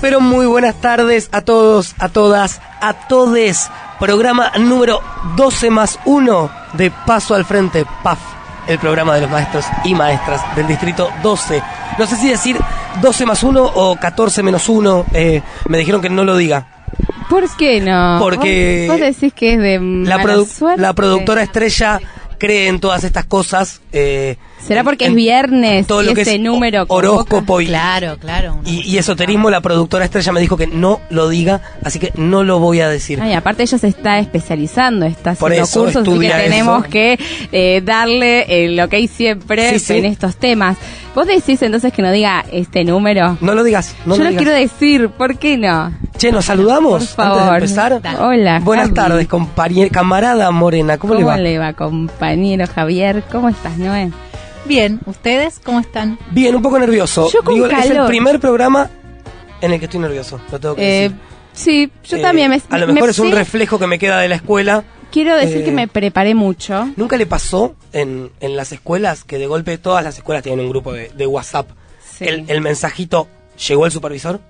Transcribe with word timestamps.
Pero 0.00 0.20
muy 0.20 0.46
buenas 0.46 0.76
tardes 0.80 1.28
a 1.32 1.42
todos, 1.42 1.94
a 1.98 2.08
todas, 2.08 2.60
a 2.80 2.94
todes. 3.08 3.68
Programa 3.98 4.50
número 4.58 5.00
12 5.36 5.70
más 5.70 5.98
1 6.06 6.50
de 6.72 6.90
Paso 6.90 7.34
al 7.34 7.44
Frente, 7.44 7.84
PAF, 8.02 8.18
el 8.66 8.78
programa 8.78 9.14
de 9.16 9.20
los 9.22 9.30
maestros 9.30 9.66
y 9.84 9.94
maestras 9.94 10.40
del 10.56 10.66
distrito 10.66 11.10
12. 11.22 11.62
No 11.98 12.06
sé 12.06 12.16
si 12.16 12.30
decir 12.30 12.56
12 13.02 13.26
más 13.26 13.42
1 13.42 13.62
o 13.62 13.96
14 13.96 14.42
menos 14.42 14.68
1. 14.70 15.04
eh, 15.12 15.42
me 15.68 15.76
dijeron 15.78 16.00
que 16.00 16.08
no 16.08 16.24
lo 16.24 16.34
diga. 16.36 16.66
¿Por 17.28 17.44
qué 17.56 17.80
no? 17.80 18.16
Porque 18.20 18.86
Vos, 18.88 18.98
vos 18.98 19.06
decís 19.06 19.32
que 19.34 19.52
es 19.54 19.58
de 19.60 19.78
La, 20.06 20.18
produ- 20.18 20.46
suerte. 20.46 20.80
la 20.80 20.94
productora 20.94 21.42
estrella 21.42 22.00
cree 22.40 22.66
en 22.66 22.80
todas 22.80 23.04
estas 23.04 23.26
cosas. 23.26 23.80
eh, 23.92 24.36
¿Será 24.66 24.82
porque 24.84 25.04
en 25.06 25.12
es 25.12 25.16
viernes 25.16 25.86
todo 25.86 26.02
y 26.02 26.06
lo 26.06 26.14
que 26.14 26.22
ese 26.22 26.34
es 26.34 26.40
número 26.40 26.82
ho- 26.82 26.94
horóscopo 26.94 27.60
y, 27.60 27.66
Claro, 27.66 28.18
claro. 28.18 28.58
y, 28.66 28.80
y 28.82 28.98
esoterismo, 28.98 29.48
la 29.50 29.60
productora 29.60 30.04
estrella 30.04 30.32
me 30.32 30.40
dijo 30.40 30.56
que 30.56 30.66
no 30.66 31.00
lo 31.10 31.28
diga, 31.28 31.62
así 31.84 31.98
que 31.98 32.12
no 32.16 32.42
lo 32.42 32.58
voy 32.58 32.80
a 32.80 32.88
decir. 32.88 33.20
Ay, 33.22 33.32
aparte 33.34 33.62
ella 33.62 33.78
se 33.78 33.86
está 33.88 34.18
especializando, 34.18 35.06
está 35.06 35.34
Por 35.34 35.52
haciendo 35.52 35.64
eso, 35.68 35.80
cursos, 35.84 36.08
así 36.08 36.18
que 36.20 36.28
tenemos 36.50 36.82
eso. 36.82 36.90
que 36.90 37.18
eh, 37.52 37.80
darle 37.84 38.64
el 38.66 38.78
ok 38.80 38.94
siempre 39.10 39.70
Sí, 39.74 39.78
sí. 39.78 39.92
en 39.98 40.04
estos 40.06 40.36
temas. 40.36 40.76
¿Vos 41.14 41.26
decís 41.26 41.60
entonces 41.62 41.92
que 41.92 42.02
no 42.02 42.12
diga 42.12 42.44
este 42.52 42.84
número? 42.84 43.36
No 43.40 43.54
lo 43.54 43.64
digas, 43.64 43.96
no 44.06 44.14
Yo 44.14 44.18
lo 44.18 44.24
lo 44.24 44.30
digas. 44.30 44.42
quiero 44.44 44.56
decir, 44.58 45.08
¿por 45.10 45.38
qué 45.38 45.56
no? 45.58 45.92
Che, 46.16 46.30
¿nos 46.30 46.44
saludamos 46.44 47.08
Por 47.08 47.24
favor. 47.26 47.52
antes 47.52 47.74
de 47.74 47.82
empezar? 47.82 48.16
Hola, 48.22 48.60
Buenas 48.60 48.86
Javi. 48.86 48.94
tardes, 48.94 49.28
compañe- 49.28 49.90
camarada 49.90 50.50
Morena, 50.52 50.98
¿cómo, 50.98 51.14
¿Cómo, 51.14 51.34
le 51.36 51.58
va? 51.58 51.72
compañero 51.72 52.64
Javier? 52.72 53.24
¿Cómo 53.32 53.48
estás, 53.48 53.76
Noé? 53.76 54.10
Bien, 54.66 55.00
¿ustedes 55.06 55.58
cómo 55.64 55.80
están? 55.80 56.16
Bien, 56.30 56.54
un 56.54 56.62
poco 56.62 56.78
nervioso. 56.78 57.28
Yo 57.32 57.42
con 57.42 57.54
Digo, 57.54 57.66
es 57.66 57.90
el 57.90 58.04
primer 58.06 58.38
programa 58.38 58.88
en 59.60 59.72
el 59.72 59.78
que 59.80 59.86
estoy 59.86 59.98
nervioso, 60.00 60.40
lo 60.52 60.60
tengo 60.60 60.76
que 60.76 60.82
Eh, 60.82 61.02
decir. 61.08 61.16
sí, 61.54 61.92
yo 62.08 62.18
Eh, 62.18 62.22
también 62.22 62.50
me 62.50 62.60
A 62.70 62.78
lo 62.78 62.86
me- 62.86 62.92
mejor 62.92 63.10
es 63.10 63.18
un 63.18 63.28
sí, 63.28 63.34
reflejo 63.34 63.80
que 63.80 63.86
me 63.88 63.98
queda 63.98 64.20
de 64.20 64.28
la 64.28 64.36
escuela. 64.36 64.84
Quiero 65.10 65.36
decir 65.36 65.58
eh, 65.58 65.64
que 65.64 65.72
me 65.72 65.88
preparé 65.88 66.34
mucho. 66.34 66.88
¿Nunca 66.96 67.16
le 67.16 67.26
pasó 67.26 67.74
en, 67.92 68.30
en 68.40 68.56
las 68.56 68.72
escuelas 68.72 69.24
que 69.24 69.38
de 69.38 69.46
golpe 69.46 69.76
todas 69.78 70.04
las 70.04 70.16
escuelas 70.18 70.42
tienen 70.42 70.60
un 70.64 70.70
grupo 70.70 70.92
de, 70.92 71.10
de 71.10 71.26
WhatsApp? 71.26 71.70
Sí. 72.18 72.24
El, 72.26 72.44
el 72.48 72.60
mensajito, 72.60 73.28
¿llegó 73.68 73.86
el 73.86 73.92
supervisor? 73.92 74.40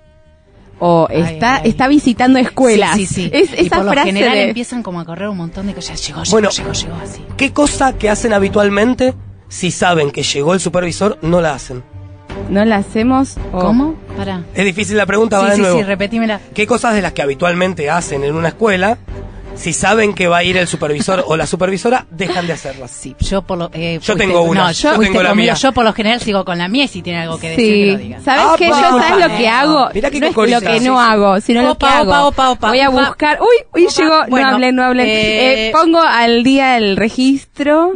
O 0.83 1.07
está, 1.11 1.57
ay. 1.57 1.69
está 1.69 1.87
visitando 1.87 2.39
escuelas. 2.39 2.95
Sí, 2.95 3.05
sí, 3.05 3.13
sí. 3.25 3.29
Es, 3.33 3.51
y 3.51 3.67
esa 3.67 3.75
por 3.77 3.85
lo 3.85 3.91
frase 3.91 4.07
general 4.07 4.33
de- 4.33 4.47
empiezan 4.49 4.81
como 4.81 4.99
a 4.99 5.05
correr 5.05 5.27
un 5.29 5.37
montón 5.37 5.67
de 5.67 5.73
cosas. 5.75 6.05
Llegó, 6.07 6.23
llegó, 6.23 6.31
Bueno. 6.31 6.49
llegó, 6.49 6.71
llegó, 6.73 6.95
así. 6.95 7.21
¿Qué 7.37 7.53
cosa 7.53 7.93
que 7.97 8.09
hacen 8.09 8.33
habitualmente 8.33 9.13
si 9.47 9.69
saben 9.69 10.09
que 10.11 10.23
llegó 10.23 10.53
el 10.55 10.59
supervisor 10.59 11.17
no 11.21 11.39
la 11.41 11.53
hacen? 11.53 11.83
no 12.49 12.65
la 12.65 12.77
hacemos. 12.77 13.35
o- 13.53 13.59
¿Cómo? 13.59 13.95
Pará. 14.17 14.43
Es 14.55 14.65
difícil 14.65 14.97
la 14.97 15.05
pregunta, 15.05 15.37
va 15.37 15.45
Sí, 15.45 15.49
de 15.51 15.55
sí, 15.57 15.61
nuevo. 15.61 15.77
sí, 15.77 15.83
repetímela. 15.83 16.41
¿Qué 16.53 16.65
cosas 16.65 16.95
de 16.95 17.01
las 17.01 17.13
que 17.13 17.21
habitualmente 17.21 17.89
hacen 17.89 18.23
en 18.23 18.33
una 18.35 18.47
escuela, 18.49 18.97
si 19.61 19.73
saben 19.73 20.13
que 20.13 20.27
va 20.27 20.37
a 20.37 20.43
ir 20.43 20.57
el 20.57 20.67
supervisor 20.67 21.23
o 21.27 21.37
la 21.37 21.45
supervisora, 21.47 22.05
dejan 22.09 22.47
de 22.47 22.53
hacerlas? 22.53 22.91
Sí, 22.91 23.15
yo 23.19 23.41
por 23.43 23.57
lo... 23.57 23.69
eh, 23.73 23.99
Yo 24.01 24.13
fuiste- 24.13 24.17
tengo 24.25 24.41
una, 24.41 24.63
No, 24.65 24.71
yo 24.71 24.89
tengo 24.99 25.21
la 25.23 25.29
conmigo. 25.29 25.35
mía. 25.35 25.53
Yo 25.53 25.71
por 25.71 25.85
lo 25.85 25.93
general 25.93 26.19
sigo 26.21 26.43
con 26.43 26.57
la 26.57 26.67
mía 26.67 26.85
y 26.85 26.87
si 26.87 27.01
tiene 27.01 27.21
algo 27.21 27.39
que 27.39 27.49
decir 27.51 27.73
que 27.85 27.91
lo 27.91 27.97
Sí, 27.97 28.03
digan. 28.03 28.23
¿sabes 28.23 28.45
Ah, 28.47 28.55
qué? 28.57 28.67
Yo 28.67 28.73
sabes 28.75 29.29
lo 29.29 29.37
que 29.37 29.47
hago. 29.47 29.89
Mirá 29.93 30.09
qué 30.11 30.19
no 30.19 30.27
es 30.27 30.35
lo 30.35 30.61
que 30.61 30.79
Sí, 30.79 30.85
no 30.87 30.97
sí. 30.99 31.05
hago, 31.11 31.41
sino 31.41 31.61
lo 31.61 31.77
que 31.77 31.85
Opa, 31.85 31.97
hago. 31.99 32.11
opa, 32.11 32.25
opa, 32.27 32.49
opa, 32.51 32.69
Voy 32.69 32.79
a 32.79 32.89
opa. 32.89 33.05
buscar. 33.07 33.39
Uy, 33.41 33.47
uy, 33.81 33.85
Opa. 33.87 33.93
llegó. 34.01 34.25
Bueno, 34.29 34.47
no 34.49 34.53
hablé, 34.55 34.71
no 34.71 34.83
hablé. 34.83 35.03
eh, 35.03 35.67
Eh, 35.67 35.71
pongo 35.71 36.01
al 36.01 36.43
día 36.43 36.77
el 36.77 36.97
registro 36.97 37.93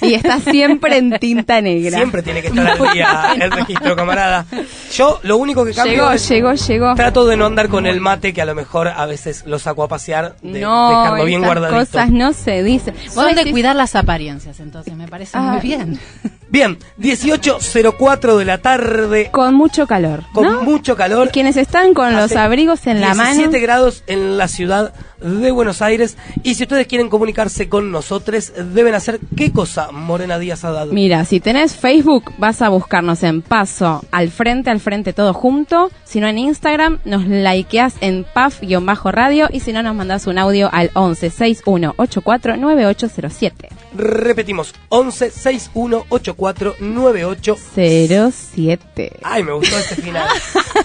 y 0.00 0.14
está 0.14 0.40
siempre 0.40 0.96
en 0.98 1.18
tinta 1.18 1.60
negra. 1.60 1.96
Siempre 1.98 2.22
tiene 2.22 2.42
que 2.42 2.48
estar 2.48 2.66
al 2.68 2.92
día 2.92 3.34
el 3.40 3.50
registro, 3.52 3.94
camarada. 3.96 4.46
Yo 4.92 5.20
lo 5.22 5.36
único 5.36 5.64
que 5.64 5.72
cambio 5.72 5.94
Llegó, 5.94 6.10
es 6.12 6.28
llegó, 6.28 6.52
llegó. 6.54 6.94
trato 6.94 7.24
de 7.26 7.36
no 7.36 7.46
andar 7.46 7.68
con 7.68 7.86
el 7.86 8.00
mate, 8.00 8.32
que 8.32 8.42
a 8.42 8.44
lo 8.46 8.54
mejor 8.54 8.88
a 8.88 9.06
veces 9.06 9.44
lo 9.46 9.58
saco 9.58 9.82
a 9.84 9.88
pasear, 9.88 10.36
de 10.42 10.60
no, 10.60 11.03
dejarlo 11.04 11.24
bien 11.24 11.40
esas 11.44 11.54
guardadito. 11.54 11.78
cosas 11.92 12.10
no 12.10 12.32
se 12.32 12.62
dicen. 12.62 12.94
Vos 13.06 13.14
Son 13.14 13.34
de 13.34 13.50
cuidar 13.50 13.76
las 13.76 13.94
apariencias, 13.94 14.60
entonces 14.60 14.94
me 14.96 15.08
parece 15.08 15.36
Ah. 15.38 15.42
muy 15.42 15.60
bien. 15.60 15.98
Bien, 16.54 16.78
18.04 17.00 18.36
de 18.36 18.44
la 18.44 18.58
tarde, 18.58 19.28
Con 19.32 19.56
mucho 19.56 19.88
calor, 19.88 20.22
con 20.32 20.44
¿no? 20.44 20.62
mucho 20.62 20.94
calor. 20.94 21.30
Quienes 21.32 21.56
están 21.56 21.94
con 21.94 22.14
los 22.14 22.30
abrigos 22.36 22.86
en 22.86 23.00
la 23.00 23.12
mano. 23.12 23.34
17 23.34 23.58
grados 23.58 24.04
en 24.06 24.38
la 24.38 24.46
ciudad 24.46 24.94
de 25.20 25.50
Buenos 25.50 25.82
Aires. 25.82 26.16
Y 26.44 26.54
si 26.54 26.62
ustedes 26.62 26.86
quieren 26.86 27.08
comunicarse 27.08 27.68
con 27.68 27.90
nosotros, 27.90 28.52
deben 28.72 28.94
hacer 28.94 29.18
qué 29.36 29.50
cosa, 29.50 29.90
Morena 29.90 30.38
Díaz 30.38 30.64
Haddad. 30.64 30.86
Mira, 30.92 31.24
si 31.24 31.40
tenés 31.40 31.74
Facebook, 31.74 32.32
vas 32.38 32.62
a 32.62 32.68
buscarnos 32.68 33.24
en 33.24 33.42
Paso 33.42 34.04
al 34.12 34.30
frente, 34.30 34.70
al 34.70 34.78
frente 34.78 35.12
todo 35.12 35.34
junto. 35.34 35.90
Si 36.04 36.20
no 36.20 36.28
en 36.28 36.38
Instagram, 36.38 37.00
nos 37.04 37.26
likeás 37.26 37.94
en 38.00 38.24
paf-radio 38.32 39.48
y 39.50 39.58
si 39.58 39.72
no 39.72 39.82
nos 39.82 39.96
mandás 39.96 40.28
un 40.28 40.38
audio 40.38 40.70
al 40.72 40.92
11 40.94 41.30
6184 41.30 42.56
9807. 42.58 43.70
Repetimos, 43.96 44.74
11 44.88 45.30
61 45.30 46.04
84 46.08 46.43
98 46.80 47.56
07. 47.74 49.12
Ay, 49.22 49.42
me 49.42 49.52
gustó 49.52 49.78
ese 49.78 49.96
final. 49.96 50.28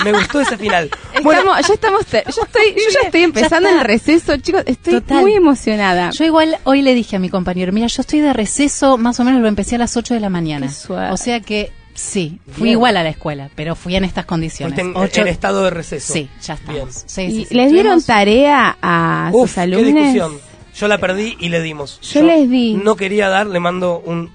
Me 0.03 0.12
gustó 0.14 0.42
ese 0.42 0.58
final. 0.58 0.90
Bueno, 1.24 1.52
ya 1.59 1.74
estamos, 1.74 2.02
yo 2.12 2.18
estoy, 2.20 2.64
yo 2.75 2.81
ya 2.94 3.00
estoy 3.06 3.22
empezando 3.24 3.68
está. 3.70 3.81
el 3.81 3.86
receso, 3.88 4.38
chicos, 4.38 4.64
estoy 4.66 4.94
Total. 4.96 5.22
muy 5.22 5.34
emocionada. 5.34 6.12
Yo 6.12 6.25
igual 6.25 6.58
hoy 6.64 6.81
le 6.81 6.94
dije 6.94 7.16
a 7.16 7.20
mi 7.20 7.30
compañero, 7.30 7.72
mira, 7.74 7.88
yo 7.88 8.02
estoy 8.02 8.20
de 8.20 8.34
receso, 8.34 8.97
más 8.97 9.20
o 9.20 9.24
menos 9.24 9.42
lo 9.42 9.47
empecé 9.47 9.75
a 9.75 9.80
las 9.80 9.96
8 9.97 10.14
de 10.14 10.20
la 10.20 10.30
mañana. 10.30 10.68
Qué. 10.88 10.94
O 10.94 11.18
sea 11.18 11.40
que 11.42 11.72
sí, 11.94 12.40
fui 12.52 12.64
Bien. 12.66 12.74
igual 12.74 12.97
a 12.97 13.03
la 13.03 13.09
escuela, 13.09 13.50
pero 13.56 13.76
fui 13.76 13.96
en 13.96 14.06
estas 14.06 14.26
condiciones. 14.26 14.78
en, 14.80 14.96
Ocho- 14.96 15.22
en 15.22 15.28
estado 15.28 15.64
de 15.66 15.70
receso. 15.72 16.14
Sí, 16.14 16.30
ya 16.41 16.53
estamos. 16.53 17.03
Sí, 17.06 17.22
¿Y 17.24 17.31
sí, 17.31 17.46
sí, 17.50 17.56
les 17.56 17.72
dieron 17.72 18.02
tarea 18.03 18.78
a 18.81 19.30
Uf, 19.34 19.50
sus 19.50 19.56
qué 19.56 19.62
alumnos? 19.62 19.86
discusión. 19.94 20.38
Yo 20.76 20.88
la 20.88 20.97
perdí 20.97 21.36
y 21.41 21.50
le 21.50 21.62
dimos. 21.62 22.00
Yo 22.02 22.24
les 22.24 22.50
di. 22.50 22.76
No 22.76 22.96
quería 22.96 23.28
dar, 23.28 23.47
le 23.47 23.59
mando 23.59 24.02
un 24.06 24.31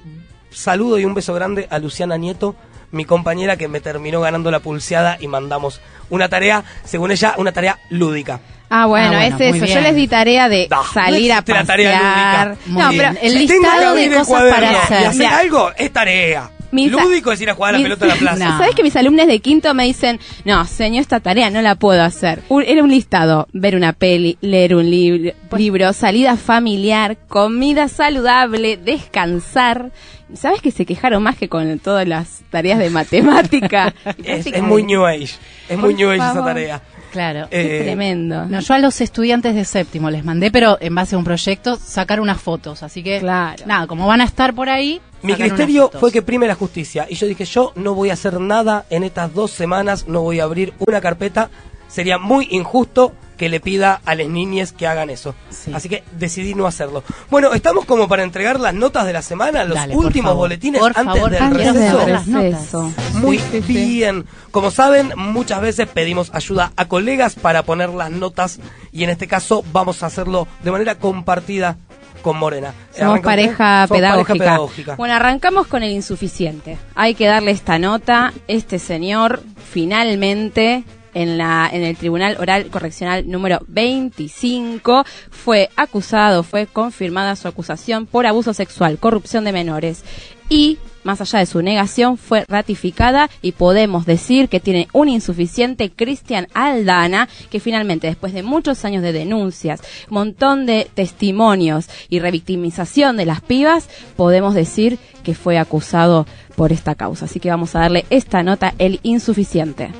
saludo 0.55 0.99
y 0.99 1.05
un 1.05 1.15
beso 1.15 1.35
grande 1.35 1.67
a 1.71 1.79
Luciana 1.79 2.17
Nieto, 2.17 2.55
mi 2.93 3.05
compañera 3.05 3.57
que 3.57 3.67
me 3.69 3.81
terminó 3.81 4.21
ganando 4.21 4.51
la 4.51 4.61
pulseada 4.61 5.17
y 5.21 5.27
mandamos 5.29 5.81
una 6.11 6.29
tarea, 6.29 6.63
según 6.85 7.11
ella, 7.11 7.35
una 7.39 7.53
tarea 7.53 7.79
lúdica. 7.91 8.41
Ah, 8.71 8.87
bueno, 8.87 9.09
Ah, 9.19 9.29
bueno, 9.31 9.47
es 9.47 9.55
eso. 9.63 9.67
Yo 9.67 9.81
les 9.81 9.95
di 9.95 10.09
tarea 10.09 10.49
de 10.49 10.67
No, 10.71 10.83
salir 10.93 11.29
no 11.29 11.35
a 11.35 11.39
existe 11.39 11.53
la 11.55 11.65
tarea 11.65 11.93
pasear. 11.93 12.49
lúdica. 12.49 12.83
No, 12.83 12.89
bien. 12.91 13.15
pero 13.15 13.27
El 13.27 13.33
Si 13.41 13.47
tengo 13.47 13.63
que 13.63 13.69
listado 13.71 13.95
de 13.95 14.09
cosas 14.09 14.27
cuaderno 14.27 14.79
para 14.89 15.01
Y 15.01 15.05
hacer. 15.05 15.27
algo 15.27 15.71
es 15.77 15.93
tarea. 15.93 16.51
Mis 16.75 16.91
Lúdico 16.93 17.33
es 17.33 17.41
ir 17.41 17.49
a 17.51 17.55
jugar 17.55 17.71
a 17.75 17.79
la 17.79 17.79
mis- 17.79 17.85
pelota 17.85 18.05
a 18.05 18.09
la 18.09 18.15
plaza. 18.17 18.45
No. 18.51 18.59
¿Sabes 18.59 18.75
que 18.75 18.83
mis 18.83 18.97
alumnos 18.97 19.27
de 19.27 19.39
quinto 19.41 19.73
me 19.75 19.85
dicen, 19.85 20.19
no, 20.45 20.65
señor, 20.67 21.01
esta 21.03 21.21
tarea 21.21 21.49
no 21.51 21.62
la 21.62 21.75
puedo 21.77 22.03
hacer? 22.03 22.43
Un- 22.49 22.65
era 22.67 22.83
un 22.83 22.91
listado, 22.91 23.47
ver 23.53 23.77
una 23.77 23.93
peli, 23.93 24.37
leer 24.41 24.75
un 24.75 24.91
libro, 24.91 25.33
libro, 25.57 25.93
salida 25.93 26.37
familiar, 26.37 27.17
comida 27.29 27.89
saludable, 27.89 28.77
descansar. 28.77 29.91
¿Sabes 30.35 30.61
que 30.62 30.71
se 30.71 30.85
quejaron 30.87 31.23
más 31.23 31.37
que 31.37 31.49
con 31.49 31.79
todas 31.79 32.09
las 32.09 32.43
tareas 32.51 32.79
de 32.79 32.91
matemática? 32.91 33.95
Es, 34.25 34.61
muy 34.62 34.83
New 34.83 35.05
Age. 35.06 35.29
Es 35.69 35.79
muy 35.79 35.95
New 35.95 36.09
Age 36.11 36.17
esa 36.19 36.45
tarea. 36.45 36.83
Claro. 37.12 37.47
Qué 37.51 37.81
Eh, 37.81 37.83
tremendo. 37.85 38.45
No, 38.47 38.59
yo 38.59 38.75
a 38.75 38.79
los 38.81 39.01
estudiantes 39.01 39.55
de 39.55 39.65
séptimo 39.65 40.11
les 40.11 40.25
mandé, 40.25 40.51
pero 40.51 40.77
en 40.81 40.95
base 40.95 41.15
a 41.15 41.19
un 41.19 41.25
proyecto, 41.25 41.77
sacar 41.77 42.21
unas 42.21 42.41
fotos. 42.41 42.83
Así 42.83 43.05
que, 43.05 43.21
Claro. 43.21 43.62
nada, 43.67 43.87
como 43.87 44.06
van 44.09 44.21
a 44.21 44.25
estar 44.25 44.53
por 44.55 44.69
ahí. 44.69 45.01
Mi 45.25 45.35
criterio 45.35 45.91
fue 45.99 46.12
que 46.12 46.23
prime 46.23 46.47
la 46.47 46.55
justicia. 46.55 47.06
Y 47.09 47.15
yo 47.17 47.26
dije, 47.26 47.44
yo 47.44 47.73
no 47.76 47.94
voy 47.94 48.11
a 48.11 48.15
hacer 48.15 48.41
nada 48.41 48.85
en 48.91 49.05
estas 49.05 49.32
dos 49.35 49.50
semanas, 49.50 50.06
no 50.06 50.21
voy 50.23 50.41
a 50.41 50.44
abrir 50.44 50.73
una 50.79 51.00
carpeta. 51.00 51.50
Sería 51.88 52.19
muy 52.19 52.49
injusto 52.50 53.12
que 53.37 53.49
le 53.49 53.59
pida 53.61 54.00
a 54.05 54.15
las 54.15 54.29
niñas 54.29 54.73
que 54.73 54.87
hagan 54.87 55.11
eso. 55.11 55.35
Sí. 55.50 55.73
Así 55.75 55.88
que 55.88 56.05
decidí 56.19 56.55
no 56.55 56.67
hacerlo. 56.67 57.03
Bueno, 57.31 57.53
estamos 57.53 57.85
como 57.85 58.06
para 58.09 58.23
entregar 58.23 58.61
las 58.61 58.75
notas 58.75 59.06
de 59.06 59.12
la 59.12 59.23
semana, 59.23 59.65
los 59.65 59.75
Dale, 59.76 59.97
últimos 59.97 60.31
favor. 60.31 60.44
boletines 60.49 60.81
Por 60.81 60.93
antes 60.97 61.15
favor, 61.15 61.31
del 61.31 61.43
Antes 61.43 61.75
receso. 61.75 62.06
las 62.09 62.26
notas. 62.29 62.73
Muy 63.15 63.38
Sí, 63.38 63.44
sí, 63.53 63.62
sí. 63.62 63.73
bien. 63.73 64.25
Como 64.53 64.71
saben, 64.71 65.12
muchas 65.17 65.61
veces 65.61 65.88
pedimos 65.88 66.31
ayuda 66.32 66.73
a 66.76 66.87
colegas 66.87 67.35
para 67.35 67.65
poner 67.65 67.91
las 67.91 68.11
notas 68.11 68.61
y 68.93 69.03
en 69.05 69.11
este 69.11 69.26
caso 69.26 69.65
vamos 69.73 70.03
a 70.03 70.06
hacerlo 70.06 70.47
de 70.62 70.71
manera 70.71 70.97
compartida 70.97 71.76
con 72.25 72.38
Morena. 72.38 72.75
Somos 72.91 73.21
pareja. 73.21 73.87
Somos 73.87 73.99
pedagógica. 73.99 74.32
pareja 74.32 74.44
pedagógica. 74.44 74.97
Bueno, 74.97 75.15
arrancamos 75.15 75.67
con 75.67 75.82
el 75.82 75.93
insuficiente. 75.93 76.79
Hay 76.94 77.15
que 77.15 77.26
darle 77.26 77.50
esta 77.50 77.79
nota. 77.79 78.32
Este 78.49 78.79
señor 78.79 79.43
finalmente 79.71 80.85
en 81.12 81.38
la 81.38 81.69
en 81.71 81.82
el 81.82 81.97
Tribunal 81.97 82.37
Oral 82.41 82.67
Correccional 82.71 83.31
número 83.31 83.61
25 83.69 85.05
fue 85.31 85.69
acusado, 85.76 86.43
fue 86.43 86.67
confirmada 86.67 87.37
su 87.37 87.47
acusación 87.47 88.06
por 88.06 88.26
abuso 88.26 88.55
sexual, 88.55 88.99
corrupción 88.99 89.44
de 89.44 89.53
menores 89.53 90.03
y 90.49 90.79
más 91.05 91.21
allá 91.21 91.39
de 91.39 91.47
su 91.47 91.62
negación, 91.62 92.19
fue 92.19 92.45
ratificada 92.49 93.31
y 93.43 93.53
podemos 93.53 94.06
decir 94.06 94.49
que 94.49 94.61
tiene 94.61 94.89
un 94.93 95.09
insuficiente 95.09 95.91
Cristian 95.91 96.49
Aldana, 96.55 97.29
que 97.51 97.61
finalmente, 97.61 98.06
después 98.06 98.33
de 98.33 98.43
muchos 98.43 98.85
años 98.85 99.03
de 99.03 99.12
denuncias, 99.12 99.81
montón 100.09 100.67
de 100.67 100.91
testimonios 100.95 101.89
y 102.09 102.19
revictimización 102.19 103.17
de 103.17 103.27
las 103.27 103.41
pibas, 103.41 103.89
podemos 104.17 104.55
decir 104.55 104.99
que 105.23 105.35
fue 105.35 105.59
acusado 105.59 106.27
por 106.56 106.73
esta 106.73 106.95
causa. 106.95 107.27
Así 107.27 107.41
que 107.41 107.50
vamos 107.50 107.75
a 107.75 107.81
darle 107.81 108.05
esta 108.11 108.43
nota, 108.43 108.75
el 108.79 109.00
insuficiente. 109.03 109.91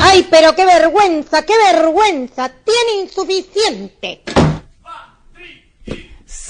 ¡Ay, 0.00 0.26
pero 0.30 0.54
qué 0.54 0.64
vergüenza, 0.64 1.42
qué 1.42 1.54
vergüenza! 1.72 2.50
¡Tiene 2.64 3.02
insuficiente! 3.02 4.22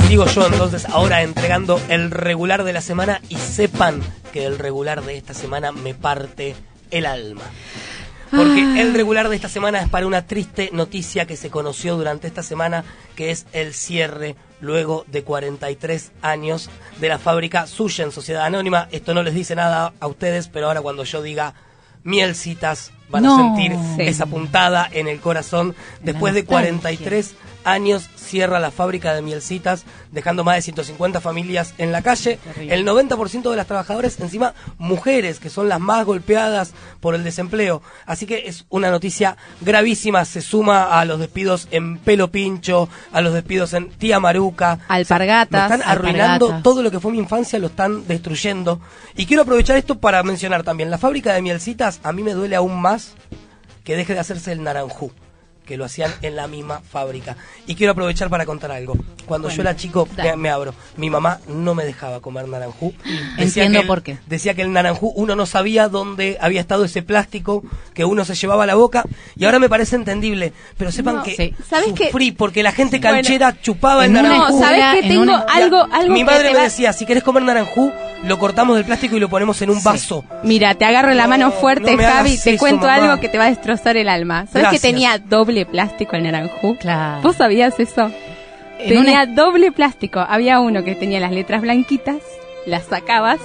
Sigo 0.08 0.24
yo 0.26 0.46
entonces 0.46 0.86
ahora 0.86 1.22
entregando 1.22 1.78
el 1.90 2.10
regular 2.10 2.64
de 2.64 2.72
la 2.72 2.80
semana 2.80 3.20
y 3.28 3.36
sepan 3.36 4.00
que 4.32 4.46
el 4.46 4.58
regular 4.58 5.04
de 5.04 5.18
esta 5.18 5.34
semana 5.34 5.70
me 5.70 5.92
parte 5.94 6.56
el 6.90 7.04
alma. 7.04 7.42
Porque 8.30 8.62
Ah. 8.62 8.80
el 8.80 8.94
regular 8.94 9.28
de 9.28 9.36
esta 9.36 9.48
semana 9.50 9.80
es 9.80 9.88
para 9.90 10.06
una 10.06 10.26
triste 10.26 10.70
noticia 10.72 11.26
que 11.26 11.36
se 11.36 11.50
conoció 11.50 11.96
durante 11.96 12.26
esta 12.26 12.42
semana, 12.42 12.84
que 13.16 13.30
es 13.30 13.46
el 13.52 13.74
cierre 13.74 14.34
luego 14.60 15.04
de 15.08 15.24
43 15.24 16.10
años 16.22 16.70
de 17.00 17.08
la 17.08 17.18
fábrica 17.18 17.66
Suya 17.66 18.04
en 18.04 18.12
Sociedad 18.12 18.44
Anónima. 18.46 18.88
Esto 18.90 19.12
no 19.12 19.22
les 19.22 19.34
dice 19.34 19.54
nada 19.56 19.92
a 20.00 20.06
ustedes, 20.06 20.48
pero 20.48 20.68
ahora 20.68 20.80
cuando 20.80 21.04
yo 21.04 21.20
diga 21.22 21.52
mielcitas 22.02 22.92
van 23.10 23.22
No. 23.24 23.34
a 23.34 23.38
sentir 23.56 23.72
Sí. 23.96 24.02
esa 24.08 24.24
puntada 24.26 24.88
en 24.90 25.06
el 25.08 25.20
corazón. 25.20 25.74
Después 26.02 26.32
de 26.34 26.42
nostalgia. 26.42 26.80
43 26.80 27.34
años 27.70 28.08
cierra 28.16 28.60
la 28.60 28.70
fábrica 28.70 29.14
de 29.14 29.22
mielcitas, 29.22 29.84
dejando 30.12 30.44
más 30.44 30.56
de 30.56 30.62
150 30.62 31.20
familias 31.20 31.74
en 31.78 31.92
la 31.92 32.02
calle. 32.02 32.38
El 32.56 32.86
90% 32.86 33.50
de 33.50 33.56
las 33.56 33.66
trabajadoras, 33.66 34.18
encima 34.20 34.54
mujeres, 34.78 35.38
que 35.38 35.50
son 35.50 35.68
las 35.68 35.80
más 35.80 36.04
golpeadas 36.04 36.72
por 37.00 37.14
el 37.14 37.24
desempleo. 37.24 37.82
Así 38.06 38.26
que 38.26 38.46
es 38.46 38.66
una 38.68 38.90
noticia 38.90 39.36
gravísima. 39.60 40.24
Se 40.24 40.40
suma 40.40 40.98
a 40.98 41.04
los 41.04 41.18
despidos 41.20 41.68
en 41.70 41.98
Pelo 41.98 42.30
Pincho, 42.30 42.88
a 43.12 43.20
los 43.20 43.34
despidos 43.34 43.72
en 43.72 43.90
Tía 43.90 44.20
Maruca. 44.20 44.80
Alpargatas. 44.88 45.70
Me 45.70 45.76
están 45.76 45.90
arruinando 45.90 46.46
Alpargatas. 46.46 46.62
todo 46.62 46.82
lo 46.82 46.90
que 46.90 47.00
fue 47.00 47.12
mi 47.12 47.18
infancia, 47.18 47.58
lo 47.58 47.68
están 47.68 48.06
destruyendo. 48.06 48.80
Y 49.16 49.26
quiero 49.26 49.42
aprovechar 49.42 49.76
esto 49.76 49.98
para 49.98 50.22
mencionar 50.22 50.62
también, 50.62 50.90
la 50.90 50.98
fábrica 50.98 51.32
de 51.34 51.42
mielcitas 51.42 52.00
a 52.02 52.12
mí 52.12 52.22
me 52.22 52.32
duele 52.32 52.56
aún 52.56 52.80
más 52.80 53.14
que 53.84 53.96
deje 53.96 54.14
de 54.14 54.20
hacerse 54.20 54.52
el 54.52 54.62
naranjú, 54.62 55.12
que 55.68 55.76
lo 55.76 55.84
hacían 55.84 56.10
en 56.22 56.34
la 56.34 56.48
misma 56.48 56.80
fábrica. 56.80 57.36
Y 57.66 57.74
quiero 57.76 57.92
aprovechar 57.92 58.30
para 58.30 58.46
contar 58.46 58.72
algo. 58.72 58.96
Cuando 59.26 59.50
yo 59.50 59.60
era 59.62 59.76
chico, 59.76 60.08
me, 60.16 60.34
me 60.36 60.48
abro, 60.48 60.74
mi 60.96 61.10
mamá 61.10 61.38
no 61.46 61.74
me 61.74 61.84
dejaba 61.84 62.20
comer 62.20 62.48
naranjú. 62.48 62.94
Entiendo 63.36 63.78
que 63.78 63.82
el- 63.82 63.86
por 63.86 64.02
qué. 64.02 64.18
Decía 64.26 64.54
que 64.54 64.62
el 64.62 64.72
naranjú 64.72 65.12
uno 65.14 65.36
no 65.36 65.44
sabía 65.46 65.88
dónde 65.88 66.38
había 66.40 66.60
estado 66.62 66.84
ese 66.86 67.02
plástico 67.02 67.62
que 67.94 68.04
uno 68.06 68.24
se 68.24 68.34
llevaba 68.34 68.64
a 68.64 68.66
la 68.66 68.74
boca. 68.74 69.04
Y 69.36 69.44
ahora 69.44 69.58
me 69.58 69.68
parece 69.68 69.96
entendible. 69.96 70.52
Pero 70.78 70.90
sepan 70.90 71.16
No, 71.16 71.22
que 71.22 71.36
sí. 71.36 71.54
¿Sabes 71.68 71.90
sufrí 71.96 72.32
porque 72.32 72.62
la 72.62 72.72
gente 72.72 72.98
Bueno, 72.98 73.16
canchera 73.16 73.60
chupaba 73.60 74.06
el 74.06 74.12
naranjú. 74.14 74.52
No, 74.54 74.58
¿sabes 74.58 75.02
en 75.02 75.08
Tengo 75.08 75.22
una- 75.22 75.40
algo, 75.40 75.86
algo 75.92 76.12
Mi 76.14 76.20
que 76.20 76.24
madre 76.24 76.50
me 76.52 76.56
va- 76.56 76.62
decía, 76.64 76.92
si 76.94 77.04
querés 77.04 77.22
comer 77.22 77.42
naranjú, 77.42 77.92
lo 78.24 78.38
cortamos 78.38 78.76
del 78.76 78.84
plástico 78.86 79.16
y 79.16 79.20
lo 79.20 79.28
ponemos 79.28 79.60
en 79.62 79.70
un 79.70 79.82
vaso. 79.82 80.24
Mira, 80.42 80.74
te 80.74 80.84
agarro 80.86 81.12
la 81.12 81.26
mano 81.26 81.46
No, 81.46 81.52
fuerte, 81.52 81.94
no 81.96 82.02
Javi. 82.02 82.38
Te 82.38 82.54
eso, 82.54 82.58
cuento 82.58 82.86
mamá. 82.86 82.94
algo 83.10 83.20
que 83.20 83.28
te 83.28 83.36
va 83.38 83.44
a 83.44 83.48
destrozar 83.50 83.96
el 83.96 84.08
alma. 84.08 84.46
¿Sabes 84.46 84.52
que 84.54 84.60
Gracias. 84.60 84.82
tenía 84.82 85.18
doble 85.18 85.57
plástico 85.66 86.16
el 86.16 86.22
naranjú? 86.24 86.76
Claro. 86.78 87.22
¿Vos 87.22 87.36
sabías 87.36 87.78
eso? 87.78 88.10
En 88.78 88.88
tenía 88.88 89.24
una- 89.24 89.26
doble 89.26 89.72
plástico. 89.72 90.20
Había 90.20 90.60
uno 90.60 90.84
que 90.84 90.94
tenía 90.94 91.18
las 91.20 91.32
letras 91.32 91.62
blanquitas, 91.62 92.18
las 92.66 92.84
sacabas 92.84 93.38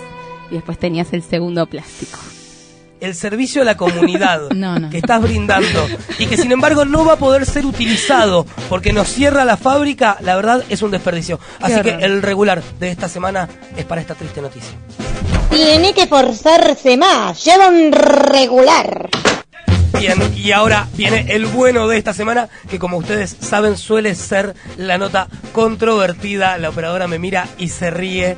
y 0.51 0.56
después 0.56 0.77
tenías 0.77 1.12
el 1.13 1.24
segundo 1.24 1.65
plástico. 1.65 2.19
el 3.01 3.15
servicio 3.15 3.63
a 3.63 3.65
la 3.65 3.75
comunidad 3.75 4.50
No, 4.56 4.80
no. 4.80 4.89
que 4.89 4.98
estás 4.98 5.21
brindando 5.21 5.86
y 6.19 6.25
que 6.27 6.38
sin 6.38 6.54
embargo 6.54 6.86
no 6.86 7.04
va 7.04 7.13
a 7.13 7.18
poder 7.18 7.45
ser 7.45 7.65
utilizado 7.65 8.45
porque 8.69 8.94
nos 8.94 9.09
cierra 9.09 9.44
la 9.44 9.57
fábrica, 9.57 10.16
la 10.21 10.38
verdad 10.38 10.63
es 10.69 10.81
un 10.83 10.92
desperdicio. 10.92 11.38
Así 11.59 11.81
que 11.81 11.89
el 11.89 12.21
regular 12.21 12.62
de 12.80 12.92
esta 12.92 13.09
semana 13.09 13.50
es 13.75 13.83
para 13.83 14.00
esta 14.00 14.16
triste 14.16 14.42
noticia. 14.42 14.71
Tiene 15.50 15.94
que 15.94 16.07
forzarse 16.07 16.95
más. 16.95 17.44
Lleva 17.44 17.68
un 17.68 17.92
regular. 17.92 19.09
Bien, 20.00 20.18
y 20.36 20.51
ahora 20.51 20.88
viene 20.95 21.25
el 21.30 21.45
bueno 21.45 21.88
de 21.88 21.98
esta 21.98 22.13
semana, 22.13 22.50
que 22.69 22.80
como 22.80 22.98
ustedes 22.98 23.38
saben 23.40 23.78
suele 23.78 24.16
ser 24.16 24.56
la 24.78 24.98
nota 24.98 25.28
controvertida. 25.54 26.57
La 26.57 26.69
operadora 26.69 27.07
me 27.07 27.19
mira 27.19 27.48
y 27.57 27.69
se 27.69 27.90
ríe. 27.90 28.36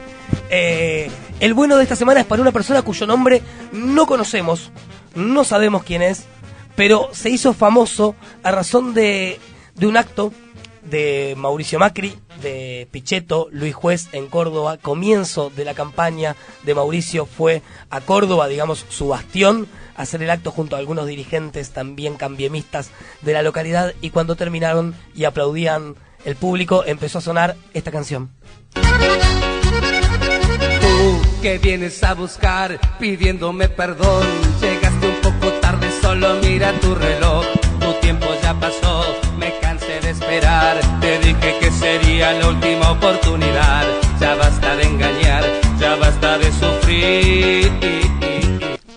Eh, 0.50 1.10
el 1.40 1.54
bueno 1.54 1.78
de 1.78 1.84
esta 1.84 1.96
semana 1.96 2.20
es 2.20 2.26
para 2.26 2.42
una 2.42 2.52
persona 2.52 2.82
cuyo 2.82 3.08
nombre 3.08 3.42
no 3.72 4.06
conocemos, 4.06 4.72
no 5.16 5.44
sabemos 5.44 5.84
quién 5.84 6.02
es, 6.02 6.26
pero 6.76 7.10
se 7.14 7.30
hizo 7.30 7.54
famoso 7.54 8.16
a 8.44 8.52
razón 8.52 8.94
de, 8.94 9.40
de 9.76 9.88
un 9.88 9.98
acto 9.98 10.34
de 10.84 11.34
Mauricio 11.38 11.80
Macri, 11.80 12.16
de 12.42 12.88
Pichetto, 12.92 13.48
Luis 13.52 13.74
Juez 13.74 14.10
en 14.12 14.28
Córdoba. 14.28 14.78
Comienzo 14.78 15.50
de 15.50 15.66
la 15.66 15.74
campaña 15.74 16.36
de 16.64 16.76
Mauricio 16.76 17.26
fue 17.26 17.62
a 17.90 18.02
Córdoba, 18.02 18.48
digamos, 18.48 18.86
su 18.90 19.08
bastión, 19.08 19.68
hacer 19.96 20.22
el 20.24 20.30
acto 20.30 20.52
junto 20.52 20.76
a 20.76 20.80
algunos 20.80 21.08
dirigentes 21.08 21.72
también 21.72 22.16
cambiemistas 22.16 22.92
de 23.22 23.34
la 23.34 23.42
localidad 23.42 23.94
y 24.02 24.10
cuando 24.10 24.36
terminaron 24.36 24.96
y 25.14 25.26
aplaudían 25.26 25.96
el 26.26 26.36
público 26.36 26.84
empezó 26.86 27.20
a 27.20 27.22
sonar 27.22 27.56
esta 27.74 27.92
canción. 27.92 28.32
Tú 30.82 31.22
que 31.42 31.60
vienes 31.60 32.04
a 32.04 32.14
buscar 32.16 32.80
pidiéndome 33.00 33.70
perdón, 33.70 34.26
llegaste 34.60 35.08
un 35.08 35.22
poco 35.22 35.54
tarde, 35.62 35.88
solo 36.02 36.36
mira 36.42 36.74
tu 36.80 36.96
reloj. 36.96 37.46
Tu 37.80 37.94
tiempo 38.02 38.26
ya 38.42 38.60
pasó, 38.60 39.06
me 39.38 39.54
Te 41.02 41.20
dije 41.20 41.56
que 41.60 41.72
sería 41.72 42.34
la 42.34 42.48
última 42.50 42.92
oportunidad. 42.92 43.86
Ya 44.20 44.36
basta 44.36 44.76
de 44.76 44.84
engañar, 44.84 45.44
ya 45.80 45.96
basta 45.96 46.38
de 46.40 46.52
sufrir. 46.52 47.72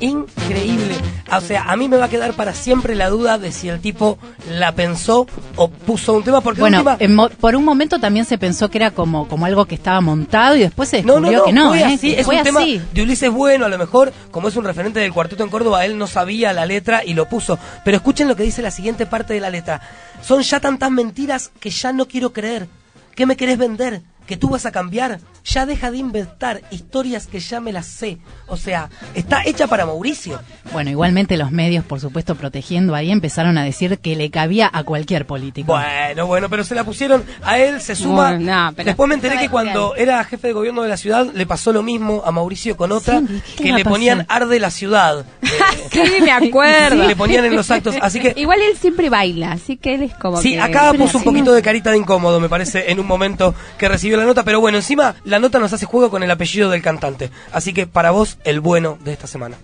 Increíble. 0.01 1.08
O 1.31 1.41
sea, 1.43 1.65
a 1.65 1.77
mí 1.77 1.89
me 1.89 1.99
va 1.99 2.07
a 2.07 2.09
quedar 2.09 2.33
para 2.33 2.55
siempre 2.55 2.95
la 2.95 3.11
duda 3.11 3.37
de 3.37 3.53
si 3.53 3.69
el 3.69 3.81
tipo 3.81 4.19
la 4.51 4.73
pensó 4.73 5.27
o 5.57 5.69
puso 5.69 6.15
un 6.15 6.23
tema, 6.25 6.41
porque 6.41 6.61
Bueno, 6.61 6.79
última- 6.79 6.97
en 7.01 7.15
mo- 7.15 7.29
por 7.29 7.55
un 7.55 7.65
momento 7.65 7.99
también 7.99 8.25
se 8.25 8.39
pensó 8.39 8.71
que 8.71 8.79
era 8.79 8.93
como, 8.93 9.29
como 9.29 9.45
algo 9.45 9.67
que 9.67 9.75
estaba 9.75 10.01
montado 10.01 10.57
y 10.57 10.61
después 10.61 10.89
se 10.89 11.03
No, 11.03 11.15
descubrió 11.21 11.33
no, 11.33 11.39
no, 11.39 11.45
que 11.45 11.53
no, 11.53 11.69
fue 11.69 11.81
¿eh? 11.81 11.85
así, 11.85 12.15
es 12.15 12.25
fue 12.25 12.37
un 12.39 12.43
tema 12.45 12.61
de 12.65 13.03
Ulises 13.03 13.31
Bueno, 13.31 13.67
a 13.67 13.69
lo 13.69 13.77
mejor, 13.79 14.13
como 14.31 14.49
es 14.49 14.57
un 14.57 14.65
referente 14.65 15.01
del 15.01 15.13
cuarteto 15.13 15.45
en 15.45 15.51
Córdoba, 15.51 15.85
él 15.85 15.99
no 15.99 16.07
sabía 16.07 16.53
la 16.55 16.65
letra 16.65 17.05
y 17.05 17.13
lo 17.15 17.29
puso. 17.29 17.59
Pero 17.85 17.99
escuchen 17.99 18.27
lo 18.27 18.35
que 18.35 18.43
dice 18.45 18.63
la 18.63 18.71
siguiente 18.71 19.05
parte 19.05 19.35
de 19.35 19.41
la 19.41 19.51
letra. 19.51 19.81
Son 20.23 20.41
ya 20.43 20.61
tantas 20.61 20.91
mentiras 20.91 21.51
que 21.61 21.69
ya 21.71 21.93
no 21.93 22.07
quiero 22.07 22.33
creer. 22.33 22.69
¿Qué 23.15 23.27
me 23.27 23.37
querés 23.37 23.59
vender? 23.59 24.01
¿Que 24.29 24.37
tú 24.37 24.51
vas 24.51 24.67
a 24.67 24.71
cambiar? 24.73 25.21
Ya 25.45 25.65
deja 25.65 25.91
de 25.91 25.97
inventar 25.97 26.61
historias 26.71 27.27
que 27.27 27.41
ya 27.41 27.61
me 27.61 27.73
las 27.73 27.87
sé. 27.87 28.19
O 28.47 28.59
sea, 28.59 28.91
está 29.15 29.43
hecha 29.47 29.67
para 29.67 29.87
Mauricio. 29.87 30.39
Bueno, 30.71 30.91
igualmente 30.91 31.39
los 31.39 31.51
medios, 31.51 31.83
por 31.83 31.99
supuesto, 31.99 32.35
protegiendo 32.35 32.95
ahí, 32.95 33.11
empezaron 33.11 33.57
a 33.57 33.65
decir 33.65 33.99
que 34.01 34.15
le 34.17 34.31
cabía 34.31 34.69
a 34.71 34.83
cualquier 34.85 35.27
político. 35.27 35.73
Bueno, 35.73 36.27
bueno, 36.27 36.51
pero 36.51 36.63
se 36.63 36.75
la 36.75 36.85
pusieron 36.85 37.25
a 37.43 37.59
él, 37.59 37.81
se 37.81 37.97
suma. 37.97 38.29
Bueno, 38.37 38.67
no, 38.67 38.73
pero- 38.77 38.87
Después 38.89 39.09
me 39.09 39.15
enteré 39.15 39.39
que 39.39 39.49
cuando 39.49 39.97
era 39.97 40.23
jefe 40.25 40.49
de 40.49 40.53
gobierno 40.53 40.83
de 40.83 40.91
la 40.91 40.99
ciudad 40.99 41.27
le 41.33 41.47
pasó 41.47 41.73
lo 41.73 41.83
mismo 41.83 42.23
a 42.27 42.31
Mauricio 42.31 42.77
con 42.77 42.93
otra, 42.93 43.21
Sí, 43.21 43.43
¿qué 43.57 43.63
que 43.65 43.73
le 43.73 43.85
ponían 43.85 44.27
arde 44.29 44.61
la 44.61 44.71
ciudad. 44.71 45.25
Sí, 45.91 46.01
me 46.23 46.31
acuerdo. 46.31 47.03
Sí, 47.03 47.09
le 47.09 47.17
ponían 47.17 47.45
en 47.47 47.57
los 47.57 47.71
actos, 47.71 47.95
así 48.03 48.21
que- 48.21 48.35
Igual 48.37 48.61
él 48.61 48.77
siempre 48.77 49.09
baila, 49.09 49.53
así 49.53 49.77
que 49.79 49.95
él 49.95 50.03
es 50.03 50.15
como 50.15 50.41
Sí, 50.41 50.53
que- 50.53 50.61
acá 50.61 50.93
puso 50.93 51.19
un 51.19 51.25
poquito 51.25 51.53
de 51.55 51.63
carita 51.63 51.91
de 51.91 51.97
incómodo, 51.99 52.39
me 52.41 52.49
parece, 52.49 52.91
en 52.93 53.01
un 53.01 53.07
momento 53.07 53.55
que 53.79 53.89
recibió 53.89 54.18
la 54.19 54.27
nota, 54.27 54.43
pero 54.45 54.61
bueno, 54.61 54.79
encima 54.79 55.15
la 55.25 55.39
nota 55.39 55.59
nos 55.59 55.73
hace 55.73 55.87
juego 55.87 56.11
con 56.11 56.23
el 56.23 56.31
apellido 56.31 56.71
del 56.71 56.83
cantante. 56.83 57.31
Así 57.53 57.73
que 57.73 57.87
para 57.87 58.11
vos, 58.11 58.39
el 58.45 58.61
bueno 58.61 58.99
de 59.05 59.13
esta 59.13 59.27
semana. 59.27 59.57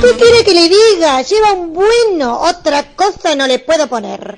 ¿Qué 0.00 0.16
quiere 0.16 0.44
que 0.44 0.54
le 0.54 0.68
diga? 0.68 1.22
Lleva 1.22 1.52
un 1.52 1.72
bueno. 1.74 2.38
Otra 2.40 2.94
cosa 2.96 3.34
no 3.36 3.46
le 3.46 3.58
puedo 3.60 3.86
poner. 3.88 4.36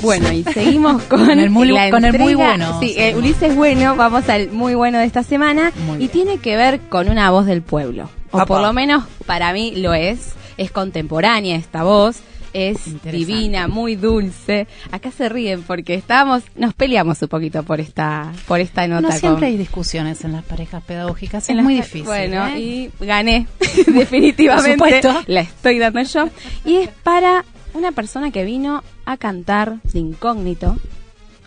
Bueno, 0.00 0.32
y 0.32 0.44
seguimos 0.54 1.02
con, 1.04 1.28
el 1.30 1.50
muy- 1.50 1.68
la 1.68 1.90
con 1.90 2.04
el 2.04 2.18
muy 2.18 2.34
bueno. 2.34 2.78
Sí, 2.80 2.94
eh, 2.96 3.14
Ulises 3.16 3.54
Bueno, 3.56 3.96
vamos 3.96 4.28
al 4.28 4.50
muy 4.50 4.74
bueno 4.74 4.98
de 4.98 5.04
esta 5.04 5.22
semana. 5.22 5.72
Muy 5.86 5.96
y 5.96 5.98
bien. 5.98 6.10
tiene 6.10 6.38
que 6.38 6.56
ver 6.56 6.80
con 6.88 7.08
una 7.08 7.30
voz 7.30 7.46
del 7.46 7.62
pueblo. 7.62 8.08
O 8.30 8.36
Apa. 8.38 8.46
por 8.46 8.60
lo 8.62 8.72
menos 8.72 9.04
para 9.26 9.52
mí 9.52 9.72
lo 9.76 9.94
es. 9.94 10.34
Es 10.56 10.70
contemporánea 10.70 11.56
esta 11.56 11.82
voz. 11.82 12.16
Es 12.52 13.02
divina, 13.02 13.68
muy 13.68 13.94
dulce. 13.96 14.66
Acá 14.90 15.10
se 15.10 15.28
ríen 15.28 15.62
porque 15.62 15.94
estábamos, 15.94 16.42
nos 16.56 16.74
peleamos 16.74 17.20
un 17.22 17.28
poquito 17.28 17.62
por 17.62 17.80
esta, 17.80 18.32
por 18.46 18.60
esta 18.60 18.86
nota. 18.86 19.00
No 19.02 19.08
con- 19.10 19.18
siempre 19.18 19.46
hay 19.48 19.56
discusiones 19.56 20.24
en 20.24 20.32
las 20.32 20.44
parejas 20.44 20.82
pedagógicas, 20.82 21.48
es 21.48 21.56
muy 21.56 21.74
difícil. 21.74 22.04
Bueno, 22.04 22.46
¿eh? 22.48 22.58
y 22.60 22.90
gané, 23.00 23.46
definitivamente. 23.86 25.02
La 25.26 25.40
estoy 25.40 25.78
dando 25.78 26.02
yo. 26.02 26.28
Y 26.64 26.76
es 26.76 26.88
para 27.02 27.44
una 27.74 27.92
persona 27.92 28.30
que 28.30 28.44
vino 28.44 28.82
a 29.04 29.16
cantar 29.16 29.80
de 29.84 29.98
incógnito 30.00 30.76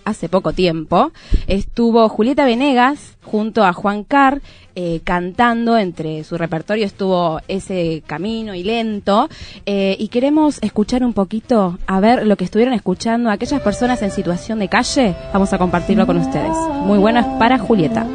hace 0.06 0.30
poco 0.30 0.54
tiempo. 0.54 1.12
Estuvo 1.48 2.08
Julieta 2.10 2.46
Venegas 2.46 3.18
junto 3.24 3.64
a 3.64 3.74
Juan 3.74 4.04
Carr 4.04 4.42
eh, 4.76 5.02
cantando. 5.04 5.78
Entre 5.78 6.24
su 6.24 6.38
repertorio 6.38 6.86
estuvo 6.86 7.42
ese 7.48 8.04
camino 8.06 8.56
y 8.56 8.64
lento. 8.64 9.30
Eh, 9.66 9.96
y 10.00 10.08
queremos 10.08 10.60
escuchar 10.62 11.04
un 11.04 11.14
poquito, 11.14 11.78
a 11.88 12.00
ver 12.00 12.26
lo 12.26 12.36
que 12.38 12.46
estuvieron 12.46 12.74
escuchando 12.74 13.30
aquellas 13.30 13.62
personas 13.62 14.02
en 14.02 14.12
situación 14.12 14.60
de 14.60 14.70
calle. 14.70 15.16
Vamos 15.34 15.52
a 15.54 15.58
compartirlo 15.58 16.06
con 16.06 16.18
ustedes. 16.18 16.56
Muy 16.86 17.00
bueno 17.00 17.20
es 17.20 17.26
para 17.38 17.58
Julieta. 17.58 18.06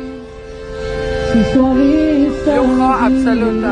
Lujo 1.35 2.85
absoluto. 2.85 3.69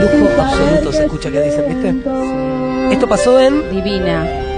Lujo 0.00 0.40
absoluto 0.40 0.92
se 0.92 1.04
escucha 1.04 1.30
que 1.30 1.40
dicen, 1.42 1.64
¿viste? 1.68 2.92
Esto 2.92 3.08
pasó 3.08 3.40
en 3.40 3.70
Divina. 3.70 4.51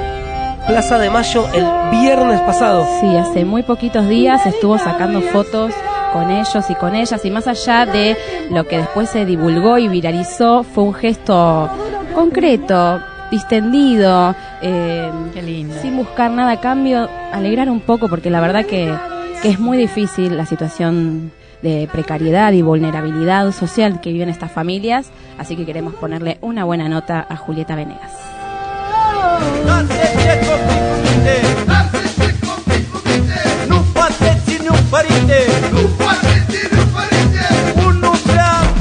Plaza 0.66 0.99
de 0.99 1.11
Mayo 1.11 1.47
el 1.52 1.66
viernes 1.90 2.40
pasado. 2.40 2.87
Sí, 3.00 3.16
hace 3.16 3.44
muy 3.44 3.62
poquitos 3.62 4.09
días 4.09 4.47
estuvo 4.47 4.78
sacando 4.78 5.21
fotos 5.21 5.73
con 6.12 6.30
ellos 6.30 6.64
y 6.71 6.75
con 6.75 6.94
ellas 6.94 7.25
y 7.25 7.30
más 7.30 7.47
allá 7.47 7.85
de 7.87 8.16
lo 8.50 8.66
que 8.66 8.78
después 8.78 9.11
se 9.11 9.26
divulgó 9.26 9.78
y 9.78 9.88
viralizó, 9.88 10.62
fue 10.62 10.85
un 10.85 10.94
gesto 10.94 11.68
concreto, 12.14 13.00
distendido, 13.30 14.35
eh, 14.62 15.11
Qué 15.35 15.42
lindo. 15.42 15.75
sin 15.83 15.97
buscar 15.97 16.30
nada 16.30 16.52
a 16.52 16.61
cambio, 16.61 17.09
alegrar 17.33 17.68
un 17.68 17.80
poco 17.80 18.09
porque 18.09 18.30
la 18.30 18.40
verdad 18.40 18.64
que, 18.64 18.94
que 19.42 19.50
es 19.50 19.61
muy 19.61 19.76
difícil 19.76 20.37
la 20.37 20.47
situación 20.47 21.30
de 21.62 21.88
precariedad 21.92 22.52
y 22.52 22.62
vulnerabilidad 22.62 23.50
social 23.52 24.00
que 24.00 24.12
viven 24.12 24.28
estas 24.28 24.50
familias, 24.50 25.11
así 25.38 25.56
que 25.56 25.66
queremos 25.66 25.94
ponerle 25.94 26.38
una 26.40 26.64
buena 26.64 26.88
nota 26.88 27.26
a 27.28 27.37
Julieta 27.37 27.75
Venegas. 27.75 28.12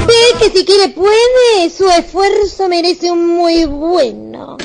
Ve 0.08 0.40
que 0.40 0.50
si 0.50 0.66
quiere 0.66 0.90
puede, 0.94 1.70
su 1.76 1.90
esfuerzo 1.90 2.68
merece 2.68 3.12
un 3.12 3.38
muy 3.38 3.66
bueno. 3.66 4.58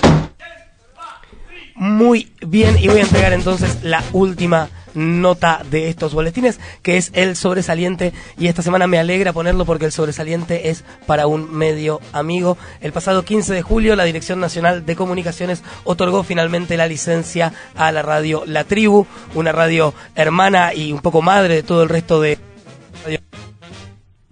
Muy 1.74 2.32
bien, 2.40 2.76
y 2.78 2.88
voy 2.88 2.98
a 2.98 3.02
entregar 3.02 3.32
entonces 3.32 3.78
la 3.82 4.02
última 4.12 4.68
nota 4.98 5.62
de 5.70 5.88
estos 5.88 6.12
boletines, 6.12 6.58
que 6.82 6.96
es 6.96 7.10
el 7.14 7.36
sobresaliente, 7.36 8.12
y 8.36 8.48
esta 8.48 8.62
semana 8.62 8.86
me 8.86 8.98
alegra 8.98 9.32
ponerlo 9.32 9.64
porque 9.64 9.84
el 9.84 9.92
sobresaliente 9.92 10.70
es 10.70 10.84
para 11.06 11.26
un 11.26 11.52
medio 11.52 12.00
amigo. 12.12 12.58
El 12.80 12.92
pasado 12.92 13.24
15 13.24 13.54
de 13.54 13.62
julio, 13.62 13.96
la 13.96 14.04
Dirección 14.04 14.40
Nacional 14.40 14.84
de 14.84 14.96
Comunicaciones 14.96 15.62
otorgó 15.84 16.24
finalmente 16.24 16.76
la 16.76 16.86
licencia 16.86 17.52
a 17.76 17.92
la 17.92 18.02
radio 18.02 18.42
La 18.46 18.64
Tribu, 18.64 19.06
una 19.34 19.52
radio 19.52 19.94
hermana 20.14 20.74
y 20.74 20.92
un 20.92 21.00
poco 21.00 21.22
madre 21.22 21.54
de 21.54 21.62
todo 21.62 21.82
el 21.82 21.88
resto 21.88 22.20
de 22.20 22.38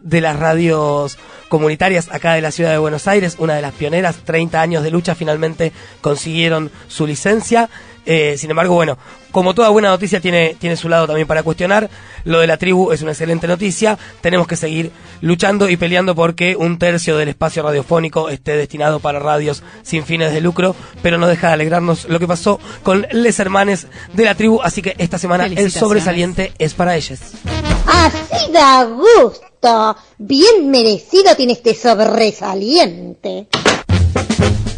de 0.06 0.20
las 0.20 0.38
radios 0.38 1.18
comunitarias 1.49 2.08
acá 2.12 2.35
de 2.35 2.40
la 2.40 2.52
ciudad 2.52 2.70
de 2.70 2.78
Buenos 2.78 3.08
Aires, 3.08 3.37
una 3.38 3.54
de 3.54 3.62
las 3.62 3.73
pioneras, 3.73 4.16
30 4.25 4.61
años 4.61 4.85
de 4.85 4.90
lucha, 4.92 5.16
finalmente 5.16 5.73
consiguieron 6.00 6.70
su 6.87 7.06
licencia. 7.06 7.68
Eh, 8.06 8.36
sin 8.38 8.50
embargo, 8.50 8.75
bueno, 8.75 8.96
como 9.32 9.52
toda 9.52 9.68
buena 9.68 9.88
noticia 9.88 10.20
tiene, 10.20 10.56
tiene 10.58 10.76
su 10.76 10.88
lado 10.88 11.06
también 11.08 11.26
para 11.26 11.42
cuestionar, 11.42 11.90
lo 12.25 12.40
de 12.40 12.46
la 12.46 12.56
tribu 12.56 12.92
es 12.92 13.02
una 13.02 13.10
excelente 13.10 13.48
noticia, 13.48 13.98
tenemos 14.20 14.46
que 14.46 14.56
seguir 14.56 14.92
luchando 15.20 15.68
y 15.68 15.76
peleando 15.76 16.14
porque 16.14 16.54
un 16.56 16.78
tercio 16.78 17.16
del 17.16 17.28
espacio 17.28 17.64
radiofónico 17.64 18.28
esté 18.28 18.56
destinado 18.56 19.00
para 19.00 19.18
radios 19.18 19.64
sin 19.82 20.04
fines 20.04 20.32
de 20.32 20.40
lucro, 20.40 20.76
pero 21.02 21.18
no 21.18 21.26
deja 21.26 21.48
de 21.48 21.54
alegrarnos 21.54 22.08
lo 22.08 22.20
que 22.20 22.28
pasó 22.28 22.60
con 22.82 23.06
les 23.10 23.38
hermanes 23.40 23.88
de 24.12 24.25
la 24.25 24.36
tribu, 24.36 24.62
así 24.62 24.82
que 24.82 24.94
esta 24.98 25.18
semana 25.18 25.46
el 25.46 25.70
sobresaliente 25.72 26.52
es 26.58 26.75
para 26.75 26.96
ellos. 26.96 27.18
Así 27.86 28.52
da 28.52 28.84
gusto. 28.84 29.96
Bien 30.18 30.70
merecido 30.70 31.34
tiene 31.34 31.54
este 31.54 31.75
sobresaliente. 31.75 33.48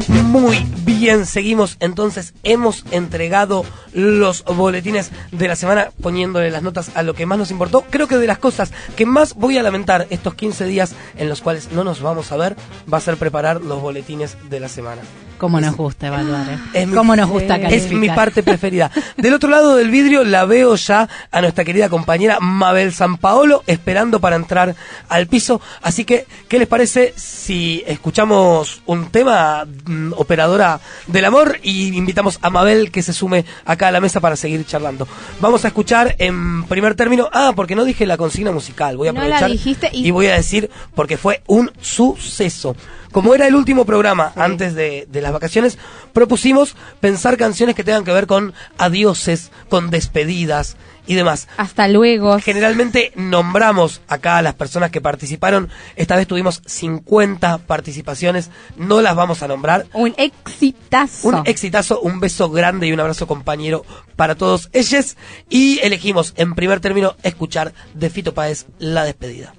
Muy 0.08 0.66
bien, 0.84 1.26
seguimos. 1.26 1.76
Entonces, 1.80 2.32
hemos 2.42 2.84
entregado 2.90 3.64
los 3.92 4.42
boletines 4.44 5.10
de 5.32 5.48
la 5.48 5.56
semana 5.56 5.90
poniéndole 6.02 6.50
las 6.50 6.62
notas 6.62 6.90
a 6.94 7.02
lo 7.02 7.14
que 7.14 7.26
más 7.26 7.38
nos 7.38 7.50
importó. 7.50 7.84
Creo 7.90 8.08
que 8.08 8.16
de 8.16 8.26
las 8.26 8.38
cosas 8.38 8.72
que 8.96 9.04
más 9.04 9.34
voy 9.34 9.58
a 9.58 9.62
lamentar 9.62 10.06
estos 10.10 10.34
15 10.34 10.64
días 10.64 10.94
en 11.16 11.28
los 11.28 11.42
cuales 11.42 11.72
no 11.72 11.84
nos 11.84 12.00
vamos 12.00 12.32
a 12.32 12.36
ver 12.36 12.56
va 12.92 12.98
a 12.98 13.02
ser 13.02 13.16
preparar 13.18 13.60
los 13.60 13.82
boletines 13.82 14.36
de 14.48 14.60
la 14.60 14.68
semana. 14.68 15.02
Cómo 15.38 15.60
nos 15.60 15.76
gusta 15.76 16.08
evaluar. 16.08 16.46
eh. 16.50 16.58
Es 16.82 16.86
mi- 16.88 16.94
nos 16.94 17.28
gusta 17.30 17.56
Es 17.56 17.62
calificar. 17.62 17.98
mi 17.98 18.08
parte 18.10 18.42
preferida. 18.42 18.90
Del 19.16 19.34
otro 19.34 19.48
lado 19.48 19.76
del 19.76 19.90
vidrio 19.90 20.24
la 20.24 20.44
veo 20.44 20.74
ya 20.76 21.08
a 21.30 21.40
nuestra 21.40 21.64
querida 21.64 21.88
compañera 21.88 22.38
Mabel 22.40 22.92
San 22.92 23.16
Paolo 23.18 23.62
esperando 23.66 24.20
para 24.20 24.36
entrar 24.36 24.74
al 25.08 25.26
piso. 25.26 25.60
Así 25.82 26.04
que, 26.04 26.26
¿qué 26.48 26.58
les 26.58 26.68
parece 26.68 27.14
si 27.16 27.82
escuchamos 27.86 28.82
un 28.86 29.06
tema, 29.10 29.64
mm, 29.86 30.12
operadora 30.16 30.80
del 31.06 31.24
amor, 31.24 31.58
y 31.62 31.96
invitamos 31.96 32.38
a 32.42 32.50
Mabel 32.50 32.90
que 32.90 33.02
se 33.02 33.12
sume 33.12 33.44
acá 33.64 33.88
a 33.88 33.92
la 33.92 34.00
mesa 34.00 34.20
para 34.20 34.36
seguir 34.36 34.64
charlando? 34.66 35.06
Vamos 35.40 35.64
a 35.64 35.68
escuchar 35.68 36.16
en 36.18 36.64
primer 36.64 36.94
término, 36.94 37.28
ah, 37.32 37.52
porque 37.54 37.74
no 37.74 37.84
dije 37.84 38.06
la 38.06 38.16
consigna 38.16 38.50
musical, 38.52 38.96
voy 38.96 39.08
a 39.08 39.12
No 39.12 39.20
la 39.20 39.36
aprovechar 39.36 39.50
dijiste 39.50 39.90
y- 39.92 40.08
y 40.08 40.10
voy 40.10 40.26
a 40.26 40.34
decir 40.34 40.70
porque 40.94 41.16
fue 41.16 41.42
un 41.46 41.70
suceso. 41.80 42.74
Como 43.12 43.34
era 43.34 43.46
el 43.46 43.54
último 43.54 43.84
programa 43.84 44.32
antes 44.36 44.74
de, 44.74 45.06
de 45.10 45.20
las 45.20 45.32
vacaciones, 45.32 45.78
propusimos 46.12 46.76
pensar 47.00 47.36
canciones 47.36 47.74
que 47.74 47.84
tengan 47.84 48.04
que 48.04 48.12
ver 48.12 48.26
con 48.26 48.54
adioses, 48.78 49.50
con 49.68 49.90
despedidas 49.90 50.76
y 51.08 51.14
demás. 51.14 51.48
Hasta 51.56 51.88
luego. 51.88 52.38
Generalmente 52.38 53.12
nombramos 53.16 54.02
acá 54.06 54.36
a 54.36 54.42
las 54.42 54.54
personas 54.54 54.90
que 54.90 55.00
participaron. 55.00 55.70
Esta 55.96 56.14
vez 56.14 56.28
tuvimos 56.28 56.62
50 56.66 57.58
participaciones. 57.58 58.50
No 58.76 59.00
las 59.00 59.16
vamos 59.16 59.42
a 59.42 59.48
nombrar. 59.48 59.86
Un 59.94 60.14
exitazo. 60.18 61.28
Un 61.28 61.42
exitazo, 61.46 62.00
un 62.00 62.20
beso 62.20 62.50
grande 62.50 62.86
y 62.86 62.92
un 62.92 63.00
abrazo 63.00 63.26
compañero 63.26 63.84
para 64.14 64.36
todos 64.36 64.68
ellos. 64.72 65.16
Y 65.48 65.80
elegimos 65.80 66.34
en 66.36 66.54
primer 66.54 66.80
término 66.80 67.16
escuchar 67.22 67.72
de 67.94 68.10
Fito 68.10 68.34
Páez 68.34 68.66
la 68.78 69.04
despedida. 69.04 69.54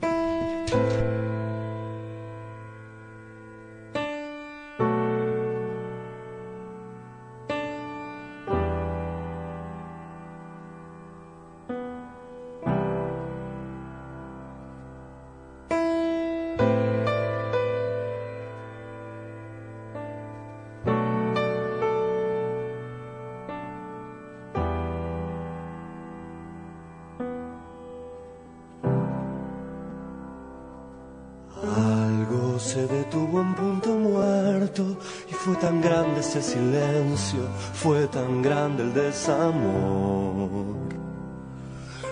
Fue 37.73 38.07
tan 38.07 38.41
grande 38.41 38.83
el 38.83 38.93
desamor. 38.93 40.49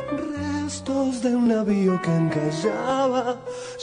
Restos 0.10 1.22
de 1.22 1.36
un 1.36 1.48
navío 1.50 2.02
que 2.02 2.16
encallaba, 2.16 3.38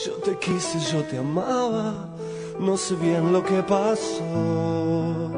yo 0.05 0.13
te 0.25 0.39
quise, 0.39 0.79
yo 0.81 1.03
te 1.03 1.19
amaba, 1.19 1.95
no 2.59 2.77
sé 2.77 2.95
bien 2.97 3.33
lo 3.33 3.43
que 3.43 3.63
pasó. 3.63 5.31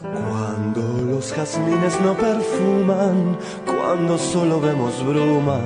Cuando 0.00 0.80
los 1.10 1.32
jazmines 1.32 2.00
no 2.00 2.14
perfuman, 2.14 3.38
cuando 3.66 4.18
solo 4.18 4.60
vemos 4.60 5.04
bruma, 5.04 5.60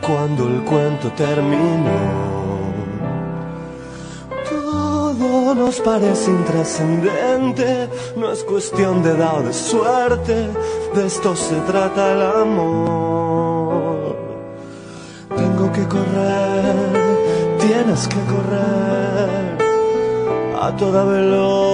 cuando 0.00 0.46
el 0.46 0.62
cuento 0.64 1.10
terminó. 1.12 2.59
Todo 5.20 5.54
nos 5.54 5.80
parece 5.80 6.30
intrascendente, 6.30 7.90
no 8.16 8.32
es 8.32 8.42
cuestión 8.42 9.02
de 9.02 9.10
edad 9.10 9.40
o 9.40 9.42
de 9.42 9.52
suerte, 9.52 10.48
de 10.94 11.06
esto 11.06 11.36
se 11.36 11.56
trata 11.70 12.12
el 12.12 12.22
amor. 12.22 14.16
Tengo 15.36 15.70
que 15.72 15.86
correr, 15.86 16.74
tienes 17.58 18.08
que 18.08 18.16
correr 18.32 19.58
a 20.58 20.74
toda 20.78 21.04
velocidad, 21.04 21.66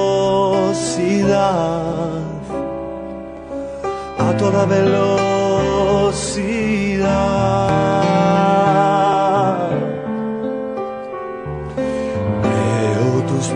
a 4.19 4.37
toda 4.37 4.67
velocidad. 4.67 5.57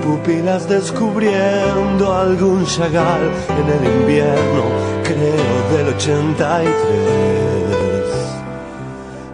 Pupilas 0.00 0.68
descubriendo 0.68 2.14
algún 2.14 2.64
chagal 2.66 3.22
en 3.48 3.68
el 3.76 3.84
invierno, 4.00 4.64
creo 5.04 5.76
del 5.76 5.88
83. 5.94 6.70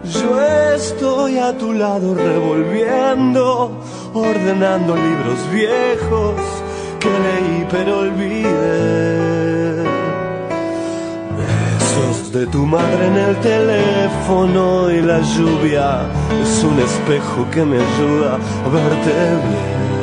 Yo 0.03 0.41
estoy 0.75 1.37
a 1.37 1.57
tu 1.57 1.73
lado 1.73 2.15
revolviendo, 2.15 3.71
ordenando 4.13 4.95
libros 4.95 5.39
viejos 5.51 6.35
que 6.99 7.09
leí 7.09 7.67
pero 7.69 7.99
olvidé. 7.99 9.83
Besos 11.37 12.31
de 12.31 12.47
tu 12.47 12.65
madre 12.65 13.07
en 13.07 13.17
el 13.17 13.35
teléfono 13.37 14.91
y 14.91 15.01
la 15.01 15.19
lluvia 15.19 16.01
es 16.41 16.63
un 16.63 16.79
espejo 16.79 17.47
que 17.51 17.63
me 17.65 17.77
ayuda 17.77 18.35
a 18.65 18.69
verte 18.69 19.13
bien. 19.49 19.96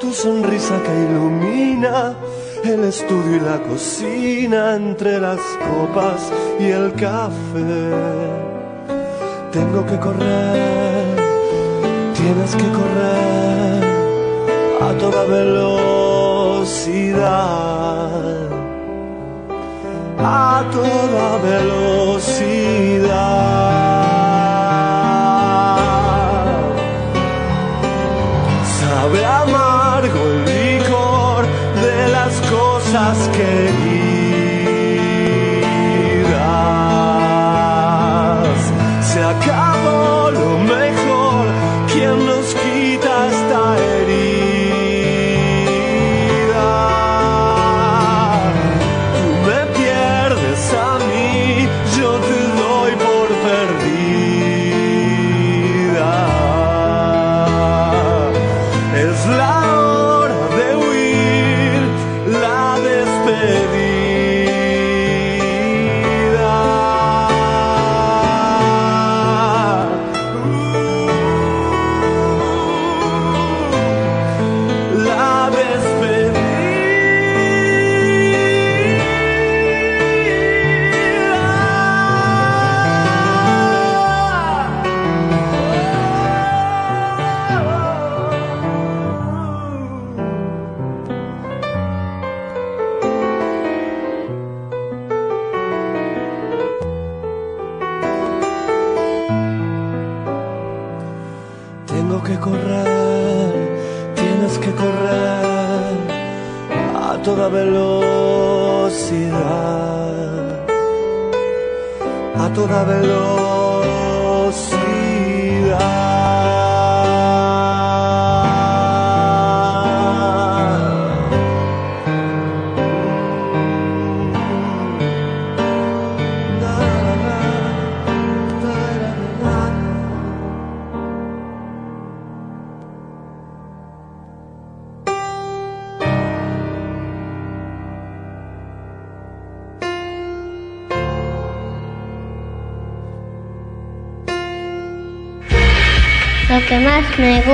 Tu 0.00 0.12
sonrisa 0.12 0.82
que 0.82 0.92
ilumina 1.04 2.14
el 2.64 2.84
estudio 2.84 3.36
y 3.36 3.40
la 3.40 3.58
cocina 3.62 4.74
entre 4.74 5.20
las 5.20 5.40
copas 5.68 6.32
y 6.58 6.70
el 6.70 6.94
café. 6.94 7.90
Tengo 9.52 9.84
que 9.84 9.98
correr, 9.98 11.16
tienes 12.14 12.56
que 12.56 12.68
correr 12.78 13.84
a 14.80 14.94
toda 14.98 15.24
velocidad, 15.24 15.90
a 20.18 20.64
toda 20.72 21.38
velocidad. 21.42 22.80
azkenik 33.10 33.89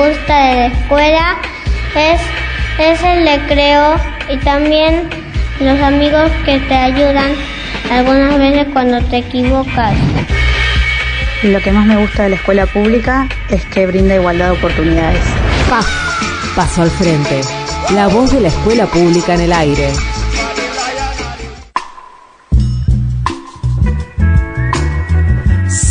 gusta 0.09 0.47
de 0.47 0.55
la 0.55 0.67
escuela 0.67 1.37
es, 1.97 2.21
es 2.79 3.03
el 3.03 3.27
recreo 3.27 3.97
y 4.29 4.37
también 4.39 5.09
los 5.61 5.81
amigos 5.81 6.31
que 6.45 6.59
te 6.61 6.75
ayudan 6.75 7.33
algunas 7.91 8.39
veces 8.39 8.67
cuando 8.73 9.01
te 9.07 9.19
equivocas. 9.19 9.95
Lo 11.43 11.61
que 11.61 11.73
más 11.73 11.87
me 11.87 11.97
gusta 11.97 12.25
de 12.25 12.31
la 12.31 12.37
escuela 12.37 12.67
pública 12.67 13.29
es 13.49 13.65
que 13.67 13.87
brinda 13.87 14.15
igualdad 14.15 14.47
de 14.47 14.59
oportunidades. 14.59 15.23
Paso 16.55 16.83
al 16.83 16.91
Frente, 16.91 17.41
la 17.93 18.07
voz 18.07 18.33
de 18.33 18.41
la 18.41 18.49
escuela 18.49 18.87
pública 18.87 19.35
en 19.35 19.41
el 19.41 19.53
aire. 19.53 19.93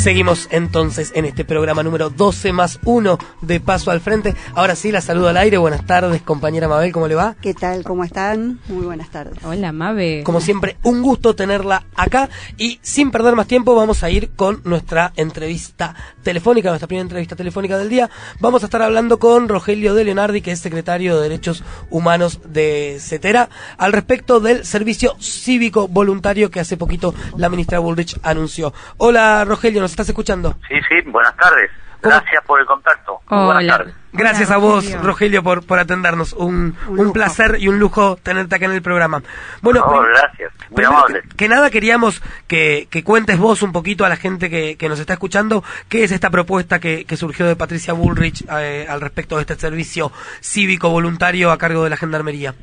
Seguimos 0.06 0.48
entonces 0.52 1.14
en 1.16 1.26
este 1.26 1.46
programa 1.46 1.82
número 1.82 2.12
12 2.12 2.54
más 2.54 2.80
1 2.86 3.18
de 3.42 3.60
Paso 3.60 3.90
al 3.90 4.02
Frente. 4.02 4.36
Ahora 4.54 4.76
sí, 4.76 4.92
la 4.92 5.02
saludo 5.02 5.30
al 5.30 5.38
aire. 5.38 5.58
Buenas 5.58 5.84
tardes, 5.88 6.22
compañera 6.22 6.68
Mabel, 6.68 6.92
¿cómo 6.92 7.08
le 7.08 7.16
va? 7.16 7.36
¿Qué 7.42 7.56
tal? 7.56 7.84
¿Cómo 7.84 8.04
están? 8.04 8.60
Muy 8.68 8.86
buenas 8.86 9.10
tardes. 9.10 9.44
Hola, 9.44 9.72
Mabe. 9.72 10.22
Como 10.24 10.42
siempre, 10.42 10.78
un 10.84 11.02
gusto 11.02 11.36
tenerla 11.36 11.88
acá 11.96 12.30
y 12.56 12.78
sin 12.84 13.10
perder 13.10 13.36
más 13.36 13.48
tiempo 13.48 13.74
vamos 13.74 14.04
a 14.04 14.12
ir 14.12 14.30
con 14.36 14.62
nuestra 14.64 15.12
entrevista 15.16 15.96
telefónica, 16.22 16.70
nuestra 16.70 16.88
primera 16.88 17.02
entrevista 17.02 17.36
telefónica 17.36 17.76
del 17.76 17.90
día. 17.90 18.12
Vamos 18.40 18.62
a 18.62 18.68
estar 18.68 18.84
hablando 18.84 19.18
con 19.18 19.50
Rogelio 19.50 19.96
de 19.96 20.04
Leonardi, 20.04 20.42
que 20.42 20.52
es 20.52 20.60
secretario 20.60 21.16
de 21.16 21.24
Derechos 21.24 21.64
Humanos 21.90 22.42
de 22.46 22.98
CETERA, 23.00 23.50
al 23.80 23.92
respecto 23.92 24.40
del 24.40 24.66
servicio 24.66 25.16
cívico 25.20 25.88
voluntario 25.88 26.52
que 26.52 26.60
hace 26.60 26.78
poquito 26.78 27.16
la 27.38 27.50
ministra 27.50 27.80
Bullrich 27.80 28.20
anunció. 28.22 28.72
Hola 28.98 29.44
Rogelio, 29.46 29.82
¿nos 29.82 29.95
estás 29.96 30.10
escuchando? 30.10 30.58
Sí, 30.68 30.76
sí, 30.88 31.10
buenas 31.10 31.36
tardes. 31.38 31.72
Gracias 32.02 32.44
por 32.46 32.60
el 32.60 32.68
contacto. 32.68 33.20
Buenas 33.28 33.66
tardes. 33.66 33.96
Gracias 34.14 34.50
Hola, 34.50 34.58
a 34.58 34.60
vos, 34.60 34.84
Rogelio. 34.86 35.02
Rogelio, 35.08 35.44
por, 35.44 35.66
por 35.66 35.80
atendernos. 35.80 36.34
Un, 36.34 36.78
Un 36.88 37.12
placer 37.12 37.58
y 37.60 37.68
un 37.68 37.80
lujo 37.80 38.16
tenerte 38.18 38.56
acá 38.56 38.66
en 38.66 38.74
el 38.74 38.84
programa. 38.84 39.24
Bueno, 39.62 39.84
gracias. 40.14 40.54
Muy 40.70 40.76
primero 40.76 40.98
amable. 40.98 41.22
que, 41.24 41.30
que 41.36 41.50
nada 41.50 41.72
queríamos 41.72 42.22
que, 42.48 42.88
que 42.92 43.04
cuentes 43.04 43.40
vos 43.40 43.64
un 43.64 43.72
poquito 43.72 44.06
a 44.06 44.10
la 44.10 44.18
gente 44.18 44.52
que, 44.52 44.78
que 44.78 44.88
nos 44.88 45.00
está 45.00 45.14
escuchando 45.14 45.64
qué 45.90 46.04
es 46.04 46.12
esta 46.12 46.30
propuesta 46.30 46.80
que, 46.80 47.06
que 47.06 47.18
surgió 47.18 47.48
de 47.48 47.56
Patricia 47.56 47.94
Bullrich 47.94 48.46
eh, 48.52 48.86
al 48.88 49.02
respecto 49.02 49.38
de 49.38 49.42
este 49.42 49.56
servicio 49.56 50.12
cívico 50.42 50.90
voluntario 50.92 51.52
a 51.52 51.58
cargo 51.58 51.84
de 51.84 51.90
la 51.90 51.98
Gendarmería. 51.98 52.54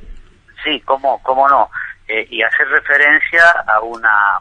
Sí, 0.62 0.80
cómo, 0.84 1.20
cómo 1.24 1.48
no. 1.48 1.68
Eh, 2.06 2.28
y 2.30 2.42
hacer 2.42 2.68
referencia 2.68 3.42
a 3.66 3.80
una 3.80 4.40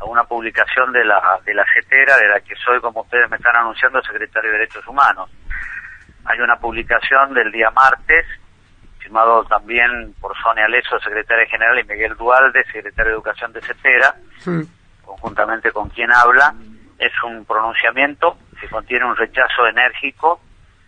a 0.00 0.04
una 0.04 0.24
publicación 0.24 0.92
de 0.92 1.04
la 1.04 1.38
de 1.44 1.54
la 1.54 1.64
CETERA, 1.74 2.16
de 2.16 2.28
la 2.28 2.40
que 2.40 2.54
soy, 2.56 2.80
como 2.80 3.00
ustedes 3.02 3.28
me 3.30 3.36
están 3.36 3.56
anunciando, 3.56 4.00
secretario 4.02 4.50
de 4.52 4.58
Derechos 4.58 4.86
Humanos. 4.86 5.30
Hay 6.24 6.40
una 6.40 6.56
publicación 6.56 7.34
del 7.34 7.50
día 7.50 7.70
martes, 7.70 8.26
firmado 8.98 9.44
también 9.44 10.14
por 10.20 10.36
Sonia 10.42 10.68
Leso, 10.68 10.98
secretaria 11.00 11.46
general, 11.46 11.78
y 11.78 11.84
Miguel 11.84 12.14
Dualde, 12.16 12.62
secretario 12.64 13.12
de 13.12 13.16
Educación 13.16 13.52
de 13.52 13.60
CETERA, 13.62 14.14
conjuntamente 15.04 15.70
con 15.72 15.88
quien 15.88 16.12
habla, 16.12 16.54
es 16.98 17.12
un 17.24 17.44
pronunciamiento 17.44 18.36
que 18.60 18.68
contiene 18.68 19.04
un 19.06 19.16
rechazo 19.16 19.66
enérgico 19.68 20.40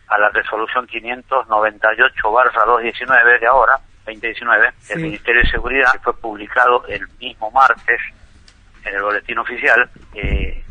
a 0.08 0.18
la 0.18 0.28
resolución 0.30 0.86
598-219 0.88 3.40
de 3.40 3.46
ahora, 3.46 3.78
2019, 4.04 4.72
Sí. 4.78 4.94
del 4.94 5.02
Ministerio 5.04 5.40
de 5.42 5.50
Seguridad, 5.50 5.92
que 5.92 5.98
fue 6.00 6.20
publicado 6.20 6.84
el 6.88 7.06
mismo 7.18 7.50
martes 7.52 8.00
en 8.84 8.94
el 8.94 9.02
boletín 9.02 9.38
oficial, 9.38 9.88
eh, 10.14 10.62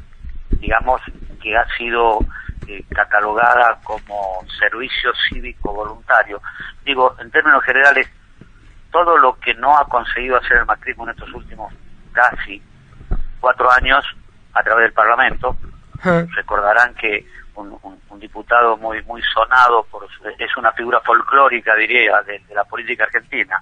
digamos 0.52 1.02
que 1.42 1.56
ha 1.58 1.66
sido 1.78 2.20
eh, 2.68 2.84
catalogada 2.94 3.80
como 3.84 4.44
servicio 4.60 5.12
cívico 5.30 5.74
voluntario. 5.74 6.42
Digo, 6.84 7.16
en 7.20 7.32
términos 7.32 7.64
generales, 7.64 8.08
todo 8.92 9.18
lo 9.18 9.40
que 9.40 9.54
no 9.54 9.78
ha 9.78 9.88
conseguido 9.88 10.38
hacer 10.38 10.58
el 10.58 10.66
macrismo 10.66 11.04
en 11.06 11.12
estos 11.12 11.32
últimos 11.34 11.74
casi 12.12 12.62
cuatro 13.40 13.72
años 13.72 14.04
a 14.54 14.64
través 14.64 14.84
del 14.86 14.94
Parlamento, 14.94 15.56
recordarán 16.34 16.94
que 16.96 17.26
un, 17.56 17.78
un- 17.84 18.00
un 18.10 18.20
diputado 18.20 18.78
muy 18.78 19.02
muy 19.04 19.22
sonado 19.34 19.84
por 19.92 20.08
es 20.40 20.58
una 20.58 20.72
figura 20.72 21.00
folclórica 21.02 21.76
diría 21.76 22.22
de, 22.24 22.40
de 22.40 22.56
la 22.56 22.64
política 22.64 23.04
argentina 23.04 23.62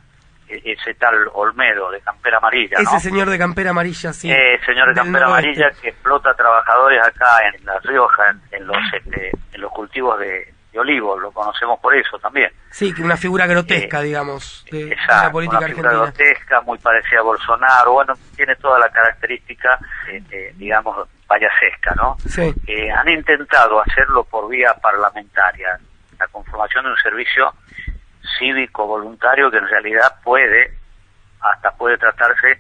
ese 0.50 0.94
tal 0.96 1.16
Olmedo 1.34 1.92
de 1.92 2.00
campera 2.02 2.38
amarilla, 2.38 2.78
¿no? 2.82 2.90
Ese 2.90 3.10
señor 3.10 3.30
de 3.30 3.38
campera 3.38 3.72
amarilla, 3.72 4.14
sí. 4.14 4.32
Eh, 4.32 4.60
señor 4.66 4.90
de 4.90 4.96
campera 4.96 5.26
amarilla 5.28 5.70
que 5.82 5.90
explota 5.90 6.34
trabajadores 6.34 7.02
acá 7.06 7.40
en 7.48 7.66
La 7.66 7.78
Rioja, 7.80 8.30
en, 8.30 8.42
en 8.52 8.68
los 8.68 8.78
este, 8.94 9.32
en 9.54 9.62
los 9.62 9.72
cultivos 9.72 10.18
de, 10.20 10.54
de 10.72 10.80
olivos, 10.80 11.20
lo 11.22 11.32
conocemos 11.32 11.80
por 11.80 11.96
eso 11.96 12.18
también. 12.20 12.50
Sí, 12.70 12.94
que 12.94 13.02
una 13.02 13.18
figura 13.18 13.46
grotesca, 13.48 14.02
digamos, 14.02 14.66
de, 14.72 14.78
de 14.78 14.86
la 14.88 14.94
Exacto, 14.94 15.32
política 15.32 15.58
una 15.60 15.68
figura 15.68 15.90
argentina. 15.90 16.26
grotesca, 16.28 16.62
muy 16.62 16.78
parecida 16.78 17.20
a 17.20 17.24
Bolsonaro, 17.24 17.92
bueno, 17.94 18.14
tiene 18.36 18.56
toda 18.56 18.80
la 18.80 18.90
característica, 18.90 19.78
eh, 20.10 20.22
eh, 20.32 20.54
digamos, 20.56 21.08
payasesca, 21.28 21.94
¿no? 21.96 22.16
Sí. 22.26 22.54
Eh, 22.68 22.90
han 22.92 23.10
intentado 23.10 23.82
hacerlo 23.82 24.24
por 24.24 24.48
vía 24.50 24.74
parlamentaria, 24.82 25.78
la 26.20 26.28
conformación 26.28 26.86
de 26.86 26.92
un 26.92 26.98
servicio 26.98 27.54
cívico 28.38 28.86
voluntario 28.88 29.50
que 29.52 29.58
en 29.58 29.68
realidad 29.68 30.16
puede, 30.24 30.72
hasta 31.42 31.72
puede 31.72 31.98
tratarse 31.98 32.60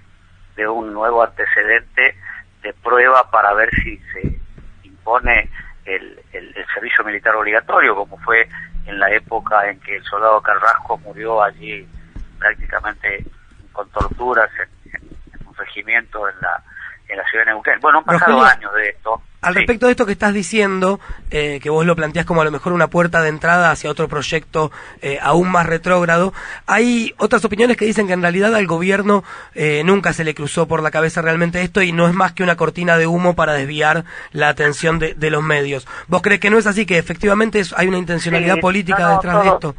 de 0.56 0.68
un 0.68 0.94
nuevo 0.94 1.24
antecedente 1.24 2.16
de 2.62 2.74
prueba 2.74 3.30
para 3.30 3.54
ver 3.54 3.70
si 3.84 3.98
se 4.14 4.40
impone 4.84 5.50
el, 5.86 6.20
el- 6.34 6.54
el 6.56 6.66
servicio 6.74 7.04
militar 7.04 7.36
obligatorio, 7.36 7.96
como 7.96 8.18
fue 8.20 8.48
en 8.86 9.00
la 9.00 9.10
época 9.12 9.70
en 9.70 9.80
que 9.82 9.98
el 9.98 10.04
soldado 10.04 10.42
Carrasco 10.42 10.98
murió 11.00 11.42
allí 11.44 11.88
prácticamente 12.40 13.24
con 13.72 13.90
torturas 13.92 14.50
en, 14.60 14.94
en- 14.94 15.10
en 15.40 15.48
un 15.48 15.56
regimiento 15.56 16.28
en 16.30 16.36
la, 16.42 16.62
en 17.10 17.18
la 17.18 17.24
ciudad 17.28 17.46
de 17.46 17.52
Neuquén. 17.52 17.80
Bueno, 17.80 18.00
han 18.00 18.04
pasado 18.06 18.34
Rogelio, 18.40 18.58
años 18.58 18.74
de 18.74 18.90
esto. 18.90 19.22
Al 19.40 19.54
respecto 19.54 19.86
de 19.86 19.92
esto 19.92 20.06
que 20.08 20.12
estás 20.14 20.34
diciendo, 20.34 21.00
eh, 21.30 21.60
que 21.62 21.70
vos 21.70 21.86
lo 21.86 21.96
planteás 21.96 22.26
como 22.26 22.42
a 22.42 22.44
lo 22.46 22.52
mejor 22.52 22.74
una 22.74 22.88
puerta 22.88 23.22
de 23.22 23.30
entrada 23.30 23.70
hacia 23.72 23.92
otro 23.92 24.08
proyecto 24.08 24.72
eh, 25.02 25.20
aún 25.22 25.52
más 25.52 25.68
retrógrado, 25.68 26.34
hay 26.66 27.14
otras 27.18 27.46
opiniones 27.46 27.78
que 27.78 27.86
dicen 27.86 28.08
que 28.08 28.14
en 28.14 28.22
realidad 28.24 28.56
al 28.56 28.66
gobierno 28.66 29.24
eh, 29.54 29.84
nunca 29.86 30.12
se 30.14 30.24
le 30.24 30.34
cruzó 30.34 30.68
por 30.68 30.82
la 30.82 30.90
cabeza 30.90 31.22
realmente 31.22 31.62
esto 31.62 31.82
y 31.84 31.92
no 31.92 32.08
es 32.08 32.16
más 32.16 32.34
que 32.34 32.42
una 32.44 32.56
cortina 32.58 32.98
de 32.98 33.06
humo 33.06 33.36
para 33.36 33.54
desviar 33.54 34.06
la 34.32 34.50
atención 34.50 34.98
de, 34.98 35.14
de 35.14 35.30
los 35.30 35.44
medios. 35.44 35.88
¿Vos 36.08 36.24
crees 36.24 36.40
que 36.40 36.50
no 36.50 36.58
es 36.58 36.66
así, 36.66 36.86
que 36.88 36.98
efectivamente 36.98 37.60
es- 37.60 37.74
hay 37.78 37.88
una 37.88 38.00
intencionalidad 38.00 38.56
Sí, 38.56 38.62
política 38.62 39.00
no, 39.00 39.08
no, 39.10 39.16
detrás 39.18 39.44
de 39.44 39.50
esto? 39.50 39.76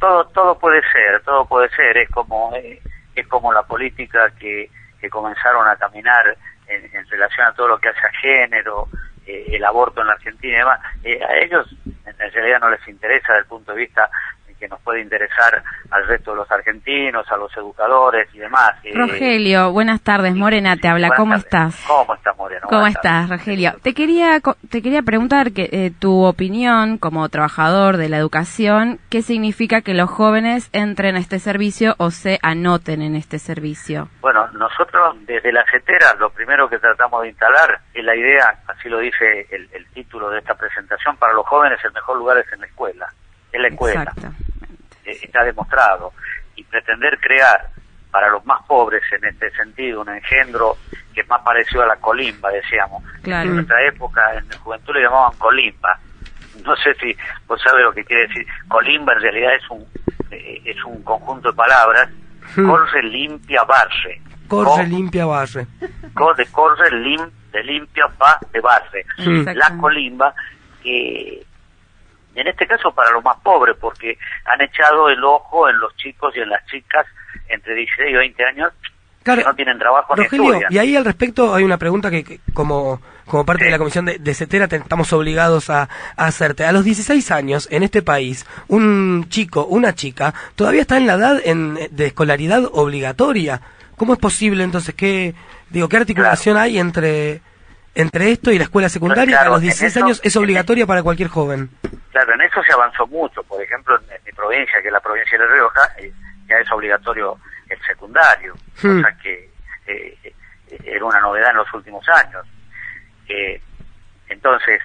todo 0.00 0.24
todo 0.28 0.58
puede 0.58 0.80
ser 0.92 1.22
todo 1.24 1.44
puede 1.46 1.68
ser 1.70 1.96
es 1.98 2.08
como 2.10 2.52
eh, 2.54 2.80
es 3.14 3.26
como 3.28 3.52
la 3.52 3.62
política 3.62 4.30
que, 4.38 4.70
que 5.00 5.08
comenzaron 5.10 5.66
a 5.68 5.76
caminar 5.76 6.36
en, 6.68 6.84
en 6.94 7.06
relación 7.08 7.46
a 7.46 7.52
todo 7.52 7.68
lo 7.68 7.78
que 7.78 7.88
hace 7.88 8.06
a 8.06 8.12
género 8.20 8.88
eh, 9.26 9.46
el 9.56 9.64
aborto 9.64 10.00
en 10.00 10.06
la 10.06 10.14
Argentina 10.14 10.54
y 10.54 10.58
demás 10.58 10.80
Eh, 11.04 11.20
a 11.22 11.36
ellos 11.38 11.66
en 12.04 12.32
realidad 12.32 12.60
no 12.60 12.70
les 12.70 12.86
interesa 12.88 13.32
desde 13.32 13.42
el 13.42 13.48
punto 13.48 13.72
de 13.72 13.78
vista 13.78 14.10
que 14.58 14.68
nos 14.68 14.80
puede 14.80 15.00
interesar 15.00 15.62
al 15.90 16.06
resto 16.06 16.32
de 16.32 16.38
los 16.38 16.50
argentinos 16.50 17.24
a 17.30 17.36
los 17.36 17.54
educadores 17.56 18.28
y 18.34 18.38
demás 18.38 18.72
Rogelio, 18.94 19.70
buenas 19.72 20.00
tardes. 20.02 20.34
Morena 20.34 20.76
te 20.76 20.88
habla. 20.88 21.08
buenas 21.08 21.18
¿Cómo 21.18 21.32
tardes. 21.32 21.44
estás? 21.74 21.84
cómo 21.86 22.14
está 22.14 22.32
Moreno 22.34 22.66
¿Cómo 22.68 22.80
Buenas 22.80 23.00
tardes. 23.00 23.22
estás, 23.24 23.38
Rogelio? 23.38 23.72
Te 23.82 23.94
quería 23.94 24.40
te 24.70 24.82
quería 24.82 25.02
preguntar 25.02 25.52
que 25.52 25.68
eh, 25.72 25.92
tu 25.98 26.24
opinión 26.24 26.98
como 26.98 27.28
trabajador 27.28 27.96
de 27.96 28.08
la 28.08 28.16
educación, 28.18 28.98
¿qué 29.10 29.22
significa 29.22 29.80
que 29.82 29.94
los 29.94 30.10
jóvenes 30.10 30.68
entren 30.72 31.16
a 31.16 31.18
este 31.18 31.38
servicio 31.38 31.94
o 31.98 32.10
se 32.10 32.38
anoten 32.42 33.02
en 33.02 33.14
este 33.16 33.38
servicio? 33.38 34.08
Bueno, 34.20 34.46
nosotros 34.52 35.16
desde 35.26 35.52
la 35.52 35.64
CETERA 35.70 36.14
lo 36.18 36.30
primero 36.30 36.68
que 36.68 36.78
tratamos 36.78 37.22
de 37.22 37.28
instalar 37.28 37.80
es 37.94 38.04
la 38.04 38.14
idea, 38.16 38.58
así 38.66 38.88
lo 38.88 38.98
dice 38.98 39.46
el, 39.50 39.68
el 39.72 39.86
título 39.92 40.30
de 40.30 40.38
esta 40.38 40.54
presentación, 40.54 41.16
para 41.16 41.32
los 41.32 41.46
jóvenes 41.46 41.78
el 41.84 41.92
mejor 41.92 42.16
lugar 42.18 42.38
es 42.38 42.52
en 42.52 42.60
la 42.60 42.66
escuela, 42.66 43.06
es 43.52 43.60
la 43.60 43.68
escuela, 43.68 44.02
Exacto. 44.02 44.28
Eh, 45.08 45.18
está 45.22 45.42
demostrado. 45.44 46.12
Y 46.56 46.64
pretender 46.64 47.18
crear 47.20 47.68
para 48.10 48.28
los 48.30 48.44
más 48.46 48.62
pobres 48.66 49.02
en 49.12 49.24
este 49.24 49.50
sentido 49.52 50.00
un 50.00 50.08
engendro 50.08 50.76
que 51.14 51.20
es 51.20 51.28
más 51.28 51.42
parecido 51.42 51.82
a 51.82 51.86
la 51.86 51.96
colimba, 51.96 52.50
decíamos. 52.50 53.02
Claro. 53.22 53.48
En 53.48 53.54
nuestra 53.56 53.82
época, 53.86 54.34
en 54.34 54.48
la 54.48 54.58
juventud 54.58 54.94
le 54.94 55.02
llamaban 55.02 55.36
colimba. 55.38 55.98
No 56.64 56.74
sé 56.76 56.94
si 56.94 57.16
vos 57.46 57.60
sabés 57.62 57.84
lo 57.84 57.92
que 57.92 58.04
quiere 58.04 58.26
decir. 58.26 58.46
Colimba 58.68 59.12
en 59.12 59.20
realidad 59.22 59.54
es 59.54 59.70
un, 59.70 59.84
eh, 60.30 60.60
es 60.64 60.84
un 60.84 61.02
conjunto 61.02 61.50
de 61.50 61.56
palabras. 61.56 62.08
Hmm. 62.56 62.66
Corre, 62.68 63.02
limpia, 63.02 63.62
barre. 63.64 64.20
Corre, 64.48 64.86
limpia, 64.86 65.26
barre. 65.26 65.66
Co- 66.14 66.34
de 66.34 66.46
corre, 66.46 66.90
lim, 66.90 67.20
de 67.52 67.62
limpia, 67.62 68.06
va, 68.20 68.38
de 68.50 68.60
barre. 68.60 69.04
Mm. 69.18 69.48
La 69.54 69.76
colimba, 69.76 70.34
que 70.82 71.44
en 72.40 72.48
este 72.48 72.66
caso 72.66 72.92
para 72.92 73.10
los 73.10 73.22
más 73.24 73.36
pobres, 73.42 73.76
porque 73.80 74.18
han 74.44 74.60
echado 74.60 75.08
el 75.08 75.22
ojo 75.24 75.68
en 75.68 75.78
los 75.80 75.96
chicos 75.96 76.34
y 76.36 76.40
en 76.40 76.48
las 76.50 76.64
chicas 76.66 77.06
entre 77.48 77.74
16 77.74 78.10
y 78.10 78.14
20 78.14 78.44
años 78.44 78.72
Claro, 79.22 79.42
que 79.42 79.48
no 79.48 79.54
tienen 79.56 79.78
trabajo 79.78 80.14
Rogelio, 80.14 80.60
y 80.70 80.78
ahí 80.78 80.96
al 80.96 81.04
respecto 81.04 81.54
hay 81.54 81.62
una 81.64 81.76
pregunta 81.76 82.10
que, 82.10 82.24
que 82.24 82.40
como, 82.54 83.02
como 83.26 83.44
parte 83.44 83.64
de 83.64 83.70
la 83.70 83.76
comisión 83.78 84.06
de, 84.06 84.18
de 84.18 84.34
CETERA 84.34 84.68
te- 84.68 84.76
estamos 84.76 85.12
obligados 85.12 85.68
a, 85.68 85.82
a 85.82 86.26
hacerte. 86.26 86.64
A 86.64 86.72
los 86.72 86.84
16 86.84 87.30
años, 87.32 87.68
en 87.70 87.82
este 87.82 88.00
país, 88.00 88.46
un 88.68 89.26
chico, 89.28 89.66
una 89.66 89.94
chica, 89.94 90.32
todavía 90.54 90.80
está 90.82 90.96
en 90.96 91.06
la 91.06 91.14
edad 91.14 91.40
en- 91.44 91.78
de 91.90 92.06
escolaridad 92.06 92.62
obligatoria. 92.72 93.60
¿Cómo 93.96 94.14
es 94.14 94.18
posible 94.18 94.64
entonces? 94.64 94.94
¿Qué, 94.94 95.34
digo, 95.68 95.88
¿qué 95.88 95.96
articulación 95.98 96.56
hay 96.56 96.78
entre, 96.78 97.42
entre 98.00 98.30
esto 98.30 98.50
y 98.50 98.58
la 98.58 98.64
escuela 98.64 98.88
secundaria? 98.88 99.36
Claro, 99.36 99.50
a 99.50 99.52
los 99.54 99.58
en 99.62 99.68
16 99.68 99.96
eso- 99.96 100.04
años 100.04 100.20
es 100.24 100.36
obligatoria 100.36 100.86
para 100.86 101.02
cualquier 101.02 101.28
joven. 101.28 101.68
Claro, 102.12 102.34
en 102.34 102.40
eso 102.42 102.62
se 102.62 102.72
avanzó 102.72 103.06
mucho. 103.06 103.42
Por 103.42 103.62
ejemplo, 103.62 103.96
en, 104.00 104.04
en 104.16 104.20
mi 104.24 104.32
provincia, 104.32 104.80
que 104.80 104.88
es 104.88 104.92
la 104.92 105.00
provincia 105.00 105.36
de 105.38 105.44
La 105.44 105.52
Rioja, 105.52 105.80
eh, 105.98 106.12
ya 106.48 106.56
es 106.56 106.70
obligatorio 106.72 107.38
el 107.68 107.78
secundario, 107.84 108.54
Hmm. 108.82 109.02
cosa 109.02 109.16
que 109.22 109.50
eh, 109.86 110.34
era 110.84 111.04
una 111.04 111.20
novedad 111.20 111.50
en 111.50 111.56
los 111.58 111.74
últimos 111.74 112.06
años. 112.08 112.46
Eh, 113.28 113.60
entonces, 114.28 114.80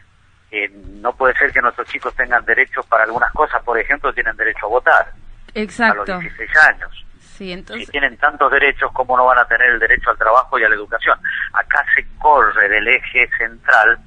eh, 0.52 0.70
no 1.02 1.16
puede 1.16 1.36
ser 1.38 1.52
que 1.52 1.62
nuestros 1.62 1.88
chicos 1.88 2.14
tengan 2.16 2.44
derechos 2.46 2.86
para 2.88 3.04
algunas 3.04 3.32
cosas, 3.34 3.62
por 3.64 3.78
ejemplo, 3.80 4.14
tienen 4.14 4.36
derecho 4.38 4.66
a 4.66 4.70
votar 4.70 5.12
a 5.56 5.60
Exacto. 5.60 6.06
los 6.06 6.20
16 6.20 6.50
años. 6.70 7.03
Sí, 7.38 7.64
Si 7.66 7.88
tienen 7.88 8.16
tantos 8.18 8.52
derechos, 8.52 8.92
¿cómo 8.94 9.18
no 9.18 9.26
van 9.26 9.40
a 9.40 9.46
tener 9.46 9.72
el 9.72 9.80
derecho 9.80 10.12
al 10.12 10.18
trabajo 10.18 10.60
y 10.60 10.64
a 10.64 10.70
la 10.70 10.76
educación? 10.76 11.18
Acá 11.54 11.84
se 11.96 12.06
corre 12.20 12.70
del 12.70 12.88
eje 12.88 13.28
central 13.38 13.98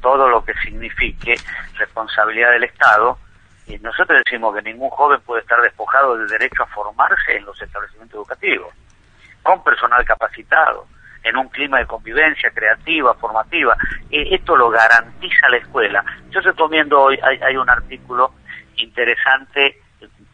todo 0.00 0.28
lo 0.28 0.42
que 0.44 0.54
signifique 0.54 1.34
responsabilidad 1.78 2.52
del 2.52 2.64
Estado. 2.64 3.18
Y 3.66 3.78
nosotros 3.78 4.22
decimos 4.24 4.54
que 4.54 4.62
ningún 4.62 4.88
joven 4.90 5.20
puede 5.20 5.42
estar 5.42 5.60
despojado 5.60 6.16
del 6.16 6.28
derecho 6.28 6.62
a 6.62 6.66
formarse 6.66 7.36
en 7.36 7.44
los 7.44 7.60
establecimientos 7.60 8.16
educativos, 8.16 8.72
con 9.42 9.62
personal 9.62 10.02
capacitado, 10.06 10.86
en 11.22 11.36
un 11.36 11.48
clima 11.48 11.78
de 11.78 11.86
convivencia 11.86 12.50
creativa, 12.50 13.14
formativa. 13.14 13.76
Eh, 14.10 14.28
esto 14.30 14.56
lo 14.56 14.70
garantiza 14.70 15.48
la 15.50 15.58
escuela. 15.58 16.04
Yo 16.30 16.40
recomiendo 16.40 17.00
hoy, 17.00 17.18
hay, 17.22 17.38
hay 17.42 17.56
un 17.56 17.68
artículo 17.68 18.32
interesante, 18.76 19.80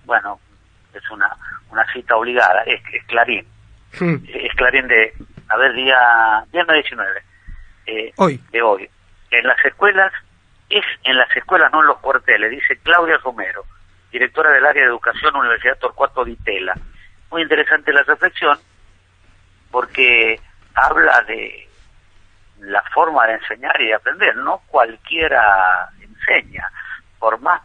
bueno, 0.05 0.41
es 0.99 1.11
una, 1.11 1.31
una 1.71 1.85
cita 1.93 2.17
obligada, 2.17 2.63
es, 2.65 2.81
es 2.93 3.05
Clarín, 3.05 3.47
Hmm. 3.99 4.17
es 4.29 4.55
Clarín 4.55 4.87
de, 4.87 5.13
a 5.49 5.57
ver, 5.57 5.73
día, 5.73 6.45
viernes 6.53 6.85
19, 6.85 7.23
eh, 7.87 8.13
Hoy. 8.17 8.41
de 8.53 8.63
hoy. 8.63 8.89
En 9.33 9.47
las 9.47 9.65
escuelas, 9.65 10.13
es 10.69 10.85
en 11.03 11.17
las 11.17 11.35
escuelas, 11.37 11.73
no 11.73 11.81
en 11.81 11.89
los 11.89 11.99
cuarteles, 11.99 12.51
dice 12.53 12.79
Claudia 12.85 13.17
Romero, 13.19 13.65
directora 14.13 14.51
del 14.53 14.65
área 14.65 14.83
de 14.85 14.89
educación 14.91 15.35
Universidad 15.35 15.79
Torcuato 15.79 16.25
Di 16.25 16.37
Tella. 16.37 16.75
Muy 17.33 17.43
interesante 17.43 17.93
la 17.93 18.03
reflexión, 18.05 18.59
porque 19.71 20.41
habla 20.75 21.23
de 21.23 21.69
la 22.61 22.83
forma 22.95 23.27
de 23.27 23.35
enseñar 23.35 23.81
y 23.81 23.87
de 23.87 23.95
aprender. 23.95 24.37
No 24.37 24.63
cualquiera 24.69 25.89
enseña, 26.01 26.69
por 27.19 27.41
más 27.41 27.61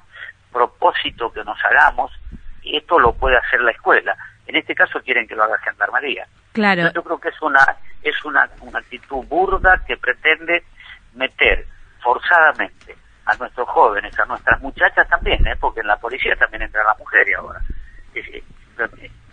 propósito 0.51 1.31
que 1.31 1.43
nos 1.43 1.57
hagamos, 1.65 2.11
esto 2.65 2.99
lo 2.99 3.13
puede 3.13 3.37
hacer 3.37 3.61
la 3.61 3.71
escuela. 3.71 4.15
En 4.47 4.55
este 4.55 4.75
caso 4.75 5.01
quieren 5.01 5.27
que 5.27 5.35
lo 5.35 5.43
haga 5.43 5.57
Gendarmería. 5.59 6.25
claro, 6.53 6.91
Yo 6.93 7.03
creo 7.03 7.19
que 7.19 7.29
es 7.29 7.41
una 7.41 7.59
es 8.03 8.23
una, 8.23 8.47
una 8.61 8.79
actitud 8.79 9.25
burda 9.25 9.81
que 9.87 9.97
pretende 9.97 10.63
meter 11.13 11.65
forzadamente 12.03 12.95
a 13.25 13.35
nuestros 13.37 13.67
jóvenes, 13.67 14.17
a 14.19 14.25
nuestras 14.25 14.61
muchachas 14.61 15.07
también, 15.09 15.45
¿eh? 15.47 15.55
porque 15.59 15.79
en 15.79 15.87
la 15.87 15.97
policía 15.97 16.35
también 16.35 16.61
entran 16.61 16.85
las 16.85 16.99
mujeres 16.99 17.35
ahora, 17.35 17.59
Es 18.13 18.23
decir, 18.25 18.43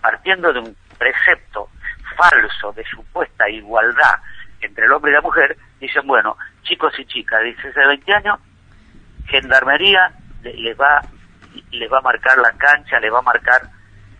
partiendo 0.01 0.51
de 0.55 0.61
un 0.61 0.77
precepto 0.99 1.69
falso 2.17 2.73
de 2.73 2.83
supuesta 2.87 3.47
igualdad 3.51 4.15
entre 4.63 4.87
el 4.87 4.93
hombre 4.93 5.11
y 5.11 5.15
la 5.15 5.21
mujer, 5.21 5.55
dicen, 5.79 6.07
bueno, 6.07 6.37
chicos 6.63 6.99
y 6.99 7.05
chicas 7.05 7.41
de 7.41 7.47
16 7.47 7.77
a 7.77 7.87
20 7.89 8.15
años, 8.15 8.39
gendarmería 9.27 10.13
le- 10.43 10.55
les 10.55 10.79
va 10.81 11.03
les 11.71 11.91
va 11.91 11.99
a 11.99 12.03
marcar 12.03 12.37
la 12.39 12.53
cancha, 12.53 13.01
le 13.01 13.11
va 13.11 13.19
a 13.19 13.23
marcar, 13.23 13.63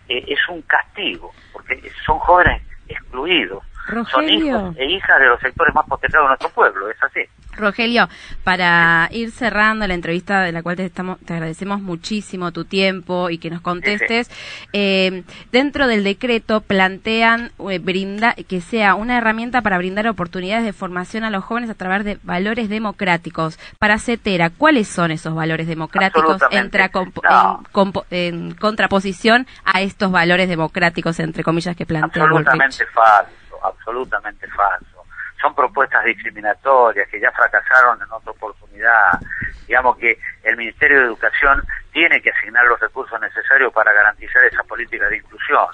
eh, 0.07 0.23
es 0.27 0.39
un 0.49 0.61
castigo, 0.63 1.33
porque 1.51 1.81
son 2.05 2.19
jóvenes 2.19 2.61
excluidos, 2.87 3.63
son 4.11 4.29
hijos 4.29 4.75
e 4.77 4.85
hijas 4.85 5.19
de 5.19 5.27
los 5.27 5.39
sectores 5.39 5.73
más 5.75 5.85
postergados 5.87 6.25
de 6.25 6.29
nuestro 6.29 6.49
pueblo, 6.49 6.89
es 6.89 7.03
así. 7.03 7.21
Rogelio, 7.55 8.09
para 8.43 9.07
ir 9.11 9.31
cerrando 9.31 9.85
la 9.87 9.93
entrevista 9.93 10.41
de 10.41 10.51
la 10.51 10.63
cual 10.63 10.75
te, 10.75 10.85
estamos, 10.85 11.19
te 11.19 11.33
agradecemos 11.33 11.81
muchísimo 11.81 12.51
tu 12.51 12.65
tiempo 12.65 13.29
y 13.29 13.37
que 13.37 13.49
nos 13.49 13.61
contestes, 13.61 14.31
eh, 14.73 15.23
dentro 15.51 15.87
del 15.87 16.03
decreto 16.03 16.61
plantean 16.61 17.51
eh, 17.69 17.79
brinda, 17.79 18.33
que 18.47 18.61
sea 18.61 18.95
una 18.95 19.17
herramienta 19.17 19.61
para 19.61 19.77
brindar 19.77 20.07
oportunidades 20.07 20.65
de 20.65 20.73
formación 20.73 21.23
a 21.23 21.29
los 21.29 21.43
jóvenes 21.43 21.69
a 21.69 21.75
través 21.75 22.03
de 22.05 22.17
valores 22.23 22.69
democráticos. 22.69 23.59
Para 23.79 23.99
CETERA, 23.99 24.49
¿cuáles 24.49 24.87
son 24.87 25.11
esos 25.11 25.35
valores 25.35 25.67
democráticos 25.67 26.41
en, 26.51 26.71
No. 27.23 27.63
contraposición 28.59 29.47
a 29.65 29.81
estos 29.81 30.11
valores 30.11 30.49
democráticos, 30.49 31.19
entre 31.19 31.43
comillas, 31.43 31.75
que 31.75 31.85
plantea 31.85 32.23
absolutamente 32.23 32.85
falso, 32.87 33.42
absolutamente 33.63 34.47
falso. 34.49 35.03
Son 35.41 35.53
propuestas 35.55 36.03
discriminatorias 36.05 37.07
que 37.09 37.19
ya 37.19 37.31
fracasaron 37.31 38.01
en 38.01 38.11
otra 38.11 38.31
oportunidad. 38.31 39.19
Digamos 39.67 39.97
que 39.97 40.17
el 40.43 40.55
Ministerio 40.57 40.99
de 40.99 41.05
Educación 41.05 41.63
tiene 41.91 42.21
que 42.21 42.31
asignar 42.31 42.65
los 42.65 42.79
recursos 42.79 43.19
necesarios 43.19 43.71
para 43.73 43.91
garantizar 43.93 44.43
esa 44.45 44.63
política 44.63 45.07
de 45.09 45.17
inclusión. 45.17 45.67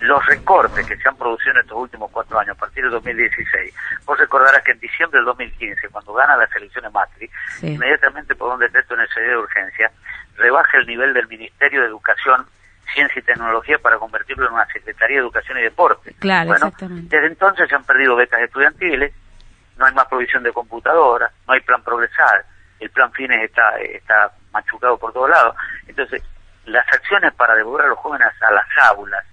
Los 0.00 0.24
recortes 0.26 0.86
que 0.86 0.96
se 0.96 1.08
han 1.08 1.16
producido 1.16 1.52
en 1.52 1.58
estos 1.58 1.76
últimos 1.76 2.08
cuatro 2.12 2.38
años, 2.38 2.56
a 2.56 2.60
partir 2.60 2.84
de 2.84 2.90
2016, 2.90 3.74
vos 4.04 4.16
recordarás 4.18 4.62
que 4.62 4.70
en 4.70 4.78
diciembre 4.78 5.18
del 5.18 5.26
2015, 5.26 5.88
cuando 5.88 6.12
gana 6.12 6.36
las 6.36 6.54
elecciones 6.54 6.92
Macri, 6.92 7.28
Sí. 7.58 7.74
inmediatamente 7.74 8.34
por 8.36 8.52
un 8.54 8.60
decreto 8.60 8.94
necesario 8.96 9.30
de 9.30 9.36
urgencia, 9.38 9.90
rebaja 10.36 10.78
el 10.78 10.86
nivel 10.86 11.12
del 11.14 11.26
Ministerio 11.26 11.80
de 11.80 11.88
Educación, 11.88 12.46
Ciencia 12.94 13.18
y 13.20 13.22
Tecnología 13.22 13.78
para 13.78 13.98
convertirlo 13.98 14.46
en 14.46 14.54
una 14.54 14.66
Secretaría 14.66 15.16
de 15.16 15.22
Educación 15.22 15.58
y 15.58 15.62
Deporte. 15.62 16.14
Claro, 16.18 16.48
Bueno, 16.48 16.66
exactamente. 16.66 17.14
desde 17.16 17.28
entonces 17.28 17.68
se 17.68 17.74
han 17.74 17.84
perdido 17.84 18.16
becas 18.16 18.40
estudiantiles, 18.40 19.12
no 19.76 19.86
hay 19.86 19.94
más 19.94 20.06
provisión 20.06 20.42
de 20.42 20.52
computadoras, 20.52 21.32
no 21.46 21.54
hay 21.54 21.60
plan 21.60 21.82
progresar, 21.82 22.44
el 22.80 22.90
plan 22.90 23.12
fines 23.12 23.42
está, 23.44 23.76
está 23.80 24.32
machucado 24.52 24.96
por 24.98 25.12
todos 25.12 25.30
lados. 25.30 25.54
Entonces, 25.86 26.22
las 26.66 26.86
acciones 26.88 27.32
para 27.34 27.54
devolver 27.54 27.86
a 27.86 27.88
los 27.90 27.98
jóvenes 27.98 28.28
a 28.42 28.50
las 28.52 28.66
aulas 28.90 29.24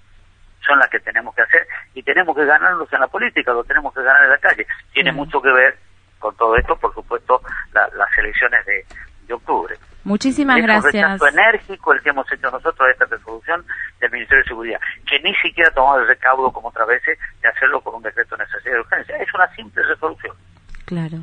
son 0.65 0.79
las 0.79 0.89
que 0.89 0.99
tenemos 0.99 1.33
que 1.35 1.41
hacer 1.43 1.67
y 1.93 2.01
tenemos 2.03 2.35
que 2.35 2.45
ganarlos 2.45 2.91
en 2.91 2.99
la 2.99 3.07
política, 3.07 3.53
lo 3.53 3.63
tenemos 3.63 3.93
que 3.93 4.01
ganar 4.03 4.23
en 4.23 4.29
la 4.31 4.37
calle. 4.37 4.65
Tiene 4.93 5.11
mucho 5.11 5.41
que 5.41 5.51
ver 5.51 5.77
con 6.19 6.35
todo 6.37 6.55
esto, 6.55 6.75
por 6.77 6.93
supuesto, 6.93 7.41
la- 7.73 7.87
las 7.95 8.17
elecciones 8.17 8.65
de, 8.65 8.85
de 9.27 9.33
octubre. 9.33 9.75
Muchísimas 10.05 10.57
Es 10.57 10.61
un 10.61 10.67
gracias. 10.67 10.93
rechazo 10.93 11.27
enérgico 11.27 11.93
el 11.93 12.01
que 12.01 12.09
hemos 12.09 12.31
hecho 12.31 12.49
nosotros 12.51 12.79
a 12.87 12.91
esta 12.91 13.05
resolución 13.05 13.65
del 13.99 14.11
Ministerio 14.11 14.43
de 14.43 14.47
Seguridad, 14.47 14.79
que 15.09 15.19
ni 15.19 15.33
siquiera 15.35 15.69
ha 15.69 15.73
tomado 15.73 15.99
el 15.99 16.07
recaudo, 16.07 16.51
como 16.51 16.69
otras 16.69 16.87
veces, 16.87 17.17
de 17.41 17.49
hacerlo 17.49 17.81
por 17.81 17.95
un 17.95 18.03
decreto 18.03 18.37
necesario 18.37 18.73
de 18.73 18.79
urgencia. 18.81 19.17
Es 19.17 19.33
una 19.33 19.47
simple 19.55 19.83
resolución. 19.83 20.35
Claro. 20.85 21.17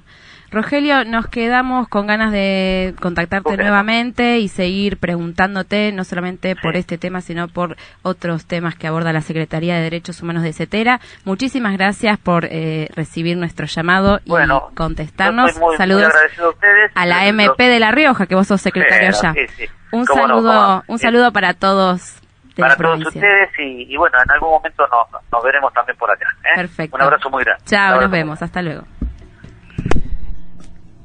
Rogelio, 0.53 1.05
nos 1.05 1.27
quedamos 1.29 1.89
con 1.89 2.07
ganas 2.07 2.31
de 2.31 2.95
contactarte 3.01 3.57
nuevamente 3.57 4.39
y 4.39 4.49
seguir 4.49 4.99
preguntándote, 4.99 5.93
no 5.93 6.05
solamente 6.05 6.55
por 6.57 6.77
este 6.77 6.99
tema, 6.99 7.23
sino 7.23 7.49
por 7.49 7.77
otros 8.03 8.45
temas 8.45 8.75
que 8.75 8.87
aborda 8.87 9.13
la 9.15 9.23
Secretaría 9.23 9.77
de 9.77 9.83
Derechos 9.83 10.21
Humanos 10.23 10.43
de 10.43 10.53
CETERA. 10.53 11.01
Muchísimas 11.25 11.73
gracias 11.77 12.19
por 12.19 12.45
eh, 12.45 12.89
recibir 12.95 13.37
nuestro 13.39 13.67
llamado 13.67 14.21
y 14.27 14.31
contestarnos. 14.75 15.59
Muy, 15.59 15.77
Saludos 15.77 16.13
muy 16.13 16.45
a 16.45 16.49
ustedes. 16.51 16.91
a 16.95 17.07
la 17.07 17.27
MP 17.27 17.63
de 17.69 17.81
La 17.81 17.91
Rioja, 17.91 18.27
que 18.27 18.35
vos 18.35 18.47
sos 18.47 18.61
secretario 18.61 19.09
allá. 19.09 19.33
sí, 19.33 19.47
sí. 19.57 19.65
Un 19.91 20.07
saludo, 20.07 20.53
no. 20.53 20.85
un 20.87 20.99
saludo 20.99 21.33
para 21.33 21.55
todos 21.55 22.17
de 22.55 22.61
para 22.63 22.69
la 22.71 22.77
todos 22.77 22.89
provincia. 23.01 23.21
ustedes 23.21 23.51
y, 23.59 23.93
y 23.93 23.97
bueno, 23.97 24.19
en 24.23 24.31
algún 24.31 24.51
momento 24.51 24.85
nos, 24.89 25.23
nos 25.33 25.43
veremos 25.43 25.73
también 25.73 25.97
por 25.99 26.11
allá. 26.11 26.27
¿eh? 26.45 26.57
Perfecto. 26.57 26.97
Un 26.97 27.03
abrazo 27.03 27.31
muy 27.31 27.43
grande. 27.45 27.63
Chao, 27.67 28.01
nos 28.01 28.11
vemos. 28.11 28.43
Hasta 28.43 28.61
luego. 28.63 28.85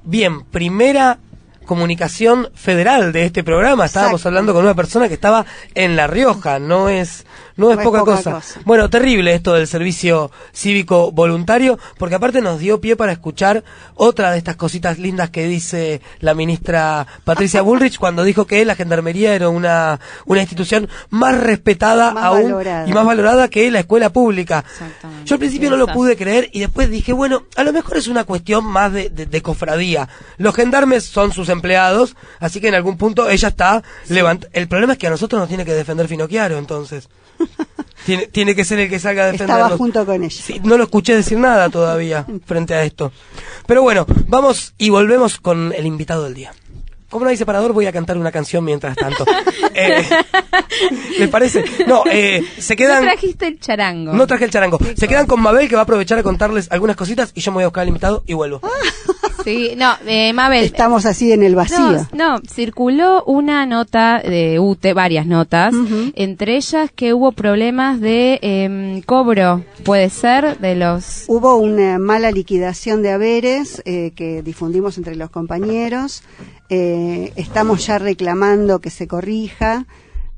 Bien, 0.10 0.46
primera 0.46 1.20
comunicación 1.68 2.50
federal 2.56 3.12
de 3.14 3.26
este 3.26 3.44
programa. 3.44 3.86
Estábamos 3.86 4.22
Exacto. 4.22 4.30
hablando 4.30 4.54
con 4.54 4.64
una 4.64 4.74
persona 4.74 5.08
que 5.08 5.14
estaba 5.14 5.46
en 5.76 5.96
La 5.96 6.08
Rioja, 6.08 6.58
no 6.58 6.90
es 6.90 7.26
no 7.58 7.72
es 7.72 7.78
poca, 7.80 8.02
cosa. 8.02 8.34
cosa. 8.34 8.60
Bueno, 8.66 8.88
terrible 8.88 9.34
esto 9.34 9.54
del 9.56 9.66
servicio 9.66 10.30
cívico 10.54 11.12
voluntario, 11.12 11.80
porque 11.98 12.14
aparte 12.14 12.40
nos 12.40 12.60
dio 12.60 12.80
pie 12.80 12.96
para 12.96 13.12
escuchar 13.12 13.64
otra 13.96 14.30
de 14.32 14.38
estas 14.38 14.56
cositas 14.58 15.00
lindas 15.00 15.32
que 15.32 15.48
dice 15.48 16.02
la 16.20 16.36
ministra 16.36 17.08
Patricia 17.24 17.62
Bullrich 17.64 17.98
cuando 17.98 18.24
dijo 18.24 18.46
que 18.46 18.64
la 18.64 18.76
gendarmería 18.76 19.34
era 19.34 19.50
una, 19.50 20.00
una 20.26 20.42
institución 20.42 20.88
más 21.10 21.36
respetada 21.40 22.14
Más 22.14 22.24
aún 22.26 22.44
valorada. 22.44 22.88
y 22.88 22.94
más 22.94 23.06
valorada 23.06 23.48
que 23.48 23.70
la 23.72 23.80
escuela 23.80 24.12
pública. 24.12 24.64
Yo 25.26 25.34
al 25.36 25.40
principio 25.40 25.72
no 25.72 25.78
lo 25.78 25.88
pude 25.88 26.16
creer 26.16 26.50
y 26.54 26.60
después 26.60 26.92
dije, 26.92 27.12
bueno, 27.12 27.44
a 27.56 27.64
lo 27.64 27.74
mejor 27.74 27.98
es 27.98 28.08
una 28.08 28.24
cuestión 28.24 28.66
más 28.66 28.94
de, 28.94 29.10
de- 29.10 29.26
de 29.26 29.42
cofradía. 29.42 30.08
Los 30.38 30.54
gendarmes 30.56 31.06
son 31.06 31.32
sus 31.34 31.50
empleados, 31.58 32.16
así 32.40 32.62
que 32.62 32.70
en 32.70 32.76
algún 32.76 32.98
punto 32.98 33.30
ella 33.30 33.50
está 33.50 33.84
levant- 34.10 34.48
El 34.54 34.68
problema 34.68 34.94
es 34.94 35.00
que 35.00 35.08
a 35.08 35.10
nosotros 35.10 35.40
nos 35.40 35.50
tiene 35.50 35.66
que 35.66 35.74
defender 35.74 36.08
Finocchiaro, 36.08 36.58
entonces. 36.58 37.10
tiene, 38.06 38.28
tiene 38.28 38.56
que 38.56 38.64
ser 38.66 38.80
el 38.80 38.90
que 38.90 39.00
salga 39.00 39.24
a 39.24 39.26
defendernos. 39.28 39.58
Estaba 39.66 39.78
junto 39.78 40.06
con 40.06 40.24
ella. 40.24 40.42
Sí, 40.44 40.60
no 40.64 40.78
lo 40.78 40.86
escuché 40.86 41.16
decir 41.16 41.38
nada 41.38 41.70
todavía 41.70 42.26
frente 42.46 42.74
a 42.74 42.84
esto. 42.84 43.12
Pero 43.68 43.82
bueno, 43.84 44.06
vamos 44.28 44.74
y 44.78 44.90
volvemos 44.90 45.40
con 45.40 45.74
el 45.74 45.86
invitado 45.86 46.24
del 46.24 46.34
día. 46.34 46.54
Como 47.10 47.24
no 47.24 47.30
hay 47.30 47.38
separador, 47.38 47.72
voy 47.74 47.86
a 47.86 47.92
cantar 47.92 48.18
una 48.18 48.32
canción 48.32 48.64
mientras 48.64 48.96
tanto. 48.96 49.26
Eh, 49.80 50.04
¿Les 51.20 51.30
parece? 51.30 51.64
No, 51.86 52.02
eh, 52.10 52.44
se 52.58 52.76
quedan... 52.76 53.06
No 53.06 53.12
trajiste 53.12 53.46
el 53.46 53.60
charango. 53.60 54.14
No 54.14 54.26
traje 54.26 54.46
el 54.46 54.50
charango. 54.50 54.80
Se 54.96 55.08
quedan 55.08 55.28
con 55.28 55.40
Mabel 55.40 55.70
que 55.70 55.76
va 55.76 55.82
a 55.82 55.84
aprovechar 55.84 56.18
a 56.18 56.24
contarles 56.24 56.68
algunas 56.72 56.96
cositas 56.96 57.32
y 57.36 57.42
yo 57.42 57.52
me 57.52 57.58
voy 57.58 57.64
a 57.66 57.68
buscar 57.68 57.84
al 57.84 57.90
invitado 57.90 58.24
y 58.26 58.34
vuelvo. 58.34 58.60
Sí, 59.44 59.76
no, 59.78 59.94
eh, 60.06 60.34
Mabel. 60.34 60.66
Estamos 60.66 61.06
así 61.06 61.32
en 61.32 61.42
el 61.42 61.56
vacío. 61.56 61.80
No, 61.80 62.08
no, 62.12 62.42
circuló 62.50 63.24
una 63.24 63.66
nota 63.66 64.20
de 64.20 64.60
UTE, 64.60 64.92
varias 64.92 65.26
notas, 65.26 65.74
entre 66.16 66.58
ellas 66.58 66.92
que 66.94 67.14
hubo 67.14 67.32
problemas 67.32 68.02
de 68.02 68.40
em, 68.42 69.02
cobro, 69.04 69.64
puede 69.86 70.10
ser, 70.10 70.58
de 70.60 70.76
los... 70.76 71.24
Hubo 71.28 71.56
una 71.56 71.98
mala 71.98 72.32
liquidación 72.32 73.02
de 73.02 73.12
haberes 73.12 73.82
eh, 73.86 74.12
que 74.18 74.42
difundimos 74.42 74.98
entre 74.98 75.16
los 75.16 75.30
compañeros. 75.30 76.24
Eh, 76.70 77.32
estamos 77.36 77.86
ya 77.86 77.98
reclamando 78.00 78.80
que 78.80 78.90
se 78.90 79.08
corrija. 79.08 79.86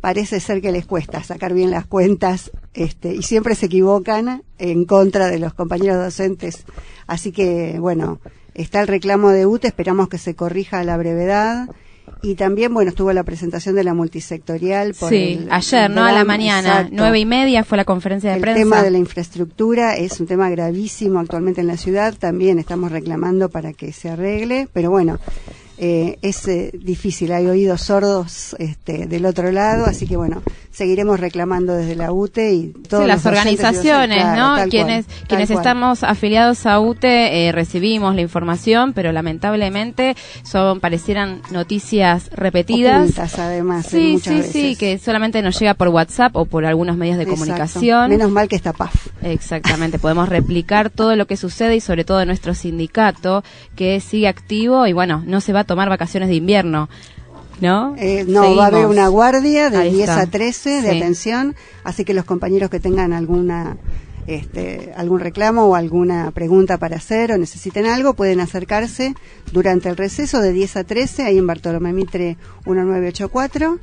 Parece 0.01 0.39
ser 0.39 0.61
que 0.61 0.71
les 0.71 0.85
cuesta 0.85 1.23
sacar 1.23 1.53
bien 1.53 1.71
las 1.71 1.85
cuentas 1.85 2.51
este, 2.73 3.13
y 3.13 3.21
siempre 3.23 3.55
se 3.55 3.65
equivocan 3.65 4.43
en 4.57 4.85
contra 4.85 5.27
de 5.27 5.39
los 5.39 5.53
compañeros 5.53 5.97
docentes. 5.97 6.63
Así 7.05 7.31
que, 7.33 7.79
bueno, 7.79 8.19
está 8.53 8.79
el 8.79 8.87
reclamo 8.87 9.29
de 9.31 9.45
UTE, 9.45 9.67
esperamos 9.67 10.07
que 10.07 10.17
se 10.17 10.35
corrija 10.35 10.79
a 10.79 10.83
la 10.85 10.95
brevedad. 10.95 11.67
Y 12.21 12.35
también, 12.35 12.73
bueno, 12.73 12.89
estuvo 12.89 13.11
la 13.13 13.23
presentación 13.23 13.75
de 13.75 13.83
la 13.83 13.93
multisectorial. 13.93 14.93
Por 14.93 15.09
Sí, 15.09 15.37
el- 15.41 15.47
ayer, 15.51 15.89
¿no? 15.91 16.03
A 16.05 16.11
la 16.11 16.23
mañana, 16.25 16.87
nueve 16.91 17.19
y 17.19 17.25
media 17.25 17.63
fue 17.63 17.77
la 17.77 17.85
conferencia 17.85 18.29
de 18.31 18.37
El 18.37 18.41
prensa. 18.41 18.59
tema 18.59 18.81
de 18.83 18.91
la 18.91 18.97
infraestructura 18.97 19.95
es 19.95 20.19
un 20.19 20.27
tema 20.27 20.49
gravísimo 20.49 21.19
actualmente 21.19 21.61
en 21.61 21.67
la 21.67 21.77
ciudad. 21.77 22.13
También 22.17 22.57
estamos 22.57 22.91
reclamando 22.91 23.49
para 23.49 23.73
que 23.73 23.91
se 23.93 24.09
arregle, 24.09 24.67
pero 24.73 24.89
bueno, 24.89 25.19
eh, 25.81 26.17
es 26.21 26.45
eh, 26.49 26.71
difícil. 26.77 27.31
Hay 27.31 27.47
oídos 27.47 27.81
sordos 27.81 28.55
este, 28.59 29.07
del 29.07 29.25
otro 29.25 29.49
lado, 29.51 29.85
así 29.85 30.05
que 30.05 30.17
bueno, 30.17 30.43
seguiremos 30.71 31.19
reclamando 31.19 31.73
desde 31.73 31.95
la 31.95 32.11
UTE 32.11 32.53
y 32.53 32.67
todas 32.89 33.05
Sí, 33.05 33.07
las 33.07 33.25
organizaciones, 33.25 34.25
¿no? 34.35 34.57
quienes 34.69 35.05
quienes 35.27 35.49
estamos 35.49 36.03
afiliados 36.03 36.65
a 36.65 36.79
UTE 36.81 37.47
eh, 37.47 37.51
recibimos 37.53 38.13
la 38.13 38.21
información, 38.21 38.91
pero 38.93 39.11
lamentablemente 39.13 40.15
son 40.43 40.81
parecieran 40.81 41.41
noticias 41.51 42.29
repetidas. 42.31 43.01
Ocultas, 43.03 43.39
además, 43.39 43.85
eh, 43.87 43.89
Sí, 43.89 44.11
muchas 44.13 44.33
sí, 44.33 44.35
veces. 44.35 44.51
sí, 44.51 44.75
que 44.75 44.97
solamente 44.99 45.41
nos 45.41 45.57
llega 45.59 45.75
por 45.75 45.87
WhatsApp 45.87 46.35
o 46.35 46.45
por 46.45 46.65
algunos 46.65 46.97
medios 46.97 47.17
de 47.17 47.23
Exacto. 47.23 47.39
comunicación. 47.41 48.09
Menos 48.09 48.31
mal 48.31 48.49
que 48.49 48.57
está 48.57 48.73
PAF. 48.73 49.07
Exactamente, 49.21 49.97
podemos 49.99 50.27
replicar 50.27 50.89
todo 50.89 51.15
lo 51.15 51.25
que 51.25 51.37
sucede 51.37 51.77
y 51.77 51.79
sobre 51.79 52.03
todo 52.03 52.25
nuestro 52.25 52.53
sindicato 52.53 53.43
que 53.75 53.99
sigue 54.01 54.27
activo 54.27 54.85
y 54.87 54.93
bueno, 54.93 55.23
no 55.25 55.39
se 55.41 55.53
va 55.53 55.61
a 55.61 55.68
tomar 55.69 55.87
vacaciones 55.87 56.27
de 56.27 56.35
invierno, 56.35 56.89
¿no? 57.61 57.95
Eh, 57.97 58.25
no, 58.27 58.55
va 58.55 58.65
a 58.65 58.67
haber 58.67 58.85
una 58.87 59.07
guardia 59.07 59.69
de 59.69 59.77
Ahí 59.77 59.93
10 59.93 60.09
está. 60.09 60.21
a 60.21 60.25
13 60.27 60.81
de 60.81 60.91
Sí. 60.91 60.97
atención, 60.97 61.55
así 61.85 62.03
que 62.03 62.13
los 62.13 62.25
compañeros 62.25 62.69
que 62.69 62.79
tengan 62.81 63.13
alguna 63.13 63.77
este, 64.27 64.93
algún 64.95 65.21
reclamo 65.21 65.63
o 65.65 65.73
alguna 65.75 66.29
pregunta 66.31 66.77
para 66.77 66.97
hacer 66.97 67.31
o 67.31 67.37
necesiten 67.39 67.87
algo, 67.87 68.13
pueden 68.13 68.39
acercarse 68.41 69.15
durante 69.51 69.89
el 69.89 69.97
receso 69.97 70.39
de 70.39 70.53
10 70.53 70.75
a 70.77 70.83
13, 70.83 71.23
ahí 71.23 71.39
en 71.39 71.47
Bartolomé 71.47 71.93
Mitre 71.93 72.37
1984, 72.67 73.79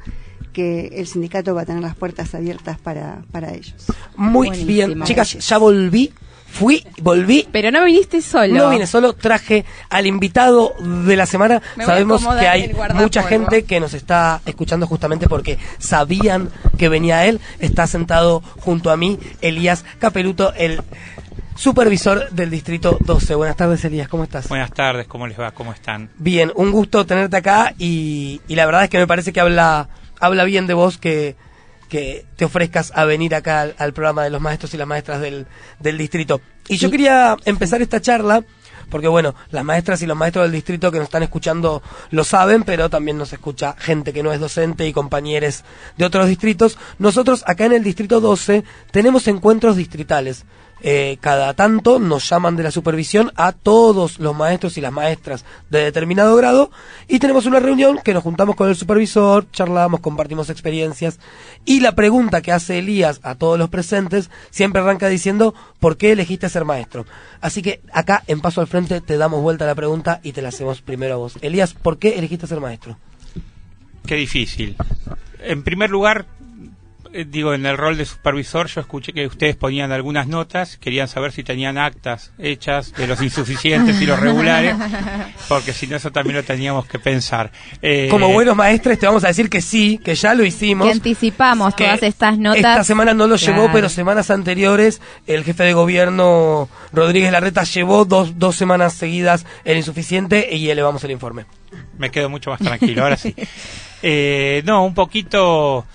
que 0.52 0.86
el 0.94 1.06
sindicato 1.08 1.52
va 1.54 1.62
a 1.62 1.64
tener 1.64 1.82
las 1.82 1.96
puertas 1.96 2.32
abiertas 2.34 2.78
para, 2.78 3.22
para 3.32 3.52
ellos. 3.54 3.74
Muy 4.16 4.48
Buenísimo. 4.48 4.66
bien, 4.68 5.02
chicas, 5.02 5.32
ya 5.32 5.58
volví, 5.58 6.12
fui, 6.56 6.86
volví. 7.02 7.46
Pero 7.52 7.70
no 7.70 7.84
viniste 7.84 8.22
solo. 8.22 8.54
No 8.54 8.70
vine 8.70 8.86
solo, 8.86 9.12
traje 9.12 9.64
al 9.90 10.06
invitado 10.06 10.74
de 10.80 11.16
la 11.16 11.26
semana. 11.26 11.62
Sabemos 11.84 12.26
que 12.26 12.48
hay 12.48 12.74
mucha 12.94 13.22
gente 13.22 13.64
que 13.64 13.78
nos 13.80 13.94
está 13.94 14.40
escuchando 14.46 14.86
justamente 14.86 15.28
porque 15.28 15.58
sabían 15.78 16.50
que 16.78 16.88
venía 16.88 17.26
él. 17.26 17.40
Está 17.58 17.86
sentado 17.86 18.42
junto 18.60 18.90
a 18.90 18.96
mí 18.96 19.18
Elías 19.40 19.84
Capeluto, 19.98 20.52
el 20.54 20.80
supervisor 21.54 22.30
del 22.30 22.50
Distrito 22.50 22.98
12. 23.00 23.34
Buenas 23.34 23.56
tardes, 23.56 23.84
Elías, 23.84 24.08
¿cómo 24.08 24.24
estás? 24.24 24.48
Buenas 24.48 24.72
tardes, 24.72 25.06
¿cómo 25.06 25.26
les 25.26 25.38
va? 25.38 25.52
¿Cómo 25.52 25.72
están? 25.72 26.10
Bien, 26.18 26.52
un 26.54 26.70
gusto 26.70 27.04
tenerte 27.06 27.36
acá 27.36 27.74
y, 27.78 28.40
y 28.48 28.54
la 28.54 28.66
verdad 28.66 28.84
es 28.84 28.90
que 28.90 28.98
me 28.98 29.06
parece 29.06 29.32
que 29.32 29.40
habla, 29.40 29.88
habla 30.20 30.44
bien 30.44 30.66
de 30.66 30.74
vos 30.74 30.98
que, 30.98 31.36
que 31.88 32.26
te 32.36 32.44
ofrezcas 32.44 32.92
a 32.94 33.04
venir 33.04 33.34
acá 33.34 33.62
al, 33.62 33.74
al 33.78 33.92
programa 33.92 34.24
de 34.24 34.30
los 34.30 34.40
maestros 34.40 34.74
y 34.74 34.76
las 34.76 34.86
maestras 34.86 35.20
del, 35.20 35.46
del 35.80 35.98
distrito. 35.98 36.40
Y 36.68 36.76
yo 36.78 36.90
quería 36.90 37.36
empezar 37.44 37.82
esta 37.82 38.00
charla 38.00 38.44
porque 38.90 39.08
bueno, 39.08 39.34
las 39.50 39.64
maestras 39.64 40.02
y 40.02 40.06
los 40.06 40.16
maestros 40.16 40.44
del 40.44 40.52
distrito 40.52 40.92
que 40.92 40.98
nos 40.98 41.06
están 41.06 41.22
escuchando 41.22 41.82
lo 42.10 42.24
saben, 42.24 42.62
pero 42.62 42.88
también 42.88 43.18
nos 43.18 43.32
escucha 43.32 43.74
gente 43.78 44.12
que 44.12 44.22
no 44.22 44.32
es 44.32 44.40
docente 44.40 44.86
y 44.86 44.92
compañeros 44.92 45.64
de 45.96 46.04
otros 46.04 46.28
distritos. 46.28 46.78
Nosotros 46.98 47.42
acá 47.46 47.66
en 47.66 47.72
el 47.72 47.82
distrito 47.82 48.20
12 48.20 48.64
tenemos 48.90 49.26
encuentros 49.28 49.76
distritales. 49.76 50.44
Eh, 50.82 51.16
cada 51.22 51.54
tanto 51.54 51.98
nos 51.98 52.28
llaman 52.28 52.54
de 52.54 52.62
la 52.62 52.70
supervisión 52.70 53.32
a 53.34 53.52
todos 53.52 54.18
los 54.18 54.36
maestros 54.36 54.76
y 54.76 54.82
las 54.82 54.92
maestras 54.92 55.46
de 55.70 55.82
determinado 55.82 56.36
grado 56.36 56.70
y 57.08 57.18
tenemos 57.18 57.46
una 57.46 57.60
reunión 57.60 57.98
que 58.04 58.12
nos 58.12 58.22
juntamos 58.22 58.56
con 58.56 58.68
el 58.68 58.76
supervisor, 58.76 59.50
charlamos, 59.50 60.00
compartimos 60.00 60.50
experiencias 60.50 61.18
y 61.64 61.80
la 61.80 61.92
pregunta 61.92 62.42
que 62.42 62.52
hace 62.52 62.78
Elías 62.78 63.20
a 63.22 63.36
todos 63.36 63.58
los 63.58 63.70
presentes 63.70 64.30
siempre 64.50 64.82
arranca 64.82 65.08
diciendo 65.08 65.54
¿por 65.80 65.96
qué 65.96 66.12
elegiste 66.12 66.50
ser 66.50 66.66
maestro? 66.66 67.06
Así 67.40 67.62
que 67.62 67.80
acá 67.90 68.22
en 68.26 68.40
Paso 68.40 68.60
al 68.60 68.66
Frente 68.66 69.00
te 69.00 69.16
damos 69.16 69.40
vuelta 69.40 69.64
a 69.64 69.68
la 69.68 69.74
pregunta 69.74 70.20
y 70.22 70.32
te 70.32 70.42
la 70.42 70.50
hacemos 70.50 70.82
primero 70.82 71.14
a 71.14 71.16
vos. 71.16 71.38
Elías, 71.40 71.72
¿por 71.72 71.98
qué 71.98 72.18
elegiste 72.18 72.46
ser 72.46 72.60
maestro? 72.60 72.98
Qué 74.06 74.14
difícil. 74.14 74.76
En 75.40 75.62
primer 75.62 75.90
lugar, 75.90 76.26
digo, 77.26 77.54
en 77.54 77.66
el 77.66 77.76
rol 77.76 77.96
de 77.96 78.04
supervisor, 78.04 78.66
yo 78.68 78.80
escuché 78.80 79.12
que 79.12 79.26
ustedes 79.26 79.56
ponían 79.56 79.92
algunas 79.92 80.26
notas, 80.26 80.76
querían 80.76 81.08
saber 81.08 81.32
si 81.32 81.42
tenían 81.42 81.78
actas 81.78 82.32
hechas 82.38 82.92
de 82.94 83.06
los 83.06 83.20
insuficientes 83.22 84.00
y 84.00 84.06
los 84.06 84.18
regulares, 84.20 84.76
porque 85.48 85.72
si 85.72 85.86
no, 85.86 85.96
eso 85.96 86.10
también 86.10 86.36
lo 86.36 86.42
teníamos 86.42 86.86
que 86.86 86.98
pensar. 86.98 87.50
Eh, 87.82 88.08
Como 88.10 88.32
buenos 88.32 88.56
maestres, 88.56 88.98
te 88.98 89.06
vamos 89.06 89.24
a 89.24 89.28
decir 89.28 89.48
que 89.50 89.60
sí, 89.60 89.98
que 90.02 90.14
ya 90.14 90.34
lo 90.34 90.44
hicimos. 90.44 90.86
Que 90.86 90.92
anticipamos 90.92 91.74
Que 91.74 91.84
todas 91.84 92.02
estas 92.02 92.38
notas. 92.38 92.58
Esta 92.58 92.84
semana 92.84 93.14
no 93.14 93.26
lo 93.26 93.36
llevó, 93.36 93.70
pero 93.72 93.88
semanas 93.88 94.30
anteriores 94.30 95.00
el 95.26 95.44
jefe 95.44 95.64
de 95.64 95.72
gobierno 95.72 96.68
Rodríguez 96.92 97.32
Larreta 97.32 97.64
llevó 97.64 98.04
dos, 98.04 98.38
dos 98.38 98.56
semanas 98.56 98.94
seguidas 98.94 99.46
el 99.64 99.76
insuficiente 99.76 100.54
y 100.54 100.68
elevamos 100.70 101.02
el 101.04 101.10
informe. 101.10 101.46
me 101.98 102.10
quedo 102.10 102.28
mucho 102.28 102.50
más 102.50 102.60
tranquilo, 102.60 103.02
ahora 103.02 103.16
sí. 103.16 103.34
Eh, 104.02 104.62
no, 104.66 104.84
un 104.84 104.92
poquito 104.92 105.86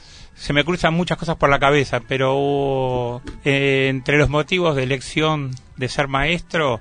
se 0.42 0.54
me 0.54 0.64
cruzan 0.64 0.96
muchas 0.96 1.20
cosas 1.20 1.36
por 1.36 1.52
la 1.52 1.60
cabeza, 1.60 2.00
pero 2.00 3.22
eh, 3.46 3.90
entre 3.92 4.18
los 4.18 4.28
motivos 4.28 4.76
de 4.76 4.82
elección 4.82 5.52
de 5.78 5.88
ser 5.88 6.08
maestro 6.08 6.80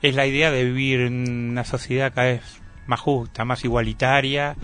es 0.00 0.14
la 0.14 0.26
idea 0.26 0.50
de 0.50 0.64
vivir 0.64 1.00
en 1.00 1.50
una 1.50 1.64
sociedad 1.64 2.14
cada 2.14 2.28
vez 2.28 2.62
más 2.86 3.00
justa, 3.00 3.44
más 3.44 3.64
igualitaria 3.64 4.56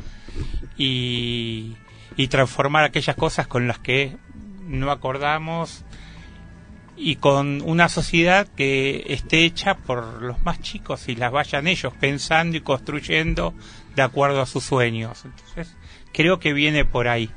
y, 0.78 1.76
y 2.16 2.28
transformar 2.28 2.84
aquellas 2.84 3.16
cosas 3.16 3.46
con 3.46 3.68
las 3.68 3.80
que 3.80 4.16
no 4.66 4.90
acordamos 4.90 5.84
y 6.96 7.16
con 7.16 7.60
una 7.66 7.90
sociedad 7.90 8.48
que 8.56 9.04
esté 9.08 9.44
hecha 9.44 9.74
por 9.74 10.22
los 10.22 10.42
más 10.42 10.62
chicos 10.62 11.10
y 11.10 11.16
las 11.16 11.32
vayan 11.32 11.66
ellos 11.66 11.92
pensando 12.00 12.56
y 12.56 12.62
construyendo 12.62 13.52
de 13.94 14.00
acuerdo 14.00 14.40
a 14.40 14.46
sus 14.46 14.64
sueños. 14.64 15.26
Entonces, 15.26 15.76
creo 16.14 16.40
que 16.40 16.54
viene 16.54 16.86
por 16.86 17.08
ahí. 17.08 17.30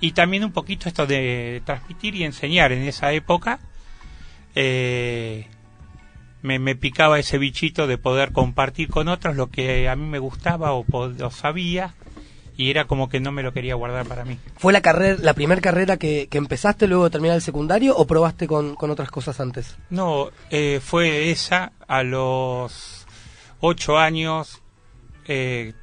Y 0.00 0.12
también 0.12 0.44
un 0.44 0.52
poquito 0.52 0.88
esto 0.88 1.06
de 1.06 1.62
transmitir 1.64 2.14
y 2.14 2.24
enseñar 2.24 2.72
en 2.72 2.82
esa 2.82 3.12
época. 3.12 3.58
eh, 4.54 5.46
me, 6.42 6.58
me 6.58 6.74
picaba 6.74 7.18
ese 7.18 7.36
bichito 7.38 7.86
de 7.86 7.98
poder 7.98 8.32
compartir 8.32 8.88
con 8.88 9.08
otros 9.08 9.36
lo 9.36 9.50
que 9.50 9.88
a 9.90 9.96
mí 9.96 10.06
me 10.06 10.18
gustaba 10.18 10.72
o, 10.72 10.86
o 10.90 11.30
sabía 11.30 11.94
y 12.56 12.70
era 12.70 12.86
como 12.86 13.08
que 13.10 13.20
no 13.20 13.30
me 13.30 13.42
lo 13.42 13.52
quería 13.52 13.74
guardar 13.74 14.06
para 14.06 14.24
mí. 14.24 14.38
¿Fue 14.56 14.72
la 14.72 14.80
carrera, 14.80 15.18
la 15.20 15.34
primera 15.34 15.60
carrera 15.60 15.96
que, 15.98 16.28
que 16.30 16.38
empezaste 16.38 16.86
luego 16.86 17.04
de 17.04 17.10
terminar 17.10 17.36
el 17.36 17.42
secundario 17.42 17.94
o 17.96 18.06
probaste 18.06 18.46
con, 18.46 18.74
con 18.74 18.90
otras 18.90 19.10
cosas 19.10 19.38
antes? 19.40 19.76
No, 19.90 20.30
eh, 20.50 20.80
fue 20.82 21.30
esa 21.30 21.72
a 21.86 22.02
los 22.02 23.06
ocho 23.60 23.98
años. 23.98 24.62
eh, 25.28 25.74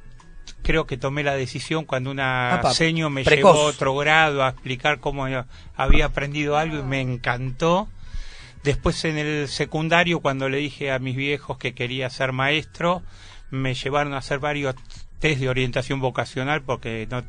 creo 0.62 0.86
que 0.86 0.96
tomé 0.96 1.22
la 1.22 1.34
decisión 1.34 1.84
cuando 1.84 2.10
una 2.10 2.54
Apa, 2.54 2.72
seño 2.74 3.10
me 3.10 3.24
precoz. 3.24 3.54
llevó 3.54 3.66
a 3.66 3.70
otro 3.70 3.96
grado 3.96 4.42
a 4.44 4.50
explicar 4.50 5.00
cómo 5.00 5.26
había 5.76 6.04
aprendido 6.04 6.56
algo 6.56 6.78
y 6.78 6.82
me 6.82 7.00
encantó. 7.00 7.88
Después 8.64 9.04
en 9.04 9.16
el 9.18 9.48
secundario, 9.48 10.20
cuando 10.20 10.48
le 10.48 10.58
dije 10.58 10.90
a 10.90 10.98
mis 10.98 11.16
viejos 11.16 11.58
que 11.58 11.74
quería 11.74 12.10
ser 12.10 12.32
maestro, 12.32 13.02
me 13.50 13.74
llevaron 13.74 14.14
a 14.14 14.18
hacer 14.18 14.40
varios 14.40 14.74
test 15.20 15.40
de 15.40 15.48
orientación 15.48 16.00
vocacional 16.00 16.62
porque 16.62 17.06
no, 17.10 17.22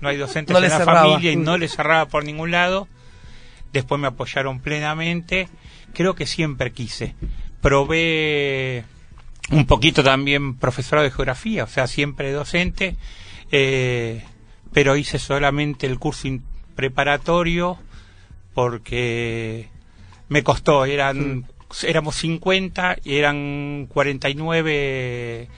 no 0.00 0.08
hay 0.08 0.16
docentes 0.16 0.52
No 0.52 0.58
en 0.62 0.68
la 0.68 0.78
cerraba. 0.78 1.02
familia 1.02 1.32
y 1.32 1.36
no 1.36 1.56
le 1.56 1.68
cerraba 1.68 2.06
por 2.06 2.24
ningún 2.24 2.50
lado. 2.50 2.88
Después 3.72 4.00
me 4.00 4.08
apoyaron 4.08 4.60
plenamente. 4.60 5.48
Creo 5.94 6.14
que 6.14 6.26
siempre 6.26 6.72
quise. 6.72 7.14
Probé 7.60 8.84
un 9.50 9.66
poquito 9.66 10.02
también 10.04 10.54
profesora 10.56 11.02
de 11.02 11.10
geografía, 11.10 11.64
o 11.64 11.66
sea, 11.66 11.86
siempre 11.86 12.32
docente, 12.32 12.96
eh, 13.52 14.22
pero 14.72 14.96
hice 14.96 15.18
solamente 15.18 15.86
el 15.86 15.98
curso 15.98 16.28
preparatorio 16.76 17.78
porque 18.54 19.68
me 20.28 20.42
costó, 20.42 20.84
eran 20.84 21.46
éramos 21.84 22.16
50 22.16 22.96
y 23.04 23.16
eran 23.16 23.86
49 23.92 25.48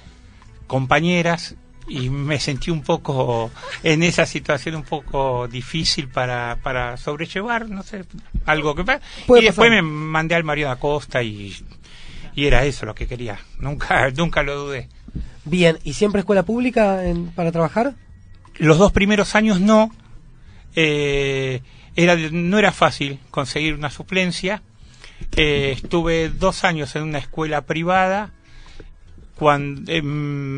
compañeras 0.67 1.57
y 1.89 2.11
me 2.11 2.39
sentí 2.39 2.71
un 2.71 2.83
poco 2.83 3.51
en 3.83 4.03
esa 4.03 4.25
situación 4.27 4.77
un 4.77 4.85
poco 4.85 5.49
difícil 5.49 6.09
para, 6.09 6.59
para 6.63 6.97
sobrellevar, 6.97 7.69
no 7.69 7.83
sé, 7.83 8.05
algo 8.47 8.75
que 8.75 8.85
pa- 8.85 9.01
Puede 9.27 9.43
y 9.43 9.47
después 9.47 9.69
pasar. 9.71 9.83
me 9.83 9.91
mandé 9.91 10.35
al 10.35 10.45
Mario 10.45 10.69
da 10.69 10.77
Costa 10.77 11.23
y, 11.23 11.55
y 12.35 12.47
era 12.47 12.65
eso 12.65 12.87
lo 12.87 12.95
que 12.95 13.07
quería, 13.07 13.39
nunca 13.59 14.11
nunca 14.11 14.43
lo 14.43 14.57
dudé. 14.65 14.89
Bien, 15.45 15.79
¿y 15.85 15.95
siempre 15.95 16.21
escuela 16.21 16.43
pública 16.45 17.05
en- 17.05 17.29
para 17.33 17.51
trabajar? 17.53 17.95
Los 18.57 18.79
dos 18.79 18.93
primeros 18.93 19.35
años 19.35 19.61
no. 19.61 19.91
Eh, 20.77 21.61
era, 21.97 22.17
no 22.17 22.59
era 22.59 22.73
fácil 22.73 23.19
conseguir 23.31 23.75
una 23.75 23.91
suplencia. 23.91 24.63
Eh, 25.37 25.73
estuve 25.77 26.29
dos 26.31 26.65
años 26.65 26.95
en 26.97 27.03
una 27.03 27.19
escuela 27.19 27.63
privada, 27.63 28.33
cuando, 29.37 29.91
en 29.93 30.05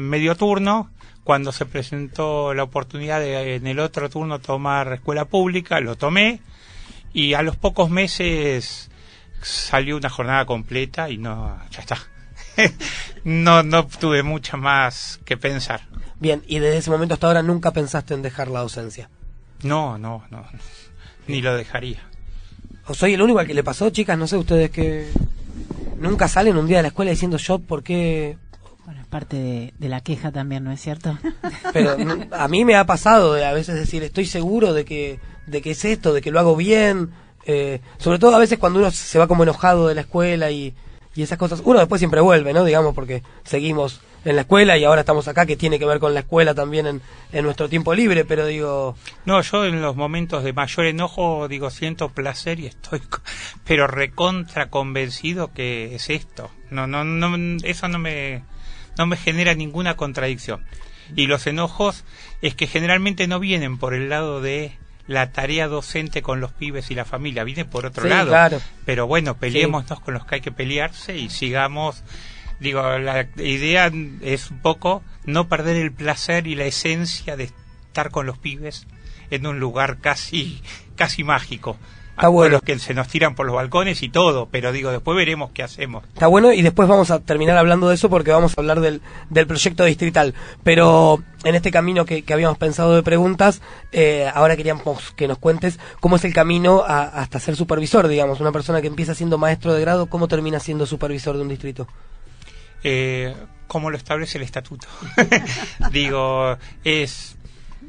medio 0.08 0.36
turno, 0.36 0.90
cuando 1.22 1.52
se 1.52 1.66
presentó 1.66 2.52
la 2.54 2.62
oportunidad 2.64 3.20
de 3.20 3.56
en 3.56 3.66
el 3.66 3.78
otro 3.78 4.10
turno 4.10 4.38
tomar 4.40 4.92
escuela 4.92 5.24
pública, 5.24 5.80
lo 5.80 5.96
tomé 5.96 6.40
y 7.12 7.34
a 7.34 7.42
los 7.42 7.56
pocos 7.56 7.90
meses 7.90 8.90
salió 9.44 9.96
una 9.96 10.10
jornada 10.10 10.46
completa 10.46 11.10
y 11.10 11.18
no, 11.18 11.58
ya 11.70 11.80
está. 11.80 11.98
no, 13.24 13.62
no 13.62 13.86
tuve 13.86 14.22
mucho 14.22 14.56
más 14.56 15.20
que 15.24 15.36
pensar. 15.36 15.82
Bien, 16.18 16.42
y 16.46 16.58
desde 16.58 16.78
ese 16.78 16.90
momento 16.90 17.14
hasta 17.14 17.26
ahora 17.26 17.42
nunca 17.42 17.72
pensaste 17.72 18.14
en 18.14 18.22
dejar 18.22 18.48
la 18.48 18.60
docencia. 18.60 19.10
No, 19.62 19.98
no, 19.98 20.24
no, 20.30 20.44
ni 21.26 21.42
lo 21.42 21.56
dejaría. 21.56 22.02
¿O 22.86 22.94
soy 22.94 23.14
el 23.14 23.22
único 23.22 23.38
al 23.38 23.46
que 23.46 23.54
le 23.54 23.64
pasó, 23.64 23.90
chicas? 23.90 24.18
No 24.18 24.26
sé 24.26 24.36
ustedes 24.36 24.70
que 24.70 25.08
nunca 25.98 26.28
salen 26.28 26.56
un 26.56 26.66
día 26.66 26.78
de 26.78 26.82
la 26.82 26.88
escuela 26.88 27.10
diciendo 27.10 27.36
yo 27.36 27.58
por 27.58 27.82
qué... 27.82 28.38
Bueno, 28.84 29.00
es 29.00 29.06
parte 29.06 29.36
de, 29.36 29.74
de 29.78 29.88
la 29.88 30.02
queja 30.02 30.30
también, 30.30 30.64
¿no 30.64 30.70
es 30.70 30.80
cierto? 30.80 31.18
Pero 31.72 31.96
a 32.32 32.48
mí 32.48 32.64
me 32.66 32.76
ha 32.76 32.84
pasado 32.84 33.32
de 33.32 33.44
a 33.46 33.52
veces 33.52 33.76
decir 33.76 34.02
estoy 34.02 34.26
seguro 34.26 34.74
de 34.74 34.84
que, 34.84 35.18
de 35.46 35.62
que 35.62 35.70
es 35.70 35.84
esto, 35.86 36.12
de 36.12 36.20
que 36.20 36.30
lo 36.30 36.38
hago 36.38 36.56
bien. 36.56 37.10
Eh, 37.46 37.80
sobre 37.98 38.18
todo 38.18 38.34
a 38.34 38.38
veces 38.38 38.58
cuando 38.58 38.78
uno 38.78 38.90
se 38.90 39.18
va 39.18 39.26
como 39.26 39.42
enojado 39.42 39.88
de 39.88 39.94
la 39.94 40.02
escuela 40.02 40.50
y, 40.50 40.74
y 41.14 41.22
esas 41.22 41.38
cosas. 41.38 41.62
Uno 41.64 41.78
después 41.78 42.00
siempre 42.00 42.20
vuelve, 42.20 42.52
¿no? 42.52 42.64
Digamos, 42.64 42.94
porque 42.94 43.22
seguimos 43.44 44.00
en 44.24 44.36
la 44.36 44.42
escuela 44.42 44.78
y 44.78 44.84
ahora 44.84 45.00
estamos 45.00 45.28
acá, 45.28 45.44
que 45.44 45.56
tiene 45.56 45.78
que 45.78 45.84
ver 45.84 45.98
con 45.98 46.14
la 46.14 46.20
escuela 46.20 46.54
también 46.54 46.86
en, 46.86 47.02
en 47.32 47.44
nuestro 47.44 47.68
tiempo 47.68 47.94
libre, 47.94 48.24
pero 48.24 48.46
digo... 48.46 48.96
No, 49.26 49.40
yo 49.42 49.66
en 49.66 49.82
los 49.82 49.96
momentos 49.96 50.42
de 50.44 50.54
mayor 50.54 50.86
enojo 50.86 51.46
digo 51.46 51.68
siento 51.70 52.08
placer 52.08 52.58
y 52.58 52.66
estoy, 52.66 53.02
pero 53.66 53.86
recontra 53.86 54.70
convencido 54.70 55.52
que 55.52 55.94
es 55.94 56.08
esto. 56.08 56.50
No, 56.70 56.86
no, 56.86 57.04
no, 57.04 57.58
eso 57.64 57.88
no 57.88 57.98
me, 57.98 58.42
no 58.96 59.06
me 59.06 59.18
genera 59.18 59.54
ninguna 59.54 59.94
contradicción. 59.96 60.64
Y 61.14 61.26
los 61.26 61.46
enojos 61.46 62.04
es 62.40 62.54
que 62.54 62.66
generalmente 62.66 63.26
no 63.26 63.40
vienen 63.40 63.76
por 63.76 63.92
el 63.92 64.08
lado 64.08 64.40
de 64.40 64.72
la 65.06 65.32
tarea 65.32 65.68
docente 65.68 66.22
con 66.22 66.40
los 66.40 66.52
pibes 66.52 66.90
y 66.90 66.94
la 66.94 67.04
familia, 67.04 67.44
viene 67.44 67.64
por 67.64 67.84
otro 67.86 68.04
Sí, 68.04 68.08
lado. 68.08 68.28
claro. 68.30 68.60
Pero 68.84 69.06
bueno, 69.06 69.36
peleémonos 69.36 70.00
con 70.00 70.14
los 70.14 70.24
que 70.24 70.36
hay 70.36 70.40
que 70.40 70.52
pelearse 70.52 71.16
y 71.18 71.28
sigamos. 71.30 72.02
Digo, 72.60 72.98
la 72.98 73.26
idea 73.36 73.90
es 74.22 74.50
un 74.50 74.58
poco 74.60 75.02
no 75.24 75.48
perder 75.48 75.76
el 75.76 75.92
placer 75.92 76.46
y 76.46 76.54
la 76.54 76.64
esencia 76.64 77.36
de 77.36 77.44
estar 77.44 78.10
con 78.10 78.26
los 78.26 78.38
pibes 78.38 78.86
en 79.30 79.46
un 79.46 79.58
lugar 79.58 79.98
casi 79.98 80.62
casi 80.96 81.24
mágico. 81.24 81.76
Está 82.16 82.28
bueno. 82.28 82.52
Los 82.52 82.62
que 82.62 82.78
se 82.78 82.94
nos 82.94 83.08
tiran 83.08 83.34
por 83.34 83.44
los 83.44 83.54
balcones 83.56 84.02
y 84.04 84.08
todo, 84.08 84.48
pero 84.50 84.70
digo, 84.70 84.90
después 84.92 85.16
veremos 85.16 85.50
qué 85.52 85.64
hacemos. 85.64 86.04
Está 86.14 86.28
bueno 86.28 86.52
y 86.52 86.62
después 86.62 86.88
vamos 86.88 87.10
a 87.10 87.18
terminar 87.18 87.56
hablando 87.56 87.88
de 87.88 87.96
eso 87.96 88.08
porque 88.08 88.30
vamos 88.30 88.52
a 88.56 88.60
hablar 88.60 88.80
del, 88.80 89.02
del 89.30 89.46
proyecto 89.48 89.84
distrital. 89.84 90.32
Pero 90.62 91.22
en 91.42 91.56
este 91.56 91.72
camino 91.72 92.04
que, 92.04 92.22
que 92.22 92.32
habíamos 92.32 92.56
pensado 92.56 92.94
de 92.94 93.02
preguntas, 93.02 93.62
eh, 93.90 94.30
ahora 94.32 94.56
queríamos 94.56 95.10
que 95.16 95.26
nos 95.26 95.38
cuentes 95.38 95.80
cómo 95.98 96.14
es 96.16 96.24
el 96.24 96.32
camino 96.32 96.84
a- 96.86 97.02
hasta 97.02 97.40
ser 97.40 97.56
supervisor, 97.56 98.06
digamos. 98.06 98.40
Una 98.40 98.52
persona 98.52 98.80
que 98.80 98.86
empieza 98.86 99.14
siendo 99.16 99.36
maestro 99.36 99.72
de 99.74 99.80
grado, 99.80 100.06
¿cómo 100.06 100.28
termina 100.28 100.60
siendo 100.60 100.86
supervisor 100.86 101.34
de 101.36 101.42
un 101.42 101.48
distrito? 101.48 101.88
Eh, 102.84 103.34
¿Cómo 103.66 103.90
lo 103.90 103.96
establece 103.96 104.38
el 104.38 104.44
estatuto? 104.44 104.86
digo, 105.90 106.56
es 106.84 107.36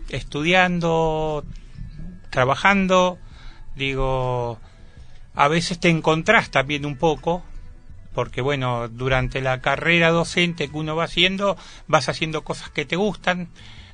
estudiando, 0.09 1.43
trabajando, 2.31 3.17
digo, 3.75 4.59
a 5.35 5.47
veces 5.47 5.79
te 5.79 5.89
encontrás 5.89 6.49
también 6.49 6.85
un 6.85 6.97
poco, 6.97 7.43
porque 8.13 8.41
bueno, 8.41 8.87
durante 8.87 9.41
la 9.41 9.61
carrera 9.61 10.09
docente 10.09 10.69
que 10.69 10.77
uno 10.77 10.95
va 10.95 11.03
haciendo, 11.03 11.57
vas 11.87 12.09
haciendo 12.09 12.43
cosas 12.43 12.69
que 12.69 12.85
te 12.85 12.95
gustan, 12.95 13.49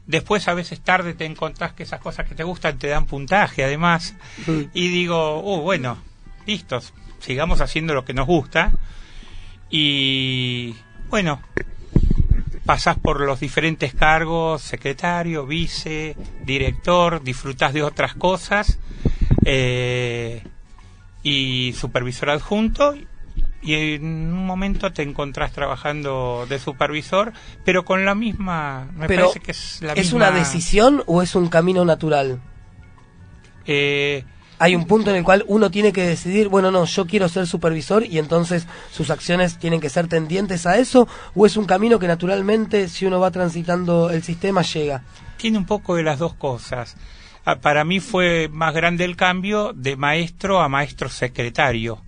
después 0.05 0.47
a 0.47 0.53
veces 0.53 0.81
tarde 0.81 1.13
te 1.13 1.25
encontrás 1.25 1.73
que 1.73 1.83
esas 1.83 1.99
cosas 1.99 2.27
que 2.27 2.35
te 2.35 2.43
gustan 2.43 2.77
te 2.77 2.87
dan 2.87 3.05
puntaje 3.07 3.63
además, 3.63 4.15
y 4.73 4.87
digo, 4.89 5.39
uh, 5.39 5.61
bueno, 5.61 5.97
listos, 6.45 6.93
sigamos 7.19 7.61
haciendo 7.61 7.93
lo 7.93 8.05
que 8.05 8.13
nos 8.13 8.27
gusta, 8.27 8.71
y 9.71 10.75
bueno, 11.09 11.41
pasás 12.65 12.99
por 12.99 13.21
los 13.21 13.39
diferentes 13.39 13.95
cargos, 13.95 14.61
secretario, 14.61 15.47
vice, 15.47 16.15
director, 16.45 17.23
disfrutás 17.23 17.73
de 17.73 17.81
otras 17.81 18.13
cosas 18.13 18.77
eh, 19.45 20.43
y 21.23 21.73
supervisor 21.73 22.29
adjunto 22.29 22.95
y 23.63 23.75
en 23.75 24.03
un 24.03 24.45
momento 24.45 24.91
te 24.91 25.03
encontrás 25.03 25.51
trabajando 25.51 26.47
de 26.49 26.57
supervisor, 26.57 27.31
pero 27.63 27.85
con 27.85 28.05
la 28.05 28.15
misma, 28.15 28.87
me 28.95 29.07
Pero, 29.07 29.25
parece 29.25 29.39
que 29.39 29.51
es 29.51 29.81
la 29.81 29.93
¿Es 29.93 30.05
misma... 30.13 30.29
una 30.29 30.31
decisión 30.31 31.03
o 31.05 31.21
es 31.21 31.35
un 31.35 31.47
camino 31.47 31.85
natural? 31.85 32.41
Eh, 33.67 34.23
Hay 34.57 34.75
un 34.75 34.85
punto 34.85 35.11
en 35.11 35.17
el 35.17 35.23
cual 35.23 35.43
uno 35.47 35.69
tiene 35.69 35.91
que 35.93 36.03
decidir, 36.05 36.47
bueno, 36.47 36.71
no, 36.71 36.85
yo 36.85 37.05
quiero 37.05 37.29
ser 37.29 37.45
supervisor 37.45 38.03
y 38.03 38.17
entonces 38.17 38.65
sus 38.91 39.11
acciones 39.11 39.57
tienen 39.59 39.79
que 39.79 39.89
ser 39.89 40.07
tendientes 40.07 40.65
a 40.65 40.77
eso, 40.77 41.07
o 41.35 41.45
es 41.45 41.55
un 41.57 41.65
camino 41.65 41.99
que 41.99 42.07
naturalmente, 42.07 42.87
si 42.87 43.05
uno 43.05 43.19
va 43.19 43.29
transitando 43.31 44.09
el 44.09 44.23
sistema, 44.23 44.63
llega. 44.63 45.03
tiene 45.37 45.57
un 45.59 45.65
poco 45.65 45.95
de 45.95 46.03
las 46.03 46.17
dos 46.19 46.33
cosas. 46.33 46.95
Ah, 47.43 47.55
Para 47.59 47.83
mí 47.83 47.99
fue 47.99 48.49
más 48.49 48.73
grande 48.73 49.03
el 49.03 49.15
cambio 49.15 49.73
de 49.73 49.95
maestro 49.95 50.61
a 50.61 50.69
maestro 50.69 51.09
secretario. 51.09 52.01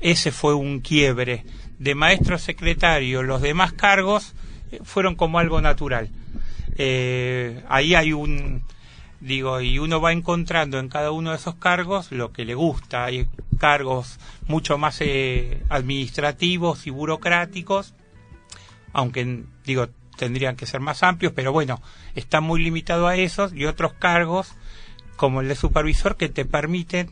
Ese 0.00 0.30
fue 0.30 0.54
un 0.54 0.80
quiebre. 0.80 1.44
De 1.78 1.94
maestro 1.94 2.38
secretario, 2.38 3.22
los 3.22 3.40
demás 3.40 3.72
cargos 3.72 4.34
eh, 4.70 4.80
fueron 4.82 5.14
como 5.14 5.38
algo 5.38 5.60
natural. 5.62 6.10
Eh, 6.76 7.62
ahí 7.68 7.94
hay 7.94 8.12
un, 8.12 8.62
digo, 9.20 9.60
y 9.60 9.78
uno 9.78 10.00
va 10.00 10.12
encontrando 10.12 10.78
en 10.78 10.88
cada 10.88 11.12
uno 11.12 11.30
de 11.30 11.36
esos 11.36 11.54
cargos 11.54 12.12
lo 12.12 12.32
que 12.32 12.44
le 12.44 12.54
gusta. 12.54 13.04
Hay 13.04 13.26
cargos 13.58 14.18
mucho 14.48 14.76
más 14.76 14.98
eh, 15.00 15.62
administrativos 15.70 16.86
y 16.86 16.90
burocráticos, 16.90 17.94
aunque 18.92 19.44
digo 19.64 19.88
tendrían 20.16 20.56
que 20.56 20.66
ser 20.66 20.80
más 20.80 21.02
amplios, 21.02 21.32
pero 21.34 21.52
bueno, 21.52 21.80
está 22.14 22.40
muy 22.40 22.62
limitado 22.62 23.06
a 23.06 23.16
esos 23.16 23.52
y 23.52 23.64
otros 23.64 23.94
cargos 23.94 24.54
como 25.16 25.40
el 25.40 25.48
de 25.48 25.56
supervisor 25.56 26.16
que 26.16 26.28
te 26.28 26.44
permiten 26.44 27.10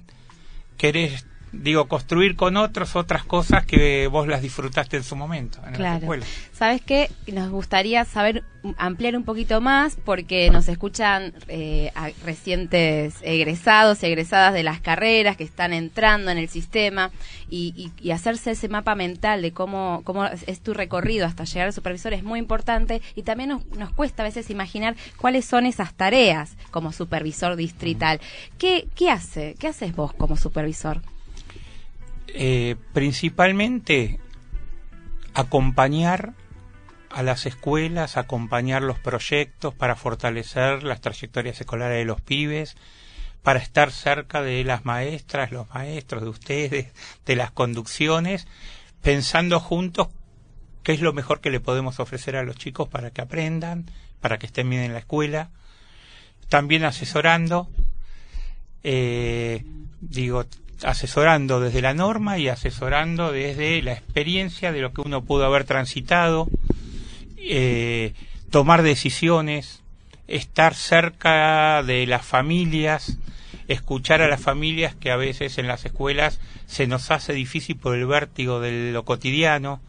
querer 0.77 1.23
digo 1.53 1.89
construir 1.89 2.37
con 2.37 2.57
otros 2.57 2.95
otras 2.97 3.25
cosas 3.25 3.67
que 3.67 4.07
vos 4.07 4.29
las 4.29 4.41
disfrutaste 4.43 4.97
en 4.97 5.03
su 5.03 5.17
momento 5.17 5.59
en 5.67 5.73
la 5.73 5.77
Claro. 5.79 6.07
¿Sabes 6.53 6.81
qué? 6.83 7.11
Nos 7.33 7.51
gustaría 7.51 8.05
saber, 8.05 8.45
ampliar 8.77 9.17
un 9.17 9.25
poquito 9.25 9.61
más, 9.61 9.97
porque 10.05 10.51
nos 10.51 10.69
escuchan 10.69 11.33
eh, 11.49 11.91
a- 11.95 12.11
recientes 12.25 13.15
egresados 13.23 14.03
y 14.03 14.07
egresadas 14.07 14.53
de 14.55 14.63
las 14.63 14.81
carreras 14.81 15.37
que 15.37 15.45
están 15.45 15.73
entrando 15.73 16.31
en 16.31 16.39
el 16.39 16.49
sistema 16.49 17.11
y, 17.49 17.73
y- 17.77 17.93
y 18.07 18.11
hacerse 18.13 18.53
ese 18.53 18.69
mapa 18.69 18.95
mental 18.95 19.43
de 19.43 19.53
cómo, 19.53 20.03
cómo 20.05 20.25
es 20.27 20.45
es 20.47 20.61
tu 20.61 20.75
recorrido 20.75 21.27
hasta 21.27 21.45
llegar 21.45 21.67
al 21.69 21.73
supervisor 21.73 22.13
es 22.13 22.23
muy 22.23 22.39
importante 22.39 23.01
y 23.15 23.23
también 23.23 23.51
nos, 23.51 23.67
nos 23.77 23.91
cuesta 23.91 24.23
a 24.23 24.27
veces 24.27 24.51
imaginar 24.51 24.95
cuáles 25.17 25.45
son 25.45 25.65
esas 25.67 25.95
tareas 25.95 26.57
como 26.71 26.93
supervisor 26.93 27.57
distrital. 27.57 28.21
¿Qué, 28.59 28.89
qué 28.95 29.11
hace? 29.11 29.55
¿Qué 29.59 29.69
haces 29.69 29.95
vos 29.97 30.13
como 30.13 30.37
supervisor? 30.37 31.01
Eh, 32.35 32.77
principalmente 32.93 34.21
acompañar 35.35 36.35
a 37.11 37.23
las 37.23 37.47
escuelas, 37.47 38.17
acompañar 38.17 38.83
los 38.83 38.99
proyectos 38.99 39.75
para 39.75 39.97
fortalecer 39.97 40.83
las 40.85 41.01
trayectorias 41.01 41.61
escolares 41.61 41.99
de 41.99 42.05
los 42.05 42.21
pibes, 42.21 42.77
para 43.43 43.59
estar 43.59 43.91
cerca 43.91 44.43
de 44.43 44.63
las 44.65 44.85
maestras, 44.85 45.51
los 45.51 45.69
maestros, 45.71 46.23
de 46.23 46.29
ustedes, 46.29 46.87
de 47.27 47.37
las 47.37 47.51
conducciones, 47.51 48.47
pensando 49.03 49.59
juntos 49.61 50.09
qué 50.83 50.93
es 50.93 51.01
lo 51.01 51.13
mejor 51.13 51.41
que 51.41 51.51
le 51.51 51.61
podemos 51.61 52.01
ofrecer 52.01 52.37
a 52.37 52.43
los 52.43 52.57
chicos 52.57 52.89
para 52.89 53.11
que 53.11 53.23
aprendan, 53.23 53.91
para 54.21 54.39
que 54.39 54.47
estén 54.47 54.69
bien 54.71 54.83
en 54.83 54.93
la 54.93 55.01
escuela, 55.01 55.51
también 56.49 56.85
asesorando, 56.85 57.69
eh, 58.83 59.65
digo, 60.01 60.45
asesorando 60.83 61.61
desde 61.61 61.83
la 61.83 61.95
norma 61.95 62.39
y 62.39 62.49
asesorando 62.49 63.33
desde 63.33 63.83
la 63.83 63.93
experiencia 63.93 64.73
de 64.73 64.81
lo 64.81 64.93
que 64.93 65.03
uno 65.03 65.25
pudo 65.25 65.45
haber 65.45 65.65
transitado, 65.65 66.49
eh, 67.37 68.15
tomar 68.51 68.83
decisiones, 68.83 69.83
estar 70.29 70.75
cerca 70.75 71.83
de 71.83 72.07
las 72.07 72.25
familias, 72.25 73.19
escuchar 73.69 74.23
a 74.23 74.29
las 74.29 74.41
familias 74.41 74.95
que 74.95 75.11
a 75.11 75.17
veces 75.17 75.59
en 75.59 75.67
las 75.67 75.85
escuelas 75.85 76.41
se 76.67 76.87
nos 76.87 77.11
hace 77.11 77.33
difícil 77.33 77.77
por 77.77 77.95
el 77.97 78.07
vértigo 78.07 78.61
de 78.61 78.93
lo 78.93 79.05
cotidiano, 79.05 79.81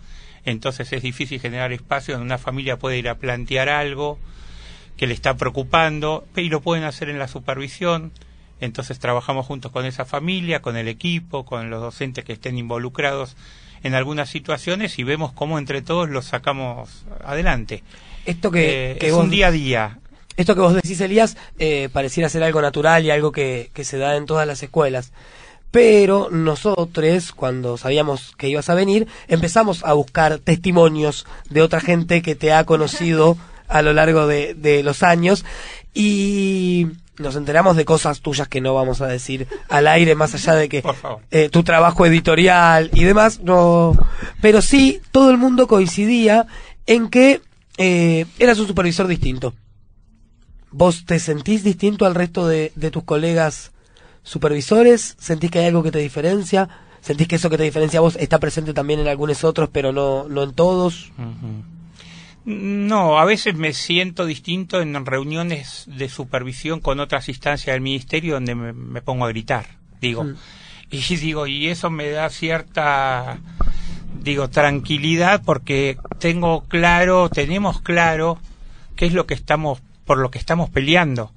entonces 0.45 0.91
es 0.93 1.01
difícil 1.01 1.39
generar 1.39 1.71
espacio 1.71 2.15
donde 2.15 2.25
una 2.25 2.37
familia 2.37 2.77
puede 2.77 2.97
ir 2.97 3.09
a 3.09 3.15
plantear 3.15 3.69
algo 3.69 4.19
que 4.97 5.07
le 5.07 5.13
está 5.13 5.35
preocupando 5.35 6.27
y 6.35 6.49
lo 6.49 6.61
pueden 6.61 6.83
hacer 6.83 7.09
en 7.09 7.19
la 7.19 7.27
supervisión. 7.27 8.11
Entonces 8.62 8.97
trabajamos 8.99 9.45
juntos 9.45 9.72
con 9.72 9.86
esa 9.86 10.05
familia, 10.05 10.62
con 10.62 10.78
el 10.78 10.88
equipo, 10.88 11.43
con 11.45 11.70
los 11.70 11.82
docentes 11.82 12.24
que 12.24 12.34
estén 12.34 12.57
involucrados 12.57 13.36
en 13.84 13.95
algunas 13.95 14.30
situaciones 14.30 14.97
y 14.99 15.03
vemos 15.03 15.34
cómo 15.34 15.57
entre 15.59 15.82
todos 15.82 16.09
lo 16.09 16.22
sacamos 16.22 17.03
adelante. 17.26 17.84
Esto 18.26 18.51
que, 18.51 18.91
Eh, 18.93 18.97
que 18.99 19.07
es 19.07 19.14
vos- 19.14 19.24
un 19.24 19.32
día 19.32 19.47
a 19.47 19.51
día. 19.51 19.97
Esto 20.38 20.55
que 20.55 20.62
vos 20.62 20.74
decís, 20.76 21.01
Elías, 21.01 21.36
eh, 21.59 21.89
pareciera 21.91 22.30
ser 22.30 22.43
algo 22.43 22.62
natural 22.62 23.03
y 23.03 23.12
algo 23.12 23.32
que, 23.32 23.70
que 23.74 23.84
se 23.84 23.97
da 23.97 24.16
en 24.16 24.26
todas 24.28 24.47
las 24.47 24.64
escuelas. 24.64 25.12
Pero 25.72 26.30
nosotros, 26.32 27.32
cuando 27.32 27.78
sabíamos 27.78 28.34
que 28.38 28.49
ibas 28.49 28.70
a 28.70 28.76
venir, 28.76 29.07
empezamos 29.28 29.84
a 29.84 29.93
buscar 29.93 30.38
testimonios 30.39 31.26
de 31.49 31.62
otra 31.62 31.80
gente 31.82 32.22
que 32.22 32.36
te 32.36 32.53
ha 32.53 32.66
conocido 32.66 33.38
a 33.68 33.82
lo 33.82 33.93
largo 33.93 34.28
de, 34.28 34.53
de 34.53 34.84
los 34.84 35.01
años 35.01 35.45
y 35.93 36.88
nos 37.18 37.36
enteramos 37.36 37.76
de 37.76 37.86
cosas 37.86 38.22
tuyas 38.22 38.47
que 38.47 38.62
no 38.62 38.74
vamos 38.74 39.01
a 39.01 39.07
decir 39.07 39.47
al 39.70 39.88
aire, 39.88 40.16
más 40.16 40.34
allá 40.34 40.55
de 40.55 40.70
que 40.70 40.84
eh, 41.32 41.49
tu 41.49 41.64
trabajo 41.64 42.05
editorial 42.05 42.89
y 42.93 43.03
demás, 43.03 43.41
no. 43.41 43.93
Pero 44.41 44.62
sí, 44.62 45.01
todo 45.12 45.30
el 45.32 45.38
mundo 45.38 45.68
coincidía 45.68 46.47
en 46.86 47.09
que 47.09 47.41
eh, 47.78 48.26
eras 48.39 48.59
un 48.59 48.68
supervisor 48.68 49.07
distinto. 49.07 49.53
¿Vos 50.72 51.05
te 51.05 51.20
sentís 51.20 51.64
distinto 51.64 52.05
al 52.05 52.16
resto 52.16 52.47
de, 52.47 52.72
de 52.76 52.91
tus 52.91 53.03
colegas 53.03 53.72
supervisores? 54.24 55.16
¿Sentís 55.20 55.51
que 55.51 55.59
hay 55.59 55.66
algo 55.66 55.84
que 55.84 55.91
te 55.91 55.99
diferencia? 55.99 56.70
¿Sentís 57.01 57.28
que 57.28 57.36
eso 57.36 57.49
que 57.49 57.57
te 57.57 57.64
diferencia 57.64 57.99
a 57.99 58.01
vos 58.01 58.16
está 58.16 58.39
presente 58.39 58.74
también 58.74 58.99
en 58.99 59.07
algunos 59.07 59.43
otros, 59.43 59.70
pero 59.72 59.91
no, 59.91 60.28
no 60.30 60.43
en 60.43 60.53
todos? 60.53 61.12
No, 62.43 63.19
a 63.19 63.25
veces 63.25 63.55
me 63.55 63.73
siento 63.73 64.25
distinto 64.25 64.81
en 64.81 65.05
reuniones 65.05 65.83
de 65.87 66.09
supervisión 66.09 66.79
con 66.79 66.99
otras 66.99 67.29
instancias 67.29 67.73
del 67.73 67.81
ministerio 67.81 68.35
donde 68.35 68.55
me, 68.55 68.73
me 68.73 69.01
pongo 69.01 69.25
a 69.25 69.29
gritar, 69.29 69.65
digo. 69.99 70.23
Mm. 70.23 70.35
Y 70.93 71.15
digo, 71.15 71.47
y 71.47 71.69
eso 71.69 71.89
me 71.89 72.09
da 72.09 72.29
cierta, 72.29 73.39
digo, 74.21 74.49
tranquilidad 74.49 75.41
porque 75.45 75.97
tengo 76.19 76.65
claro, 76.65 77.29
tenemos 77.29 77.79
claro 77.79 78.37
qué 78.97 79.05
es 79.05 79.13
lo 79.13 79.25
que 79.25 79.33
estamos, 79.33 79.81
por 80.03 80.17
lo 80.17 80.31
que 80.31 80.37
estamos 80.37 80.69
peleando. 80.69 81.31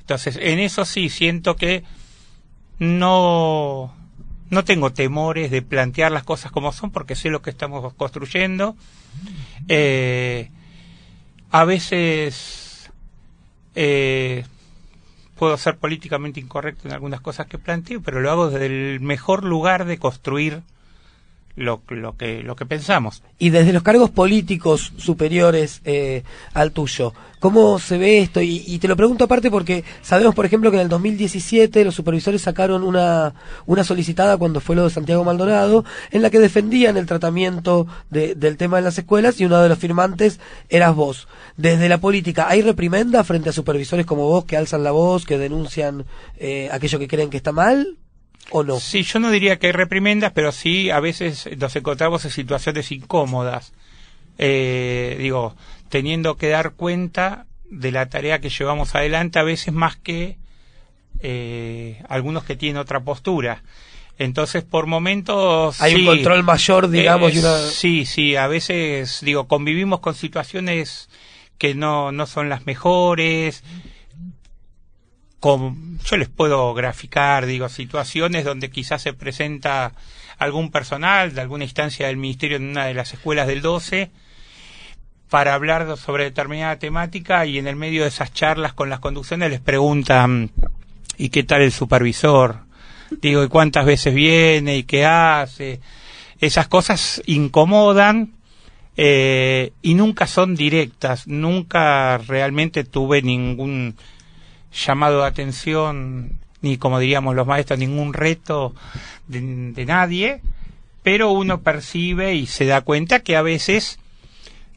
Entonces, 0.00 0.38
en 0.40 0.58
eso 0.58 0.86
sí 0.86 1.10
siento 1.10 1.54
que 1.54 1.84
no, 2.78 3.94
no 4.54 4.64
tengo 4.64 4.92
temores 4.92 5.50
de 5.50 5.60
plantear 5.60 6.12
las 6.12 6.24
cosas 6.24 6.50
como 6.50 6.72
son 6.72 6.90
porque 6.90 7.16
sé 7.16 7.28
lo 7.28 7.42
que 7.42 7.50
estamos 7.50 7.92
construyendo. 7.94 8.76
Eh, 9.68 10.50
a 11.50 11.64
veces 11.64 12.90
eh, 13.74 14.44
puedo 15.36 15.56
ser 15.58 15.76
políticamente 15.76 16.40
incorrecto 16.40 16.88
en 16.88 16.94
algunas 16.94 17.20
cosas 17.20 17.46
que 17.46 17.58
planteo, 17.58 18.00
pero 18.00 18.20
lo 18.20 18.30
hago 18.30 18.50
desde 18.50 18.66
el 18.66 19.00
mejor 19.00 19.44
lugar 19.44 19.84
de 19.84 19.98
construir 19.98 20.62
lo, 21.56 21.82
lo 21.88 22.16
que 22.16 22.42
lo 22.42 22.56
que 22.56 22.66
pensamos. 22.66 23.22
Y 23.38 23.50
desde 23.50 23.72
los 23.72 23.82
cargos 23.82 24.10
políticos 24.10 24.92
superiores 24.96 25.80
eh, 25.84 26.22
al 26.52 26.72
tuyo, 26.72 27.12
¿cómo 27.38 27.78
se 27.78 27.96
ve 27.98 28.18
esto? 28.20 28.40
Y, 28.42 28.64
y 28.66 28.78
te 28.78 28.88
lo 28.88 28.96
pregunto 28.96 29.24
aparte 29.24 29.50
porque 29.50 29.84
sabemos, 30.02 30.34
por 30.34 30.46
ejemplo, 30.46 30.70
que 30.70 30.76
en 30.78 30.82
el 30.82 30.88
2017 30.88 31.84
los 31.84 31.94
supervisores 31.94 32.42
sacaron 32.42 32.82
una, 32.82 33.34
una 33.66 33.84
solicitada 33.84 34.36
cuando 34.36 34.60
fue 34.60 34.74
lo 34.76 34.84
de 34.84 34.90
Santiago 34.90 35.22
Maldonado, 35.24 35.84
en 36.10 36.22
la 36.22 36.30
que 36.30 36.40
defendían 36.40 36.96
el 36.96 37.06
tratamiento 37.06 37.86
de- 38.10 38.34
del 38.34 38.56
tema 38.56 38.78
en 38.78 38.84
las 38.84 38.98
escuelas 38.98 39.40
y 39.40 39.44
uno 39.44 39.60
de 39.62 39.68
los 39.68 39.78
firmantes 39.78 40.40
eras 40.68 40.94
vos. 40.96 41.28
Desde 41.56 41.88
la 41.88 41.98
política, 41.98 42.48
¿hay 42.48 42.62
reprimenda 42.62 43.22
frente 43.24 43.50
a 43.50 43.52
supervisores 43.52 44.06
como 44.06 44.24
vos 44.26 44.44
que 44.44 44.56
alzan 44.56 44.82
la 44.82 44.90
voz, 44.90 45.24
que 45.24 45.38
denuncian 45.38 46.04
eh, 46.38 46.68
aquello 46.72 46.98
que 46.98 47.08
creen 47.08 47.30
que 47.30 47.36
está 47.36 47.52
mal? 47.52 47.96
¿O 48.50 48.62
no? 48.62 48.78
Sí, 48.78 49.02
yo 49.02 49.18
no 49.18 49.30
diría 49.30 49.58
que 49.58 49.68
hay 49.68 49.72
reprimendas, 49.72 50.32
pero 50.32 50.52
sí 50.52 50.90
a 50.90 51.00
veces 51.00 51.48
nos 51.56 51.74
encontramos 51.76 52.24
en 52.24 52.30
situaciones 52.30 52.92
incómodas. 52.92 53.72
Eh, 54.38 55.16
digo, 55.18 55.56
teniendo 55.88 56.36
que 56.36 56.48
dar 56.48 56.72
cuenta 56.72 57.46
de 57.70 57.92
la 57.92 58.08
tarea 58.08 58.40
que 58.40 58.50
llevamos 58.50 58.94
adelante, 58.94 59.38
a 59.38 59.42
veces 59.44 59.72
más 59.72 59.96
que 59.96 60.36
eh, 61.20 62.02
algunos 62.08 62.44
que 62.44 62.56
tienen 62.56 62.78
otra 62.78 63.00
postura. 63.00 63.62
Entonces, 64.18 64.62
por 64.62 64.86
momentos... 64.86 65.80
Hay 65.80 65.94
un 65.94 66.00
sí, 66.00 66.06
control 66.06 66.44
mayor, 66.44 66.88
digamos, 66.88 67.32
eh, 67.32 67.34
y 67.34 67.38
una... 67.38 67.58
Sí, 67.58 68.06
sí, 68.06 68.36
a 68.36 68.46
veces, 68.46 69.20
digo, 69.22 69.48
convivimos 69.48 70.00
con 70.00 70.14
situaciones 70.14 71.08
que 71.58 71.74
no, 71.74 72.12
no 72.12 72.26
son 72.26 72.48
las 72.48 72.66
mejores, 72.66 73.64
con, 75.44 75.98
yo 75.98 76.16
les 76.16 76.30
puedo 76.30 76.72
graficar, 76.72 77.44
digo, 77.44 77.68
situaciones 77.68 78.46
donde 78.46 78.70
quizás 78.70 79.02
se 79.02 79.12
presenta 79.12 79.92
algún 80.38 80.70
personal 80.70 81.34
de 81.34 81.42
alguna 81.42 81.64
instancia 81.64 82.06
del 82.06 82.16
ministerio 82.16 82.56
en 82.56 82.70
una 82.70 82.86
de 82.86 82.94
las 82.94 83.12
escuelas 83.12 83.46
del 83.46 83.60
12 83.60 84.10
para 85.28 85.52
hablar 85.52 85.98
sobre 85.98 86.24
determinada 86.24 86.78
temática 86.78 87.44
y 87.44 87.58
en 87.58 87.66
el 87.66 87.76
medio 87.76 88.04
de 88.04 88.08
esas 88.08 88.32
charlas 88.32 88.72
con 88.72 88.88
las 88.88 89.00
conducciones 89.00 89.50
les 89.50 89.60
preguntan 89.60 90.50
¿y 91.18 91.28
qué 91.28 91.42
tal 91.42 91.60
el 91.60 91.72
supervisor? 91.72 92.60
Digo, 93.20 93.44
¿y 93.44 93.48
cuántas 93.48 93.84
veces 93.84 94.14
viene? 94.14 94.78
¿Y 94.78 94.84
qué 94.84 95.04
hace? 95.04 95.78
Esas 96.40 96.68
cosas 96.68 97.22
incomodan 97.26 98.32
eh, 98.96 99.72
y 99.82 99.92
nunca 99.92 100.26
son 100.26 100.54
directas, 100.54 101.28
nunca 101.28 102.16
realmente 102.16 102.82
tuve 102.84 103.20
ningún 103.20 103.94
llamado 104.74 105.20
de 105.20 105.28
atención, 105.28 106.38
ni 106.60 106.76
como 106.78 106.98
diríamos 106.98 107.34
los 107.34 107.46
maestros, 107.46 107.78
ningún 107.78 108.12
reto 108.12 108.74
de, 109.28 109.40
de 109.72 109.86
nadie, 109.86 110.40
pero 111.02 111.32
uno 111.32 111.60
percibe 111.60 112.34
y 112.34 112.46
se 112.46 112.64
da 112.66 112.80
cuenta 112.80 113.20
que 113.20 113.36
a 113.36 113.42
veces 113.42 113.98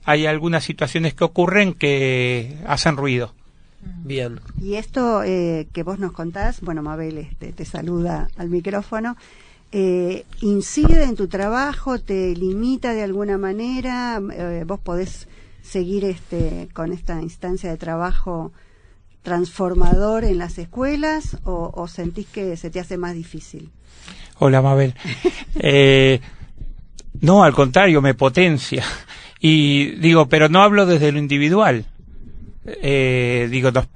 hay 0.07 0.25
algunas 0.25 0.63
situaciones 0.63 1.13
que 1.13 1.25
ocurren 1.25 1.73
que 1.73 2.57
hacen 2.65 2.95
ruido. 2.95 3.33
Bien. 3.81 4.39
Y 4.61 4.75
esto 4.75 5.23
eh, 5.23 5.67
que 5.73 5.83
vos 5.83 5.99
nos 5.99 6.11
contás, 6.11 6.61
bueno, 6.61 6.81
Mabel 6.81 7.17
este, 7.17 7.51
te 7.51 7.65
saluda 7.65 8.29
al 8.37 8.49
micrófono, 8.49 9.17
eh, 9.71 10.25
¿incide 10.41 11.03
en 11.03 11.15
tu 11.15 11.27
trabajo? 11.27 11.99
¿Te 11.99 12.33
limita 12.35 12.93
de 12.93 13.03
alguna 13.03 13.37
manera? 13.37 14.21
Eh, 14.33 14.63
¿Vos 14.65 14.79
podés 14.79 15.27
seguir 15.61 16.05
este, 16.05 16.69
con 16.73 16.93
esta 16.93 17.21
instancia 17.21 17.69
de 17.69 17.77
trabajo 17.77 18.51
transformador 19.27 20.23
en 20.23 20.37
las 20.37 20.57
escuelas 20.57 21.35
o, 21.43 21.69
o 21.75 21.89
sentís 21.89 22.27
que 22.27 22.55
se 22.55 22.69
te 22.69 22.79
hace 22.79 22.95
más 22.95 23.13
difícil? 23.13 23.69
Hola, 24.39 24.61
Mabel. 24.61 24.93
Eh, 25.59 26.21
no, 27.19 27.43
al 27.43 27.51
contrario, 27.51 28.01
me 28.01 28.13
potencia. 28.13 28.85
Y 29.41 29.95
digo, 29.95 30.29
pero 30.29 30.47
no 30.47 30.61
hablo 30.61 30.85
desde 30.85 31.11
lo 31.11 31.19
individual. 31.19 31.83
Eh, 32.65 33.47
digo, 33.49 33.71
nos, 33.71 33.87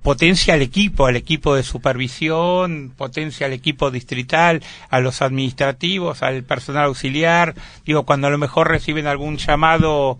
potencia 0.00 0.54
al 0.54 0.62
equipo, 0.62 1.06
al 1.06 1.16
equipo 1.16 1.54
de 1.54 1.64
supervisión, 1.64 2.94
potencia 2.96 3.46
al 3.46 3.52
equipo 3.52 3.90
distrital, 3.90 4.62
a 4.88 5.00
los 5.00 5.20
administrativos, 5.20 6.22
al 6.22 6.44
personal 6.44 6.84
auxiliar. 6.84 7.54
Digo, 7.84 8.04
cuando 8.04 8.28
a 8.28 8.30
lo 8.30 8.38
mejor 8.38 8.68
reciben 8.68 9.06
algún 9.06 9.36
llamado 9.36 10.18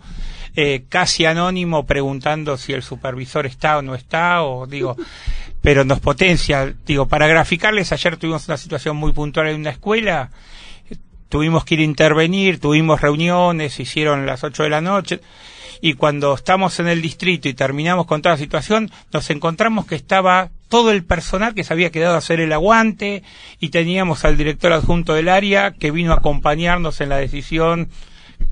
eh, 0.55 0.85
casi 0.89 1.25
anónimo 1.25 1.87
preguntando 1.87 2.57
si 2.57 2.73
el 2.73 2.83
supervisor 2.83 3.47
está 3.47 3.79
o 3.79 3.83
no 3.83 3.95
está, 3.95 4.43
o 4.43 4.67
digo, 4.67 4.97
pero 5.63 5.85
nos 5.85 6.01
potencia. 6.01 6.75
Digo, 6.87 7.09
para 7.09 7.27
graficarles, 7.27 7.93
ayer 7.93 8.17
tuvimos 8.17 8.49
una 8.49 8.57
situación 8.57 8.97
muy 8.97 9.13
puntual 9.13 9.49
en 9.49 9.61
una 9.61 9.71
escuela, 9.71 10.31
tuvimos 11.29 11.65
que 11.65 11.75
ir 11.75 11.81
a 11.81 11.85
intervenir, 11.85 12.61
tuvimos 12.61 13.01
reuniones, 13.01 13.75
se 13.75 13.83
hicieron 13.85 14.27
las 14.27 14.45
8 14.45 14.65
de 14.65 14.69
la 14.69 14.81
noche, 14.81 15.21
y 15.81 15.95
cuando 15.95 16.35
estamos 16.35 16.79
en 16.79 16.87
el 16.87 17.03
distrito 17.03 17.49
y 17.49 17.55
terminamos 17.55 18.07
con 18.07 18.23
toda 18.23 18.35
la 18.35 18.39
situación, 18.39 18.91
nos 19.13 19.31
encontramos 19.31 19.87
que 19.87 19.97
estaba 19.97 20.51
todo 20.69 20.93
el 20.93 21.05
personal 21.05 21.55
que 21.55 21.65
se 21.65 21.73
había 21.73 21.91
quedado 21.91 22.15
a 22.15 22.19
hacer 22.19 22.39
el 22.39 22.53
aguante 22.53 23.25
y 23.59 23.71
teníamos 23.71 24.25
al 24.25 24.37
director 24.37 24.73
adjunto 24.73 25.15
del 25.15 25.29
área 25.29 25.73
que 25.73 25.91
vino 25.91 26.13
a 26.13 26.17
acompañarnos 26.17 27.01
en 27.01 27.09
la 27.09 27.17
decisión 27.17 27.89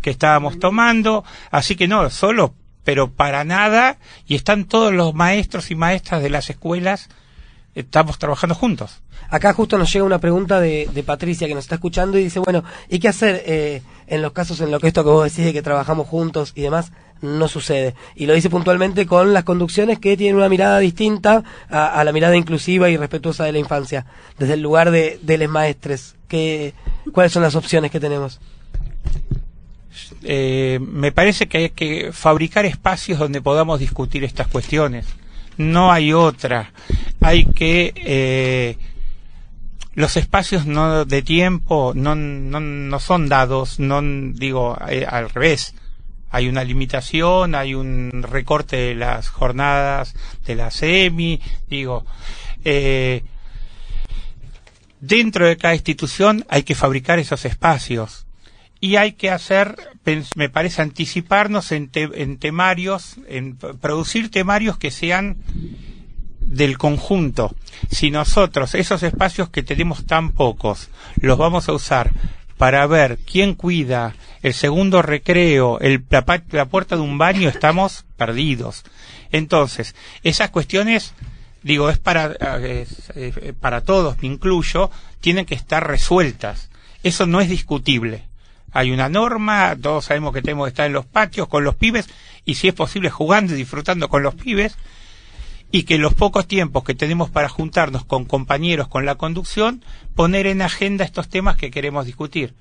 que 0.03 0.11
estábamos 0.11 0.59
tomando, 0.59 1.25
así 1.51 1.77
que 1.77 1.89
no, 1.89 2.09
solo, 2.11 2.55
pero 2.85 3.11
para 3.11 3.45
nada, 3.45 3.99
y 4.27 4.35
están 4.35 4.65
todos 4.65 4.93
los 4.93 5.15
maestros 5.15 5.71
y 5.71 5.75
maestras 5.75 6.23
de 6.23 6.31
las 6.31 6.51
escuelas, 6.51 7.09
estamos 7.75 8.19
trabajando 8.19 8.55
juntos. 8.55 9.03
Acá 9.29 9.53
justo 9.53 9.79
nos 9.79 9.93
llega 9.93 10.05
una 10.05 10.19
pregunta 10.19 10.61
de, 10.61 10.89
de 10.93 11.03
Patricia 11.03 11.47
que 11.47 11.55
nos 11.55 11.65
está 11.65 11.77
escuchando 11.77 12.19
y 12.19 12.25
dice, 12.25 12.41
bueno, 12.41 12.65
¿y 12.89 12.99
qué 12.99 13.09
hacer 13.09 13.43
eh, 13.47 13.83
en 14.09 14.23
los 14.23 14.33
casos 14.33 14.61
en 14.61 14.71
lo 14.71 14.81
que 14.81 14.89
esto 14.89 15.05
que 15.05 15.11
vos 15.11 15.25
decís 15.25 15.45
de 15.45 15.53
que 15.53 15.63
trabajamos 15.63 16.09
juntos 16.09 16.53
y 16.57 16.63
demás 16.63 16.91
no 17.21 17.47
sucede? 17.47 17.95
Y 18.17 18.27
lo 18.27 18.35
dice 18.35 18.51
puntualmente 18.51 19.07
con 19.07 19.33
las 19.33 19.45
conducciones 19.45 20.01
que 20.01 20.17
tienen 20.17 20.37
una 20.37 20.49
mirada 20.49 20.81
distinta 20.81 21.45
a, 21.69 22.01
a 22.01 22.03
la 22.03 22.13
mirada 22.13 22.37
inclusiva 22.37 22.91
y 22.91 22.97
respetuosa 22.97 23.45
de 23.45 23.53
la 23.53 23.59
infancia, 23.59 24.07
desde 24.37 24.55
el 24.55 24.63
lugar 24.63 24.91
de, 24.91 25.21
de 25.23 25.39
los 25.39 25.49
maestres. 25.49 26.17
¿Qué, 26.27 26.75
¿Cuáles 27.13 27.31
son 27.33 27.43
las 27.43 27.55
opciones 27.55 27.93
que 27.93 28.01
tenemos? 28.01 28.41
Eh, 30.23 30.79
me 30.81 31.13
parece 31.13 31.49
que 31.49 31.59
hay 31.59 31.71
que 31.71 32.13
fabricar 32.13 32.67
espacios 32.67 33.19
donde 33.19 33.41
podamos 33.41 33.81
discutir 33.81 34.25
estas 34.25 34.49
cuestiones. 34.49 35.07
No 35.57 35.93
hay 35.93 36.13
otra. 36.13 36.73
Hay 37.21 37.45
que 37.47 37.93
eh, 37.97 38.79
los 39.95 40.17
espacios 40.17 40.67
no 40.67 41.05
de 41.05 41.23
tiempo 41.23 41.93
no, 41.95 42.15
no, 42.15 42.61
no 42.61 43.01
son 43.01 43.29
dados, 43.29 43.79
no 43.79 44.01
digo 44.03 44.79
eh, 44.89 45.07
al 45.09 45.31
revés. 45.31 45.75
Hay 46.31 46.49
una 46.49 46.63
limitación, 46.63 47.55
hay 47.55 47.75
un 47.75 48.23
recorte 48.23 48.77
de 48.77 48.95
las 48.95 49.29
jornadas 49.29 50.15
de 50.47 50.55
la 50.55 50.71
SEMI, 50.71 51.41
digo, 51.69 52.07
eh, 52.65 53.25
dentro 55.01 55.47
de 55.47 55.57
cada 55.57 55.75
institución 55.75 56.47
hay 56.49 56.63
que 56.63 56.77
fabricar 56.77 57.19
esos 57.19 57.45
espacios 57.45 58.27
y 58.81 58.97
hay 58.97 59.13
que 59.13 59.31
hacer, 59.31 59.77
me 60.37 60.49
parece, 60.49 60.83
anticiparnos 60.83 61.71
en, 61.73 61.91
en 61.95 62.39
temarios, 62.39 63.17
en 63.29 63.57
producir 63.57 64.31
temarios 64.31 64.79
que 64.79 64.91
sean 64.91 65.37
del 66.41 66.79
conjunto. 66.79 67.55
Si 67.91 68.11
nosotros 68.11 68.75
esos 68.75 69.03
espacios 69.03 69.51
que 69.51 69.63
tenemos 69.63 70.07
tan 70.07 70.33
pocos 70.33 70.89
los 71.21 71.39
vamos 71.39 71.69
a 71.69 71.73
usar 71.73 72.11
para 72.57 72.87
ver 72.87 73.19
quién 73.19 73.55
cuida 73.55 74.15
el 74.43 74.55
segundo 74.55 75.03
recreo, 75.03 75.79
el, 75.81 76.05
la, 76.09 76.25
la 76.51 76.65
puerta 76.67 76.97
de 76.97 77.03
un 77.03 77.19
baño, 77.19 77.49
estamos 77.49 78.05
perdidos. 78.17 78.85
Entonces, 79.31 79.95
esas 80.23 80.51
cuestiones, 80.51 81.15
digo, 81.63 81.91
es 81.91 81.99
para, 81.99 82.33
es, 82.63 83.13
para 83.61 83.83
todos, 83.83 84.21
me 84.23 84.29
incluyo, 84.29 84.91
tienen 85.21 85.47
que 85.47 85.55
estar 85.55 85.87
resueltas. 85.87 86.71
Eso 87.03 87.27
no 87.27 87.41
es 87.41 87.49
discutible. 87.49 88.30
Hay 88.73 88.91
una 88.91 89.09
norma, 89.09 89.77
todos 89.81 90.05
sabemos 90.05 90.33
que 90.33 90.43
tenemos 90.43 90.67
que 90.67 90.71
estar 90.71 90.87
en 90.87 90.93
los 90.93 91.07
patios 91.07 91.49
con 91.49 91.65
los 91.65 91.75
pibes 91.75 92.09
y 92.45 92.55
si 92.55 92.69
es 92.69 92.75
posible 92.75 93.11
jugando 93.11 93.55
y 93.55 93.57
disfrutando 93.57 94.09
con 94.09 94.23
los 94.23 94.35
pibes 94.35 94.77
y 95.73 95.85
que 95.85 95.99
los 95.99 96.15
pocos 96.15 96.47
tiempos 96.47 96.85
que 96.85 96.95
tenemos 96.95 97.31
para 97.31 97.49
juntarnos 97.49 98.05
con 98.05 98.25
compañeros 98.25 98.89
con 98.89 99.07
la 99.07 99.15
conducción, 99.15 99.85
poner 100.15 100.47
en 100.47 100.63
agenda 100.63 101.05
estos 101.05 101.29
temas 101.29 101.57
que 101.57 101.71
queremos 101.71 102.07
discutir. 102.07 102.55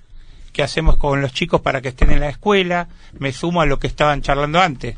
¿Qué 0.54 0.64
hacemos 0.64 0.98
con 0.98 1.22
los 1.22 1.34
chicos 1.34 1.62
para 1.62 1.82
que 1.82 1.90
estén 1.90 2.12
en 2.12 2.20
la 2.20 2.30
escuela? 2.30 2.88
Me 3.18 3.32
sumo 3.32 3.62
a 3.62 3.66
lo 3.66 3.80
que 3.80 3.88
estaban 3.88 4.22
charlando 4.22 4.60
antes. 4.60 4.98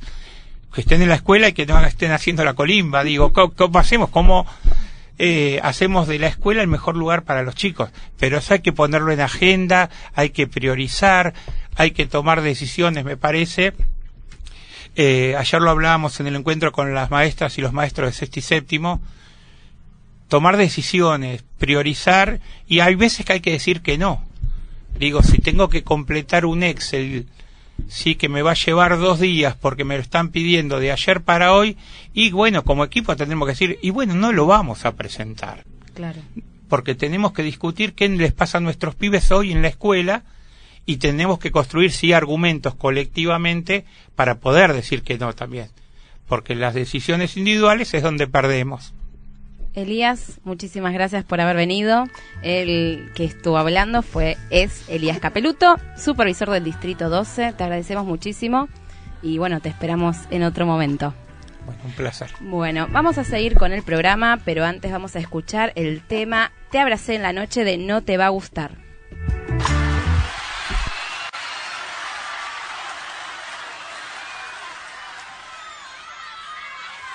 Que 0.73 0.81
estén 0.81 1.01
en 1.01 1.09
la 1.09 1.15
escuela 1.15 1.49
y 1.49 1.53
que 1.53 1.65
no 1.65 1.79
estén 1.83 2.11
haciendo 2.11 2.45
la 2.45 2.53
colimba. 2.53 3.03
Digo, 3.03 3.33
¿cómo, 3.33 3.53
cómo 3.53 3.79
hacemos? 3.79 4.09
¿Cómo 4.09 4.45
eh, 5.17 5.59
hacemos 5.63 6.07
de 6.07 6.19
la 6.19 6.27
escuela 6.27 6.61
el 6.61 6.67
mejor 6.67 6.95
lugar 6.95 7.23
para 7.23 7.43
los 7.43 7.55
chicos? 7.55 7.89
Pero 8.17 8.37
eso 8.37 8.53
hay 8.53 8.61
que 8.61 8.73
ponerlo 8.73 9.11
en 9.11 9.21
agenda, 9.21 9.89
hay 10.13 10.31
que 10.31 10.47
priorizar, 10.47 11.33
hay 11.75 11.91
que 11.91 12.05
tomar 12.05 12.41
decisiones, 12.41 13.05
me 13.05 13.17
parece. 13.17 13.73
Eh, 14.95 15.35
ayer 15.37 15.61
lo 15.61 15.69
hablábamos 15.69 16.19
en 16.19 16.27
el 16.27 16.35
encuentro 16.35 16.71
con 16.71 16.93
las 16.93 17.11
maestras 17.11 17.57
y 17.57 17.61
los 17.61 17.71
maestros 17.71 18.09
de 18.09 18.13
sexto 18.13 18.39
y 18.39 18.41
séptimo. 18.41 19.01
tomar 20.27 20.55
decisiones, 20.55 21.43
priorizar, 21.57 22.39
y 22.65 22.79
hay 22.79 22.95
veces 22.95 23.25
que 23.25 23.33
hay 23.33 23.39
que 23.41 23.51
decir 23.51 23.81
que 23.81 23.97
no. 23.97 24.23
Digo, 24.97 25.23
si 25.23 25.39
tengo 25.39 25.67
que 25.67 25.83
completar 25.83 26.45
un 26.45 26.63
Excel, 26.63 27.27
sí 27.91 28.15
que 28.15 28.29
me 28.29 28.41
va 28.41 28.51
a 28.51 28.55
llevar 28.55 28.97
dos 28.97 29.19
días 29.19 29.55
porque 29.59 29.83
me 29.83 29.95
lo 29.95 30.01
están 30.01 30.29
pidiendo 30.29 30.79
de 30.79 30.93
ayer 30.93 31.21
para 31.21 31.53
hoy, 31.53 31.77
y 32.13 32.31
bueno, 32.31 32.63
como 32.63 32.85
equipo 32.85 33.17
tendremos 33.17 33.45
que 33.45 33.51
decir, 33.51 33.79
y 33.81 33.89
bueno, 33.89 34.15
no 34.15 34.31
lo 34.31 34.45
vamos 34.45 34.85
a 34.85 34.95
presentar. 34.95 35.65
Claro. 35.93 36.21
Porque 36.69 36.95
tenemos 36.95 37.33
que 37.33 37.43
discutir 37.43 37.93
qué 37.93 38.07
les 38.07 38.31
pasa 38.31 38.59
a 38.59 38.61
nuestros 38.61 38.95
pibes 38.95 39.29
hoy 39.31 39.51
en 39.51 39.61
la 39.61 39.67
escuela, 39.67 40.23
y 40.85 40.97
tenemos 40.97 41.37
que 41.37 41.51
construir 41.51 41.91
sí 41.91 42.13
argumentos 42.13 42.75
colectivamente 42.75 43.85
para 44.15 44.35
poder 44.39 44.73
decir 44.73 45.03
que 45.03 45.17
no 45.17 45.33
también. 45.33 45.67
Porque 46.27 46.55
las 46.55 46.73
decisiones 46.73 47.35
individuales 47.35 47.93
es 47.93 48.03
donde 48.03 48.25
perdemos. 48.25 48.93
Elías, 49.73 50.39
muchísimas 50.43 50.93
gracias 50.93 51.23
por 51.23 51.39
haber 51.39 51.55
venido. 51.55 52.05
El 52.41 53.11
que 53.15 53.23
estuvo 53.23 53.57
hablando 53.57 54.01
fue 54.01 54.37
es 54.49 54.87
Elías 54.89 55.19
Capeluto, 55.19 55.77
supervisor 55.97 56.49
del 56.49 56.63
Distrito 56.63 57.09
12. 57.09 57.53
Te 57.53 57.63
agradecemos 57.63 58.05
muchísimo 58.05 58.67
y 59.21 59.37
bueno, 59.37 59.61
te 59.61 59.69
esperamos 59.69 60.17
en 60.29 60.43
otro 60.43 60.65
momento. 60.65 61.13
Bueno, 61.65 61.81
un 61.85 61.91
placer. 61.91 62.31
Bueno, 62.41 62.87
vamos 62.91 63.17
a 63.17 63.23
seguir 63.23 63.55
con 63.55 63.71
el 63.71 63.83
programa, 63.83 64.41
pero 64.43 64.65
antes 64.65 64.91
vamos 64.91 65.15
a 65.15 65.19
escuchar 65.19 65.71
el 65.75 66.01
tema 66.01 66.51
Te 66.71 66.79
abracé 66.79 67.15
en 67.15 67.21
la 67.21 67.33
noche 67.33 67.63
de 67.63 67.77
No 67.77 68.01
te 68.01 68.17
va 68.17 68.25
a 68.25 68.29
gustar. 68.29 68.71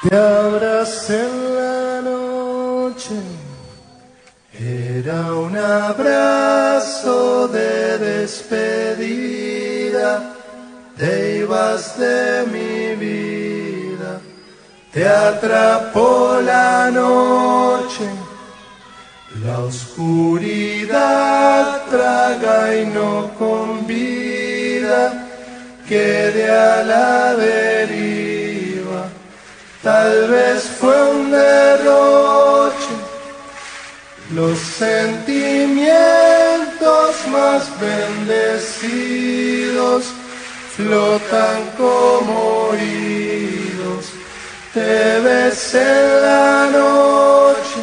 Te 0.09 0.14
abracé 0.14 1.20
en 1.20 1.54
la 1.57 1.86
era 4.53 5.34
un 5.34 5.57
abrazo 5.57 7.49
de 7.49 7.99
despedida, 7.99 9.53
te 10.97 11.39
ibas 11.39 11.99
de 11.99 12.45
mi 12.53 12.95
vida, 12.95 14.20
te 14.93 15.09
atrapó 15.09 16.41
la 16.45 16.91
noche, 16.93 18.09
la 19.45 19.59
oscuridad 19.59 20.97
traga 21.91 22.76
y 22.76 22.87
no 22.87 23.32
convida, 23.37 25.26
quede 25.89 26.51
a 26.51 26.82
la 26.84 27.34
deriva. 27.34 28.25
Tal 29.87 30.26
vez 30.26 30.66
fue 30.80 30.99
un 31.12 31.30
derroche, 31.30 32.97
los 34.34 34.59
sentimientos 34.59 35.95
más 37.30 37.70
bendecidos 37.78 40.07
flotan 40.76 41.70
como 41.78 42.70
oídos. 42.70 44.07
Te 44.74 45.20
ves 45.20 45.74
en 45.76 46.20
la 46.20 46.68
noche 46.72 47.80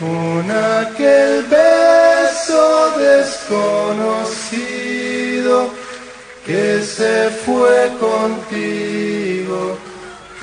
con 0.00 0.50
aquel 0.50 1.44
beso 1.44 2.90
desconocido 2.98 5.70
que 6.44 6.82
se 6.82 7.30
fue 7.44 7.92
contigo. 8.00 8.95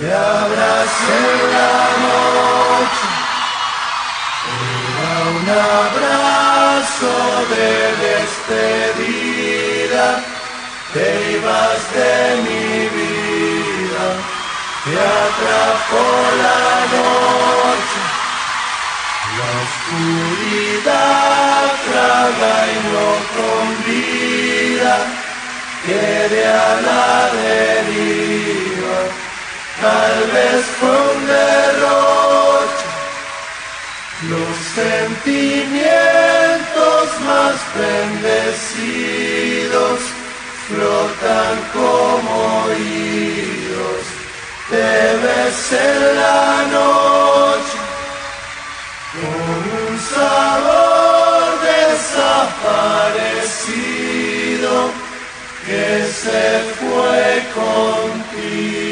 Te 0.03 0.11
abracé 0.11 1.23
la 1.55 1.75
noche, 2.03 3.07
era 4.99 5.15
un 5.39 5.47
abrazo 5.79 7.15
de 7.53 7.71
despedida, 8.83 10.07
te 10.91 11.05
ibas 11.37 11.81
de 11.95 12.15
mi 12.43 12.67
vida, 12.97 14.05
te 14.83 14.93
atrapó 15.23 16.07
la 16.43 16.63
noche, 16.97 18.01
la 19.37 19.49
oscuridad 19.63 20.83
traga 21.87 22.55
y 22.67 22.77
no 22.91 23.07
convida, 23.39 24.95
quede 25.85 26.43
a 26.45 26.51
la 26.81 27.03
deriva 27.41 29.22
tal 29.83 30.15
vez 30.31 30.63
fue 30.79 30.95
un 31.13 31.21
derroche. 31.27 32.87
Los 34.31 34.55
sentimientos 34.79 37.05
más 37.29 37.55
bendecidos 37.83 39.99
flotan 40.67 41.55
como 41.73 42.33
oídos. 42.67 44.01
Te 44.69 44.91
ves 45.23 45.59
en 45.87 45.99
la 46.21 46.45
noche 46.77 47.77
con 49.13 49.53
un 49.83 49.93
sabor 50.15 51.43
desaparecido 51.73 54.73
que 55.65 55.85
se 56.21 56.45
fue 56.79 57.25
contigo. 57.53 58.82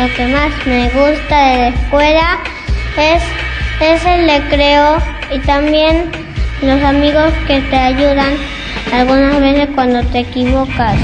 Lo 0.00 0.08
que 0.14 0.26
más 0.28 0.50
me 0.66 0.88
gusta 0.88 1.48
de 1.48 1.56
la 1.58 1.68
escuela 1.68 2.38
es, 2.96 3.22
es 3.80 4.02
el 4.06 4.26
recreo 4.26 4.96
y 5.30 5.38
también 5.40 6.10
los 6.62 6.82
amigos 6.82 7.30
que 7.46 7.60
te 7.60 7.76
ayudan 7.76 8.32
algunas 8.94 9.38
veces 9.38 9.68
cuando 9.74 10.02
te 10.04 10.20
equivocas. 10.20 10.96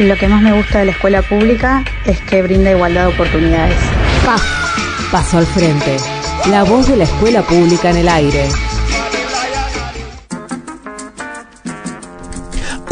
Lo 0.00 0.16
que 0.16 0.26
más 0.26 0.42
me 0.42 0.50
gusta 0.50 0.80
de 0.80 0.86
la 0.86 0.90
escuela 0.90 1.22
pública 1.22 1.84
es 2.06 2.20
que 2.22 2.42
brinda 2.42 2.72
igualdad 2.72 3.02
de 3.02 3.14
oportunidades. 3.14 3.78
Paso 5.12 5.38
al 5.38 5.46
frente. 5.46 5.98
La 6.50 6.64
voz 6.64 6.88
de 6.88 6.96
la 6.96 7.04
escuela 7.04 7.42
pública 7.42 7.90
en 7.90 7.98
el 7.98 8.08
aire. 8.08 8.48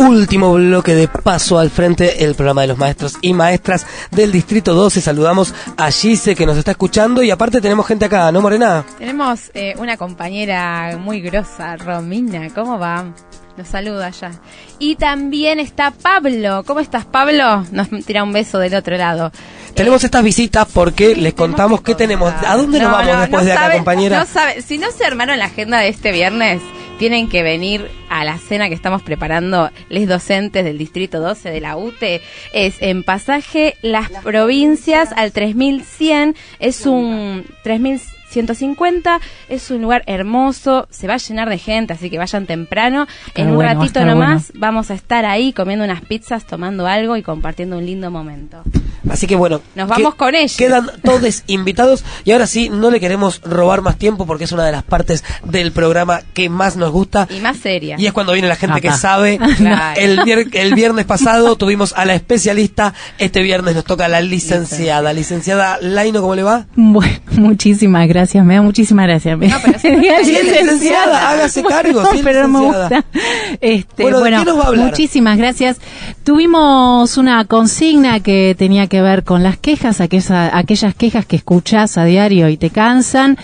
Último 0.09 0.53
bloque 0.55 0.95
de 0.95 1.07
Paso 1.07 1.59
al 1.61 1.71
Frente, 1.71 2.25
el 2.25 2.35
programa 2.35 2.63
de 2.63 2.67
los 2.69 2.79
maestros 2.79 3.15
y 3.23 3.33
maestras 3.35 3.87
del 4.11 4.33
Distrito 4.33 4.75
12. 4.75 5.01
Saludamos 5.01 5.55
a 5.77 5.91
Gise 5.93 6.35
que 6.35 6.45
nos 6.45 6.57
está 6.57 6.73
escuchando 6.73 7.23
y 7.23 7.31
aparte 7.31 7.61
tenemos 7.61 7.87
gente 7.87 8.07
acá, 8.07 8.33
¿no, 8.33 8.41
Morena? 8.41 8.85
Tenemos 8.99 9.51
eh, 9.55 9.75
una 9.79 9.97
compañera 9.97 10.97
muy 10.99 11.21
grosa, 11.21 11.77
Romina. 11.77 12.49
¿Cómo 12.53 12.79
va? 12.81 13.05
Nos 13.57 13.69
saluda 13.69 14.11
ya. 14.11 14.33
Y 14.81 14.97
también 14.97 15.61
está 15.61 15.93
Pablo. 15.93 16.65
¿Cómo 16.67 16.81
estás, 16.81 17.05
Pablo? 17.05 17.65
Nos 17.71 17.89
tira 18.05 18.25
un 18.25 18.33
beso 18.33 18.59
del 18.59 18.75
otro 18.75 18.97
lado. 18.97 19.31
Tenemos 19.75 20.03
estas 20.03 20.25
visitas 20.25 20.67
porque 20.73 21.15
les 21.15 21.35
contamos 21.35 21.81
qué 21.83 21.95
tenemos. 21.95 22.33
¿A 22.47 22.57
dónde 22.57 22.81
nos 22.81 22.89
No, 22.91 22.97
vamos 22.97 23.15
no, 23.15 23.21
después 23.21 23.43
no 23.43 23.47
de 23.47 23.53
acá, 23.53 23.61
sabe- 23.63 23.75
compañera? 23.77 24.19
No 24.19 24.27
sabe, 24.27 24.63
si 24.63 24.79
no 24.79 24.91
se 24.91 25.05
armaron 25.05 25.39
la 25.39 25.45
agenda 25.47 25.79
de 25.79 25.89
este 25.89 26.11
viernes, 26.13 26.61
tienen 27.03 27.29
que 27.29 27.43
venir 27.43 27.91
a 28.11 28.25
la 28.25 28.39
cena 28.39 28.69
que 28.69 28.77
estamos 28.77 29.03
preparando 29.03 29.71
les 29.89 30.07
docentes 30.07 30.65
del 30.65 30.79
Distrito 30.79 31.19
12 31.19 31.51
de 31.51 31.61
la 31.61 31.77
UTE. 31.77 32.23
Es 32.53 32.81
en 32.81 33.03
pasaje 33.03 33.75
Las 33.83 34.09
Provincias 34.23 35.11
al 35.17 35.33
3100. 35.33 36.37
Es 36.61 36.87
un 36.87 37.45
3150. 37.65 39.19
Es 39.49 39.73
un 39.73 39.83
lugar 39.83 40.05
hermoso. 40.07 40.87
Se 40.91 41.09
va 41.09 41.15
a 41.15 41.17
llenar 41.17 41.49
de 41.49 41.59
gente, 41.59 41.93
así 41.93 42.09
que 42.09 42.19
vayan 42.19 42.47
temprano. 42.47 43.09
En 43.35 43.49
un 43.49 43.57
bueno, 43.57 43.75
ratito 43.75 44.05
nomás 44.05 44.53
vamos 44.55 44.93
a 44.93 44.95
estar 44.95 45.25
ahí 45.25 45.53
comiendo 45.53 45.85
unas 45.85 46.03
pizzas, 46.03 46.47
tomando 46.47 46.87
algo 46.87 47.17
y 47.17 47.25
compartiendo 47.25 47.79
un 47.79 47.85
lindo 47.85 48.13
momento. 48.13 48.63
Así 49.11 49.27
que 49.27 49.35
bueno, 49.37 49.61
Nos 49.75 49.89
vamos 49.89 50.15
con 50.15 50.35
ellos. 50.35 50.57
Quedan 50.57 50.87
todos 51.05 51.43
invitados 51.47 52.05
y 52.25 52.33
ahora 52.33 52.47
sí, 52.47 52.69
no 52.69 52.91
le 52.91 53.01
queremos 53.01 53.41
robar 53.43 53.83
más 53.83 53.97
tiempo 53.97 54.27
porque 54.27 54.45
es 54.45 54.53
una 54.53 54.65
de 54.65 54.73
las 54.73 54.83
partes 54.85 55.25
del 55.45 55.73
programa 55.73 56.21
que 56.35 56.49
más 56.49 56.77
nos 56.77 56.91
gusta. 56.93 57.27
Y 57.31 57.41
más 57.41 57.57
seria. 57.57 57.97
Y 57.99 58.07
es 58.07 58.13
cuando 58.13 58.33
viene 58.33 58.49
la 58.49 58.57
gente 58.57 58.81
que 58.81 58.93
sabe. 58.93 59.39
Claro. 59.63 60.01
El, 60.01 60.19
vier- 60.21 60.49
el 60.55 60.75
viernes 60.75 61.05
pasado 61.05 61.57
tuvimos 61.57 61.93
a 61.97 62.05
la 62.05 62.15
especialista. 62.15 62.95
Este 63.19 63.43
viernes 63.43 63.75
nos 63.75 63.85
toca 63.85 64.07
a 64.07 64.09
la 64.09 64.21
licenciada. 64.21 65.13
Licenciada 65.13 65.79
Laino, 65.81 66.21
¿cómo 66.21 66.35
le 66.35 66.43
va? 66.43 66.67
Bueno, 66.75 67.15
muchísimas 67.33 68.09
gracias, 68.09 68.45
me 68.45 68.55
da 68.55 68.63
muchísimas 68.63 69.07
gracias. 69.07 69.39
No, 69.39 69.57
pero 69.65 69.99
bien, 70.01 70.25
licenciada, 70.27 71.31
hágase 71.31 71.63
cargo, 71.63 72.03
sí, 72.13 72.21
pero 72.25 72.47
no 72.47 72.49
me 72.49 72.59
licenciada. 72.67 72.89
gusta. 72.89 73.59
Este, 73.61 74.03
Bueno, 74.03 74.21
bueno, 74.21 74.39
¿de 74.39 74.45
qué 74.45 74.51
nos 74.51 74.59
va 74.61 74.65
a 74.65 74.69
hablar? 74.69 74.87
muchísimas 74.87 75.37
gracias. 75.39 75.79
Tuvimos 76.25 77.17
una 77.19 77.45
consigna 77.45 78.21
que 78.21 78.55
tenía 78.59 78.87
que 78.87 78.92
ver 79.01 79.25
con 79.25 79.43
las 79.43 79.57
quejas, 79.57 80.01
aquella- 80.01 80.57
aquellas 80.57 80.95
quejas 80.95 81.25
que 81.25 81.37
escuchás 81.37 81.97
a 81.97 82.05
diario 82.05 82.49
y 82.49 82.57
te 82.57 82.71
cansan. 82.71 83.39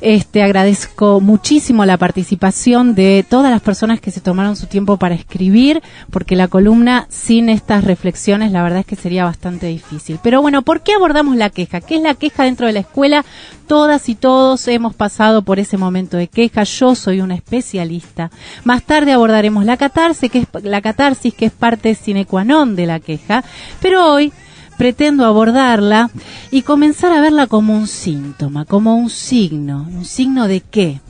Este, 0.00 0.42
agradezco 0.42 1.20
muchísimo 1.20 1.84
la 1.84 1.98
participación 1.98 2.94
de 2.94 3.26
todas 3.28 3.50
las 3.50 3.60
personas 3.60 4.00
que 4.00 4.10
se 4.10 4.20
tomaron 4.20 4.56
su 4.56 4.66
tiempo 4.66 4.96
para 4.96 5.14
escribir, 5.14 5.82
porque 6.10 6.36
la 6.36 6.48
columna 6.48 7.06
sin 7.10 7.48
estas 7.48 7.84
reflexiones 7.84 8.52
la 8.52 8.62
verdad 8.62 8.80
es 8.80 8.86
que 8.86 8.96
sería 8.96 9.24
bastante 9.24 9.66
difícil. 9.66 10.18
Pero 10.22 10.40
bueno, 10.40 10.62
¿por 10.62 10.82
qué 10.82 10.94
abordamos 10.94 11.36
la 11.36 11.50
queja? 11.50 11.80
¿Qué 11.80 11.96
es 11.96 12.02
la 12.02 12.14
queja 12.14 12.44
dentro 12.44 12.66
de 12.66 12.72
la 12.72 12.80
escuela? 12.80 13.24
Todas 13.66 14.08
y 14.08 14.14
todos 14.14 14.68
hemos 14.68 14.94
pasado 14.94 15.42
por 15.42 15.58
ese 15.58 15.76
momento 15.76 16.16
de 16.16 16.28
queja. 16.28 16.62
Yo 16.64 16.94
soy 16.94 17.20
una 17.20 17.34
especialista. 17.34 18.30
Más 18.62 18.82
tarde 18.84 19.12
abordaremos 19.12 19.64
la 19.64 19.76
catarsis, 19.76 20.30
que 20.30 20.38
es 20.40 20.46
la 20.62 20.80
catarsis 20.80 21.34
que 21.34 21.46
es 21.46 21.52
parte 21.52 21.94
sine 21.94 22.26
qua 22.26 22.44
non 22.44 22.76
de 22.76 22.86
la 22.86 23.00
queja, 23.00 23.42
pero 23.80 24.12
hoy 24.12 24.32
pretendo 24.76 25.24
abordarla 25.24 26.10
y 26.50 26.62
comenzar 26.62 27.12
a 27.12 27.20
verla 27.20 27.46
como 27.46 27.76
un 27.76 27.86
síntoma, 27.86 28.64
como 28.64 28.96
un 28.96 29.10
signo, 29.10 29.86
un 29.90 30.04
signo 30.04 30.48
de 30.48 30.60
qué? 30.60 31.00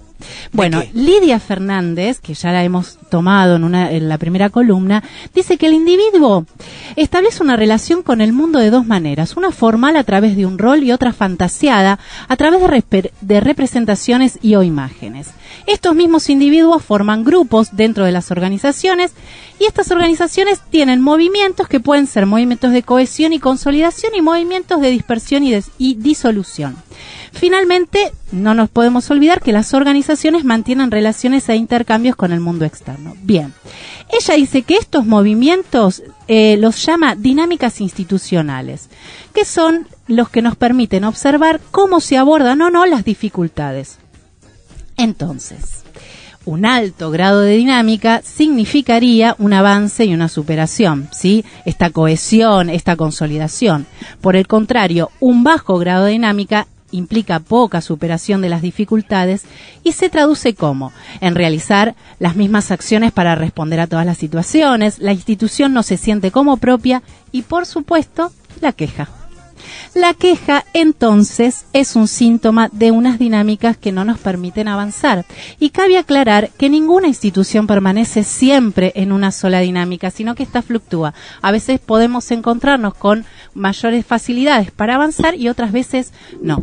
Bueno, 0.53 0.83
Lidia 0.93 1.41
Fernández, 1.41 2.21
que 2.21 2.35
ya 2.35 2.53
la 2.53 2.63
hemos 2.63 2.97
tomado 3.11 3.57
en, 3.57 3.65
una, 3.65 3.91
en 3.91 4.09
la 4.09 4.19
primera 4.19 4.51
columna, 4.51 5.03
dice 5.35 5.59
que 5.59 5.67
el 5.67 5.75
individuo 5.75 6.47
establece 6.97 7.43
una 7.43 7.57
relación 7.57 8.03
con 8.03 8.21
el 8.21 8.33
mundo 8.33 8.61
de 8.61 8.71
dos 8.71 8.87
maneras, 8.87 9.37
una 9.37 9.51
formal 9.51 9.97
a 9.97 10.05
través 10.05 10.37
de 10.37 10.47
un 10.47 10.59
rol 10.59 10.85
y 10.85 10.93
otra 10.93 11.13
fantasiada 11.13 11.99
a 12.29 12.37
través 12.37 12.61
de, 13.21 13.41
representaciones 13.41 14.39
y 14.43 14.55
o 14.55 14.63
imágenes. 14.63 15.31
Estos 15.67 15.95
mismos 15.95 16.31
individuos 16.31 16.85
forman 16.85 17.25
grupos 17.25 17.71
dentro 17.73 18.05
de 18.05 18.13
las 18.13 18.31
organizaciones 18.31 19.13
y 19.59 19.65
estas 19.65 19.91
organizaciones 19.91 20.61
tienen 20.71 21.01
movimientos 21.01 21.69
que 21.69 21.81
pueden 21.81 22.07
ser 22.07 22.27
movimientos 22.27 22.73
de 22.73 22.83
cohesión 22.83 23.33
y 23.33 23.41
consolidación 23.41 24.15
y 24.15 24.23
movimientos 24.23 24.81
de 24.81 24.91
dispersión 24.91 25.43
y 25.45 25.95
disolución. 25.95 26.77
Finalmente, 27.35 28.13
no 28.33 28.55
nos 28.55 28.71
podemos 28.71 29.11
olvidar 29.11 29.41
que 29.41 29.53
las 29.53 29.75
organizaciones 29.75 30.45
mantienen 30.45 30.91
relaciones 30.91 31.49
e 31.49 31.57
intercambios 31.57 32.17
con 32.17 32.33
el 32.33 32.41
mundo 32.41 32.65
externo. 32.65 33.15
Bien, 33.23 33.53
ella 34.09 34.35
dice 34.35 34.63
que 34.63 34.77
estos 34.77 35.05
movimientos 35.05 36.03
eh, 36.29 36.57
los 36.59 36.85
llama 36.87 37.17
dinámicas 37.17 37.81
institucionales, 37.81 38.89
que 39.35 39.45
son 39.45 39.89
los 40.07 40.29
que 40.29 40.43
nos 40.43 40.57
permiten 40.57 41.05
observar 41.05 41.61
cómo 41.71 42.01
se 42.01 42.17
abordan 42.17 42.63
o 42.63 42.71
no 42.71 42.87
las 42.87 43.05
dificultades. 43.05 43.99
Entonces, 44.97 45.83
un 46.47 46.67
alto 46.67 47.11
grado 47.11 47.41
de 47.41 47.57
dinámica 47.57 48.21
significaría 48.23 49.35
un 49.39 49.55
avance 49.55 50.05
y 50.05 50.15
una 50.15 50.29
superación, 50.29 51.09
¿sí? 51.11 51.45
Esta 51.65 51.91
cohesión, 51.91 52.71
esta 52.71 52.97
consolidación. 52.97 53.87
Por 54.21 54.37
el 54.37 54.47
contrario, 54.47 55.11
un 55.21 55.43
bajo 55.43 55.79
grado 55.79 56.05
de 56.05 56.13
dinámica 56.13 56.69
implica 56.97 57.41
poca 57.41 57.81
superación 57.81 58.41
de 58.41 58.49
las 58.49 58.63
dificultades 58.63 59.45
y 59.83 59.93
se 59.93 60.09
traduce 60.09 60.55
como 60.55 60.93
en 61.21 61.35
realizar 61.35 61.95
las 62.19 62.37
mismas 62.37 62.71
acciones 62.71 63.13
para 63.13 63.35
responder 63.35 63.81
a 63.81 63.87
todas 63.87 64.07
las 64.07 64.19
situaciones, 64.19 64.99
la 64.99 65.13
institución 65.13 65.73
no 65.73 65.83
se 65.83 65.97
siente 65.97 66.31
como 66.31 66.57
propia 66.57 67.03
y 67.33 67.43
por 67.43 67.67
supuesto 67.67 68.33
la 68.61 68.73
queja. 68.73 69.09
La 69.95 70.13
queja, 70.13 70.65
entonces, 70.73 71.67
es 71.73 71.97
un 71.97 72.09
síntoma 72.09 72.69
de 72.73 72.91
unas 72.91 73.19
dinámicas 73.19 73.77
que 73.77 73.93
no 73.93 74.05
nos 74.05 74.19
permiten 74.19 74.69
avanzar. 74.69 75.25
Y 75.61 75.71
cabe 75.71 75.99
aclarar 75.99 76.51
que 76.51 76.69
ninguna 76.69 77.09
institución 77.09 77.67
permanece 77.67 78.25
siempre 78.25 78.93
en 78.97 79.13
una 79.13 79.31
sola 79.31 79.61
dinámica, 79.61 80.11
sino 80.11 80.35
que 80.35 80.43
esta 80.43 80.63
fluctúa. 80.63 81.15
A 81.43 81.53
veces 81.53 81.81
podemos 81.81 82.31
encontrarnos 82.31 82.95
con 82.95 83.25
mayores 83.55 84.05
facilidades 84.05 84.71
para 84.71 84.97
avanzar 84.97 85.37
y 85.37 85.49
otras 85.49 85.73
veces 85.73 86.13
no. 86.43 86.63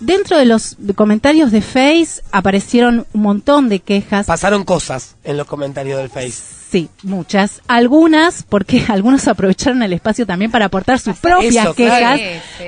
Dentro 0.00 0.36
de 0.36 0.44
los 0.44 0.76
comentarios 0.94 1.50
de 1.52 1.62
Face 1.62 2.22
aparecieron 2.30 3.06
un 3.14 3.22
montón 3.22 3.68
de 3.68 3.80
quejas. 3.80 4.26
Pasaron 4.26 4.64
cosas 4.64 5.16
en 5.24 5.38
los 5.38 5.46
comentarios 5.46 5.98
del 5.98 6.10
Face. 6.10 6.42
Sí, 6.76 6.90
muchas. 7.04 7.62
Algunas, 7.68 8.42
porque 8.42 8.84
algunos 8.88 9.26
aprovecharon 9.28 9.82
el 9.82 9.94
espacio 9.94 10.26
también 10.26 10.50
para 10.50 10.66
aportar 10.66 10.98
sus 10.98 11.16
propias 11.16 11.64
Eso, 11.64 11.72
quejas, 11.74 11.98
claro. 11.98 12.22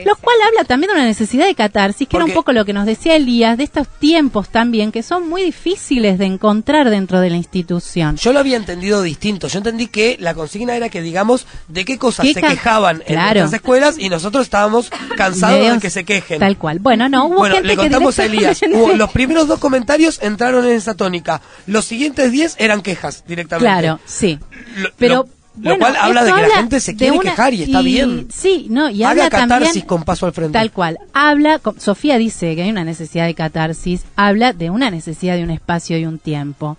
lo 0.06 0.16
cual 0.16 0.36
habla 0.46 0.64
también 0.64 0.88
de 0.88 0.94
una 0.94 1.04
necesidad 1.04 1.44
de 1.46 1.54
catarsis, 1.54 2.08
que 2.08 2.16
era 2.16 2.24
un 2.24 2.32
poco 2.32 2.52
lo 2.54 2.64
que 2.64 2.72
nos 2.72 2.86
decía 2.86 3.16
Elías, 3.16 3.58
de 3.58 3.64
estos 3.64 3.86
tiempos 3.86 4.48
también, 4.48 4.92
que 4.92 5.02
son 5.02 5.28
muy 5.28 5.42
difíciles 5.42 6.16
de 6.18 6.24
encontrar 6.24 6.88
dentro 6.88 7.20
de 7.20 7.28
la 7.28 7.36
institución. 7.36 8.16
Yo 8.16 8.32
lo 8.32 8.38
había 8.38 8.56
entendido 8.56 9.02
distinto. 9.02 9.46
Yo 9.48 9.58
entendí 9.58 9.88
que 9.88 10.16
la 10.18 10.32
consigna 10.32 10.74
era 10.74 10.88
que 10.88 11.02
digamos 11.02 11.46
de 11.68 11.84
qué 11.84 11.98
cosas 11.98 12.24
¿Qué 12.24 12.32
se 12.32 12.40
quejaban 12.40 13.02
en 13.06 13.16
nuestras 13.16 13.52
escuelas 13.52 13.98
y 13.98 14.08
nosotros 14.08 14.44
estábamos 14.44 14.90
cansados 15.18 15.74
de 15.74 15.80
que 15.80 15.90
se 15.90 16.04
quejen. 16.06 16.38
Tal 16.38 16.56
cual. 16.56 16.78
Bueno, 16.78 17.10
no, 17.10 17.26
hubo 17.26 17.36
bueno, 17.40 17.56
gente 17.56 17.68
le 17.68 17.74
que 17.74 17.82
contamos 17.82 18.18
a 18.18 18.24
Elías. 18.24 18.62
Hubo- 18.72 18.94
los 18.94 19.10
primeros 19.10 19.48
dos 19.48 19.58
comentarios 19.58 20.18
entraron 20.22 20.64
en 20.64 20.72
esa 20.72 20.94
tónica. 20.94 21.42
Los 21.66 21.84
siguientes 21.84 22.32
diez 22.32 22.56
eran 22.58 22.80
quejas 22.80 23.22
directamente. 23.26 23.66
Claro, 23.66 23.97
sí. 24.04 24.38
Lo- 24.76 24.88
Pero 24.96 25.28
lo- 25.60 25.78
cual 25.78 25.96
habla 25.96 26.22
de 26.24 26.30
que 26.30 26.36
la 26.36 26.42
habla 26.44 26.56
gente 26.56 26.80
se 26.80 26.94
quiere 26.96 27.16
una- 27.16 27.30
quejar 27.30 27.52
y 27.54 27.62
está 27.64 27.80
bien. 27.80 28.28
Sí, 28.32 28.66
no, 28.70 28.88
y 28.90 29.02
Haga 29.02 29.10
habla 29.10 29.30
catarsis 29.30 29.48
también 29.66 29.86
con 29.86 30.04
paso 30.04 30.26
al 30.26 30.32
frente. 30.32 30.52
Tal 30.58 30.70
cual. 30.72 30.98
Habla, 31.12 31.60
Sofía 31.78 32.16
dice 32.18 32.54
que 32.54 32.62
hay 32.62 32.70
una 32.70 32.84
necesidad 32.84 33.26
de 33.26 33.34
catarsis, 33.34 34.02
habla 34.16 34.52
de 34.52 34.70
una 34.70 34.90
necesidad 34.90 35.36
de 35.36 35.42
un 35.42 35.50
espacio 35.50 35.98
y 35.98 36.06
un 36.06 36.18
tiempo. 36.18 36.76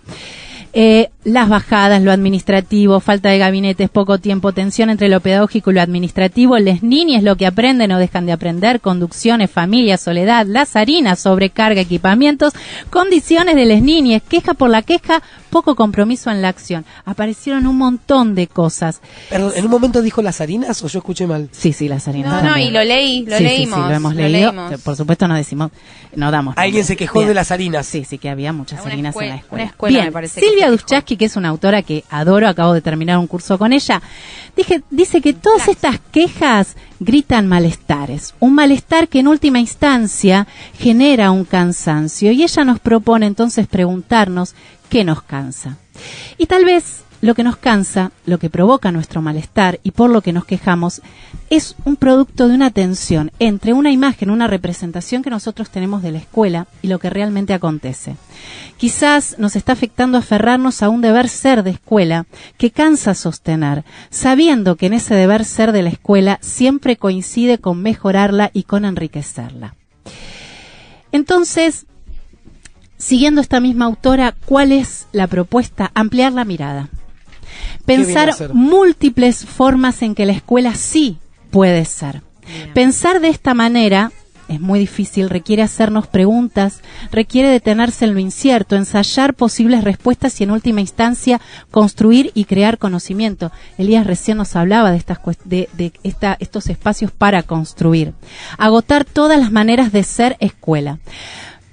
Eh, 0.72 1.10
las 1.24 1.48
bajadas, 1.48 2.00
lo 2.02 2.12
administrativo, 2.12 3.00
falta 3.00 3.28
de 3.28 3.38
gabinetes, 3.38 3.90
poco 3.90 4.18
tiempo, 4.18 4.52
tensión 4.52 4.88
entre 4.88 5.08
lo 5.08 5.20
pedagógico 5.20 5.70
y 5.70 5.74
lo 5.74 5.82
administrativo, 5.82 6.56
les 6.58 6.82
niñes 6.82 7.22
lo 7.22 7.36
que 7.36 7.46
aprenden 7.46 7.92
o 7.92 7.98
dejan 7.98 8.24
de 8.24 8.32
aprender, 8.32 8.80
conducciones, 8.80 9.50
familia, 9.50 9.98
soledad, 9.98 10.46
las 10.46 10.76
harinas, 10.76 11.18
sobrecarga, 11.20 11.80
equipamientos, 11.80 12.54
condiciones 12.88 13.54
de 13.56 13.66
les 13.66 13.82
niñes, 13.82 14.22
queja 14.22 14.54
por 14.54 14.70
la 14.70 14.82
queja, 14.82 15.22
poco 15.50 15.74
compromiso 15.74 16.30
en 16.30 16.40
la 16.40 16.48
acción. 16.48 16.84
Aparecieron 17.04 17.66
un 17.66 17.76
montón 17.76 18.34
de 18.34 18.46
cosas. 18.46 19.00
Perdón, 19.28 19.52
¿en 19.56 19.64
un 19.64 19.70
momento 19.70 20.00
dijo 20.00 20.22
las 20.22 20.40
harinas 20.40 20.82
o 20.84 20.86
yo 20.86 21.00
escuché 21.00 21.26
mal? 21.26 21.48
Sí, 21.52 21.72
sí, 21.72 21.88
las 21.88 22.06
harinas. 22.08 22.42
No, 22.44 22.50
no, 22.50 22.58
y 22.58 22.70
lo 22.70 22.82
leí, 22.84 23.26
lo 23.26 23.32
Sí, 23.36 23.38
sí, 23.38 23.44
leímos. 23.44 23.78
Sí, 23.78 23.84
lo 23.88 23.94
hemos 23.94 24.14
lo 24.14 24.20
leído. 24.28 24.52
leímos. 24.52 24.80
Por 24.80 24.96
supuesto 24.96 25.26
no 25.28 25.34
decimos, 25.34 25.70
no 26.14 26.30
damos. 26.30 26.54
Alguien 26.56 26.84
se 26.84 26.96
quejó 26.96 27.18
Bien. 27.18 27.28
de 27.28 27.34
las 27.34 27.50
harinas. 27.50 27.86
Sí, 27.86 28.04
sí, 28.04 28.16
que 28.18 28.30
había 28.30 28.52
muchas 28.52 28.86
harinas 28.86 29.14
en 29.16 29.28
la 29.28 29.34
escuela. 29.36 29.44
una 29.50 29.64
escuela, 29.64 29.92
Bien, 29.98 30.04
me 30.06 30.12
parece 30.12 30.40
Silvia 30.60 30.76
Duchaski, 30.76 31.16
que 31.16 31.24
es 31.24 31.36
una 31.36 31.48
autora 31.48 31.80
que 31.80 32.04
adoro, 32.10 32.46
acabo 32.46 32.74
de 32.74 32.82
terminar 32.82 33.16
un 33.16 33.26
curso 33.26 33.56
con 33.56 33.72
ella, 33.72 34.02
dije, 34.54 34.82
dice 34.90 35.22
que 35.22 35.32
todas 35.32 35.68
estas 35.68 35.98
quejas 36.12 36.76
gritan 36.98 37.48
malestares. 37.48 38.34
Un 38.40 38.54
malestar 38.54 39.08
que 39.08 39.20
en 39.20 39.28
última 39.28 39.58
instancia 39.58 40.46
genera 40.78 41.30
un 41.30 41.46
cansancio. 41.46 42.30
Y 42.32 42.42
ella 42.42 42.64
nos 42.64 42.78
propone 42.78 43.24
entonces 43.24 43.68
preguntarnos 43.68 44.54
qué 44.90 45.02
nos 45.02 45.22
cansa. 45.22 45.78
Y 46.36 46.44
tal 46.44 46.66
vez 46.66 47.04
lo 47.20 47.34
que 47.34 47.42
nos 47.42 47.56
cansa, 47.56 48.12
lo 48.26 48.38
que 48.38 48.50
provoca 48.50 48.92
nuestro 48.92 49.20
malestar 49.20 49.78
y 49.82 49.90
por 49.90 50.10
lo 50.10 50.22
que 50.22 50.32
nos 50.32 50.44
quejamos, 50.44 51.02
es 51.50 51.76
un 51.84 51.96
producto 51.96 52.48
de 52.48 52.54
una 52.54 52.70
tensión 52.70 53.30
entre 53.38 53.72
una 53.72 53.90
imagen, 53.90 54.30
una 54.30 54.46
representación 54.46 55.22
que 55.22 55.30
nosotros 55.30 55.70
tenemos 55.70 56.02
de 56.02 56.12
la 56.12 56.18
escuela 56.18 56.66
y 56.82 56.88
lo 56.88 56.98
que 56.98 57.10
realmente 57.10 57.52
acontece. 57.52 58.16
Quizás 58.76 59.36
nos 59.38 59.56
está 59.56 59.72
afectando 59.72 60.16
aferrarnos 60.16 60.82
a 60.82 60.88
un 60.88 61.02
deber 61.02 61.28
ser 61.28 61.62
de 61.62 61.70
escuela 61.70 62.26
que 62.56 62.70
cansa 62.70 63.14
sostener, 63.14 63.84
sabiendo 64.08 64.76
que 64.76 64.86
en 64.86 64.94
ese 64.94 65.14
deber 65.14 65.44
ser 65.44 65.72
de 65.72 65.82
la 65.82 65.90
escuela 65.90 66.38
siempre 66.40 66.96
coincide 66.96 67.58
con 67.58 67.82
mejorarla 67.82 68.50
y 68.54 68.62
con 68.62 68.84
enriquecerla. 68.84 69.74
Entonces, 71.12 71.86
siguiendo 72.96 73.40
esta 73.40 73.60
misma 73.60 73.86
autora, 73.86 74.34
¿cuál 74.46 74.72
es 74.72 75.08
la 75.12 75.26
propuesta? 75.26 75.90
Ampliar 75.94 76.32
la 76.32 76.44
mirada. 76.44 76.88
Pensar 77.84 78.30
múltiples 78.54 79.44
formas 79.44 80.02
en 80.02 80.14
que 80.14 80.26
la 80.26 80.32
escuela 80.32 80.74
sí 80.74 81.18
puede 81.50 81.84
ser. 81.84 82.22
Pensar 82.74 83.20
de 83.20 83.28
esta 83.28 83.54
manera 83.54 84.12
es 84.48 84.60
muy 84.60 84.80
difícil, 84.80 85.30
requiere 85.30 85.62
hacernos 85.62 86.08
preguntas, 86.08 86.80
requiere 87.12 87.48
detenerse 87.48 88.04
en 88.04 88.14
lo 88.14 88.18
incierto, 88.18 88.74
ensayar 88.74 89.34
posibles 89.34 89.84
respuestas 89.84 90.40
y 90.40 90.44
en 90.44 90.50
última 90.50 90.80
instancia 90.80 91.40
construir 91.70 92.32
y 92.34 92.46
crear 92.46 92.76
conocimiento. 92.78 93.52
Elías 93.78 94.04
recién 94.08 94.38
nos 94.38 94.56
hablaba 94.56 94.90
de, 94.90 94.96
estas, 94.96 95.18
de, 95.44 95.68
de 95.74 95.92
esta- 96.02 96.36
estos 96.40 96.68
espacios 96.68 97.12
para 97.12 97.44
construir. 97.44 98.12
Agotar 98.58 99.04
todas 99.04 99.38
las 99.38 99.52
maneras 99.52 99.92
de 99.92 100.02
ser 100.02 100.36
escuela. 100.40 100.98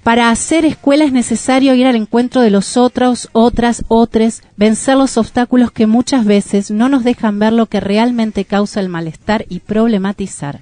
Para 0.07 0.29
hacer 0.29 0.63
escuela 0.63 1.03
es 1.03 1.11
necesario 1.11 1.75
ir 1.75 1.85
al 1.85 1.97
encuentro 1.97 2.39
de 2.39 2.49
los 2.49 2.77
otros, 2.77 3.27
otras, 3.33 3.83
otros, 3.89 4.41
vencer 4.55 4.95
los 4.95 5.17
obstáculos 5.17 5.69
que 5.69 5.85
muchas 5.85 6.23
veces 6.23 6.71
no 6.71 6.87
nos 6.87 7.03
dejan 7.03 7.39
ver 7.39 7.51
lo 7.51 7.65
que 7.65 7.81
realmente 7.81 8.45
causa 8.45 8.79
el 8.79 8.87
malestar 8.87 9.45
y 9.49 9.59
problematizar. 9.59 10.61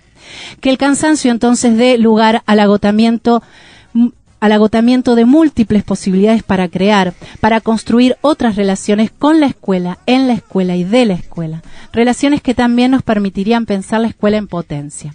Que 0.61 0.71
el 0.71 0.79
cansancio 0.79 1.29
entonces 1.29 1.77
dé 1.77 1.99
lugar 1.99 2.41
al 2.47 2.59
agotamiento, 2.59 3.43
al 4.39 4.51
agotamiento 4.51 5.13
de 5.13 5.25
múltiples 5.25 5.83
posibilidades 5.83 6.41
para 6.41 6.67
crear, 6.67 7.13
para 7.39 7.61
construir 7.61 8.17
otras 8.21 8.55
relaciones 8.55 9.11
con 9.11 9.39
la 9.39 9.45
escuela, 9.45 9.99
en 10.07 10.25
la 10.25 10.33
escuela 10.33 10.75
y 10.75 10.85
de 10.85 11.05
la 11.05 11.13
escuela. 11.13 11.61
Relaciones 11.93 12.41
que 12.41 12.55
también 12.55 12.89
nos 12.89 13.03
permitirían 13.03 13.67
pensar 13.67 14.01
la 14.01 14.07
escuela 14.07 14.37
en 14.37 14.47
potencia. 14.47 15.13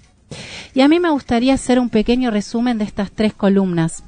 Y 0.72 0.83
a 0.83 0.89
mí 0.89 1.01
me 1.01 1.11
gustaría 1.11 1.55
hacer 1.55 1.81
un 1.81 1.89
pequeño 1.89 2.31
resumen 2.31 2.78
de 2.78 2.85
estas 2.85 3.11
tres 3.11 3.33
columnas 3.33 4.05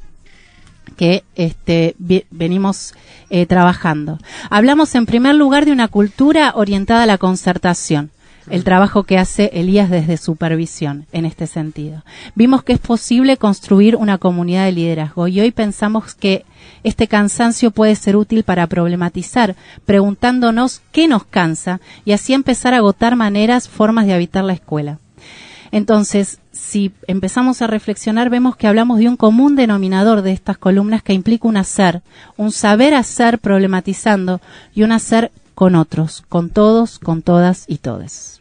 que 0.92 1.24
este, 1.34 1.94
venimos 2.30 2.94
eh, 3.30 3.46
trabajando. 3.46 4.18
Hablamos 4.50 4.94
en 4.94 5.06
primer 5.06 5.34
lugar 5.34 5.64
de 5.64 5.72
una 5.72 5.88
cultura 5.88 6.52
orientada 6.54 7.04
a 7.04 7.06
la 7.06 7.18
concertación, 7.18 8.10
el 8.50 8.64
trabajo 8.64 9.04
que 9.04 9.18
hace 9.18 9.50
Elías 9.54 9.88
desde 9.88 10.16
supervisión 10.16 11.06
en 11.12 11.24
este 11.24 11.46
sentido. 11.46 12.02
Vimos 12.34 12.62
que 12.64 12.72
es 12.72 12.78
posible 12.78 13.36
construir 13.36 13.96
una 13.96 14.18
comunidad 14.18 14.64
de 14.64 14.72
liderazgo 14.72 15.28
y 15.28 15.40
hoy 15.40 15.50
pensamos 15.52 16.14
que 16.14 16.44
este 16.82 17.06
cansancio 17.06 17.70
puede 17.70 17.94
ser 17.94 18.16
útil 18.16 18.42
para 18.42 18.66
problematizar, 18.66 19.54
preguntándonos 19.86 20.82
qué 20.90 21.06
nos 21.06 21.24
cansa 21.24 21.80
y 22.04 22.12
así 22.12 22.34
empezar 22.34 22.74
a 22.74 22.78
agotar 22.78 23.14
maneras, 23.16 23.68
formas 23.68 24.06
de 24.06 24.14
habitar 24.14 24.44
la 24.44 24.54
escuela. 24.54 24.98
Entonces, 25.70 26.38
si 26.52 26.92
empezamos 27.06 27.62
a 27.62 27.66
reflexionar, 27.66 28.30
vemos 28.30 28.56
que 28.56 28.66
hablamos 28.66 28.98
de 28.98 29.08
un 29.08 29.16
común 29.16 29.56
denominador 29.56 30.22
de 30.22 30.32
estas 30.32 30.58
columnas 30.58 31.02
que 31.02 31.14
implica 31.14 31.48
un 31.48 31.56
hacer, 31.56 32.02
un 32.36 32.52
saber 32.52 32.94
hacer 32.94 33.38
problematizando 33.38 34.40
y 34.74 34.82
un 34.82 34.92
hacer 34.92 35.32
con 35.54 35.74
otros, 35.74 36.22
con 36.28 36.50
todos, 36.50 36.98
con 36.98 37.22
todas 37.22 37.64
y 37.68 37.78
todes. 37.78 38.40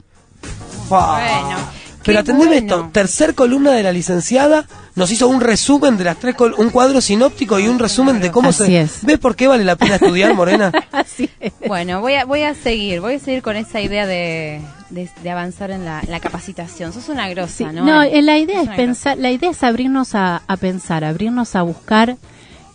Pero 2.03 2.19
atendeme 2.19 2.57
esto, 2.57 2.89
tercer 2.91 3.35
columna 3.35 3.71
de 3.71 3.83
la 3.83 3.91
licenciada 3.91 4.65
nos 4.95 5.11
hizo 5.11 5.27
un 5.27 5.39
resumen 5.39 5.97
de 5.97 6.03
las 6.03 6.17
tres, 6.17 6.35
col- 6.35 6.55
un 6.57 6.69
cuadro 6.69 6.99
sinóptico 6.99 7.59
y 7.59 7.67
un 7.67 7.77
resumen 7.79 8.19
de 8.19 8.31
cómo 8.31 8.49
Así 8.49 8.65
se... 8.65 8.81
es. 8.81 9.05
¿Ves 9.05 9.19
por 9.19 9.35
qué 9.35 9.47
vale 9.47 9.63
la 9.63 9.75
pena 9.75 9.95
estudiar, 9.95 10.33
Morena? 10.33 10.71
Bueno, 11.67 12.01
voy 12.01 12.13
a, 12.15 12.25
voy 12.25 12.41
a 12.43 12.53
seguir, 12.55 13.01
voy 13.01 13.15
a 13.15 13.19
seguir 13.19 13.41
con 13.41 13.55
esa 13.55 13.79
idea 13.81 14.05
de, 14.07 14.61
de, 14.89 15.09
de 15.23 15.29
avanzar 15.29 15.71
en 15.71 15.85
la, 15.85 16.01
la 16.07 16.19
capacitación. 16.19 16.91
Sos 16.93 17.09
una 17.09 17.29
grosa, 17.29 17.71
¿no? 17.71 17.85
No, 17.85 18.01
eh, 18.03 18.21
la 18.21 18.37
idea 18.37 18.61
es 18.61 18.69
pensar, 18.69 19.17
la 19.17 19.31
idea 19.31 19.51
es 19.51 19.63
abrirnos 19.63 20.15
a, 20.15 20.41
a 20.47 20.57
pensar, 20.57 21.03
abrirnos 21.03 21.55
a 21.55 21.61
buscar, 21.61 22.17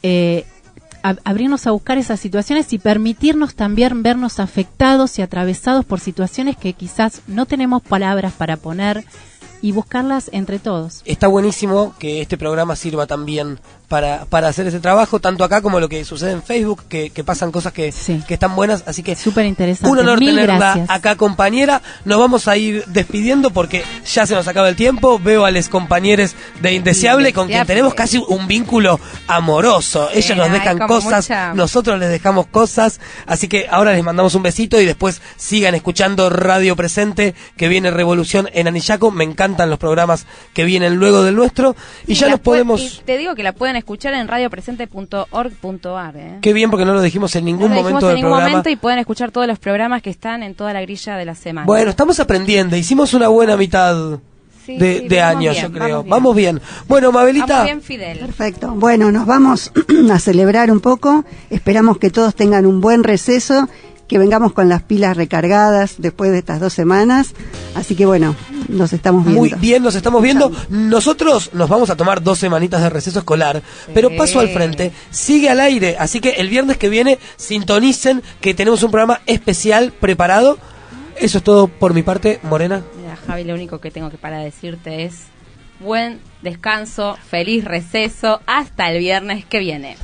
eh, 0.03 0.45
abrirnos 1.25 1.67
a 1.67 1.71
buscar 1.71 1.99
esas 1.99 2.21
situaciones 2.21 2.73
y 2.73 2.79
permitirnos 2.79 3.55
también 3.55 4.03
vernos 4.03 4.41
afectados 4.41 5.19
y 5.19 5.23
atravesados 5.23 5.85
por 5.85 6.01
situaciones 6.01 6.57
que 6.57 6.73
quizás 6.73 7.23
no 7.27 7.47
tenemos 7.47 7.83
palabras 7.83 8.33
para 8.33 8.57
poner 8.57 9.05
y 9.63 9.73
buscarlas 9.73 10.31
entre 10.33 10.59
todos. 10.59 11.03
Está 11.05 11.29
buenísimo 11.29 11.95
que 11.99 12.21
este 12.21 12.37
programa 12.37 12.77
sirva 12.77 13.07
también 13.07 13.59
para, 13.89 14.25
para 14.25 14.49
hacer 14.49 14.67
ese 14.67 14.81
trabajo, 14.81 15.21
tanto 15.21 15.45
acá 15.45 15.61
como 15.63 15.79
lo 15.81 15.89
que 15.89 16.05
sucede 16.05 16.33
en 16.33 16.43
Facebook, 16.43 16.85
que, 16.89 17.11
que 17.11 17.23
pasan 17.25 17.53
cosas 17.53 17.73
que, 17.73 17.93
que 18.27 18.35
están 18.35 18.57
buenas, 18.57 18.83
así 18.87 19.03
que 19.03 19.15
Súper 19.15 19.47
interesante. 19.47 19.89
un 19.91 19.99
honor 19.99 20.19
Mil 20.19 20.31
tenerla 20.35 20.57
gracias. 20.59 20.91
acá 20.91 21.15
compañera. 21.17 21.83
Nos 22.05 22.19
vamos 22.19 22.49
a 22.49 22.57
ir 22.57 22.85
despidiendo 22.87 23.51
porque 23.51 23.85
ya 24.13 24.27
se 24.27 24.35
nos 24.35 24.49
acaba 24.49 24.69
el 24.69 24.77
tiempo. 24.77 25.19
Veo 25.19 25.45
a 25.45 25.51
los 25.51 25.69
compañeros 25.69 26.35
de 26.61 26.73
Indeseable 26.75 27.33
con 27.33 27.47
quien 27.49 27.65
tenemos 27.67 27.95
casi 27.95 28.19
un 28.29 28.47
vínculo 28.49 28.99
amoroso. 29.29 30.09
Ellos 30.13 30.37
nos 30.37 30.51
dejan 30.51 30.79
cosas, 30.79 31.27
mucha- 31.29 31.55
nosotros 31.55 31.99
les 32.01 32.09
dejamos 32.11 32.47
cosas, 32.47 33.01
así 33.27 33.47
que 33.49 33.67
ahora 33.71 33.93
les 33.93 34.03
mandamos 34.03 34.35
un 34.35 34.43
besito 34.43 34.81
y 34.81 34.85
después 34.87 35.21
sigan 35.37 35.75
escuchando 35.75 36.29
Radio 36.31 36.75
Presente, 36.75 37.35
que 37.57 37.69
viene 37.69 37.91
Revolución 37.91 38.49
en 38.53 38.67
Anillaco. 38.69 39.11
Me 39.11 39.25
encantan 39.25 39.71
los 39.71 39.79
programas 39.79 40.27
que 40.55 40.65
vienen 40.65 40.97
luego 40.97 41.23
del 41.23 41.37
nuestro 41.37 41.77
y 42.07 42.15
Sí, 42.17 42.23
ya 42.23 42.29
nos 42.31 42.41
podemos... 42.41 42.81
y 42.81 43.01
te 43.05 43.19
digo 43.19 43.35
que 43.35 43.43
la 43.43 43.53
pueden 43.53 43.76
escuchar 43.77 44.15
en 44.15 44.29
radiopresente.org.ar. 44.29 46.17
¿eh? 46.17 46.39
Qué 46.41 46.53
bien 46.53 46.71
porque 46.71 46.85
no 46.85 46.95
lo 46.95 47.03
dijimos 47.03 47.35
en 47.37 47.45
No 47.45 47.51
ningún 47.51 47.71
lo 47.71 47.77
momento 47.77 48.07
en 48.07 48.07
del 48.09 48.17
ningún 48.17 48.31
programa. 48.31 48.49
momento 48.51 48.71
y 48.71 48.77
pueden 48.77 48.99
escuchar 48.99 49.31
todos 49.31 49.47
los 49.47 49.59
programas 49.59 50.03
que 50.03 50.11
están 50.11 50.43
en 50.43 50.55
toda 50.55 50.73
la 50.73 50.81
grilla 50.83 51.17
de 51.17 51.25
la 51.25 51.35
semana. 51.35 51.67
Bueno, 51.67 51.91
estamos 51.91 52.19
aprendiendo, 52.21 52.77
hicimos 52.77 53.15
una 53.15 53.29
buena 53.29 53.57
mitad 53.57 54.19
Sí, 54.65 54.79
de, 54.79 54.99
sí, 55.03 55.09
de 55.09 55.21
vamos 55.21 55.37
año, 55.37 55.51
bien, 55.53 55.63
yo 55.63 55.73
creo. 55.73 55.97
vamos 55.99 56.09
Vamos 56.11 56.37
bien. 56.37 56.61
Bueno, 56.89 57.13
Mabelita, 57.13 57.47
Vamos 57.47 57.65
bien, 57.67 57.83
Fidel. 57.83 58.19
Perfecto. 58.19 58.73
Bueno, 58.73 59.13
nos 59.13 59.25
vamos 59.25 59.71
a 60.11 60.19
celebrar 60.19 60.73
un 60.73 60.81
poco. 60.81 61.25
Esperamos 61.51 61.99
que 61.99 62.11
todos 62.11 62.35
tengan 62.35 62.67
un 62.67 62.81
buen 62.81 63.05
receso, 63.05 63.69
que 64.09 64.19
vengamos 64.19 64.53
con 64.53 64.69
las 64.69 64.83
pilas 64.83 65.17
recargadas 65.17 65.97
después 65.99 66.31
de 66.31 66.39
estas 66.39 66.61
dos 66.61 66.73
semanas. 66.73 67.35
Así 67.75 67.95
que 67.95 68.07
bueno, 68.07 68.35
nos 68.69 68.93
estamos 68.93 69.25
viendo. 69.25 69.41
muy 69.41 69.53
bien, 69.59 69.83
nos 69.83 69.95
estamos 69.95 70.23
viendo. 70.23 70.53
Nosotros 70.69 71.51
nos 71.53 71.69
vamos 71.69 71.91
a 71.91 71.97
tomar 71.97 72.23
dos 72.23 72.39
semanitas 72.39 72.83
de 72.83 72.91
receso 72.91 73.19
escolar, 73.19 73.63
pero 73.93 74.15
paso 74.17 74.41
al 74.41 74.49
frente, 74.49 74.93
sigue 75.11 75.51
al 75.51 75.61
aire. 75.61 75.97
Así 75.99 76.21
que 76.21 76.31
el 76.31 76.49
viernes 76.49 76.77
que 76.77 76.89
viene 76.89 77.19
sintonicen 77.37 78.23
que 78.41 78.55
tenemos 78.55 78.83
un 78.83 78.91
programa 78.91 79.21
especial 79.27 79.93
preparado. 79.93 80.59
Eso 81.19 81.39
es 81.39 81.45
todo 81.45 81.67
por 81.67 81.95
mi 81.95 82.03
parte, 82.03 82.41
Morena. 82.43 82.83
Mira, 83.01 83.17
Javi, 83.27 83.45
lo 83.45 83.55
único 83.55 83.81
que 83.81 83.91
tengo 83.91 84.11
que 84.11 84.19
para 84.19 84.39
decirte 84.41 85.05
es 85.05 85.23
buen 85.81 86.21
descanso, 86.43 87.17
feliz 87.29 87.65
receso, 87.65 88.41
hasta 88.47 88.91
el 88.91 88.99
viernes 88.99 89.45
que 89.45 89.59
viene. 89.59 89.97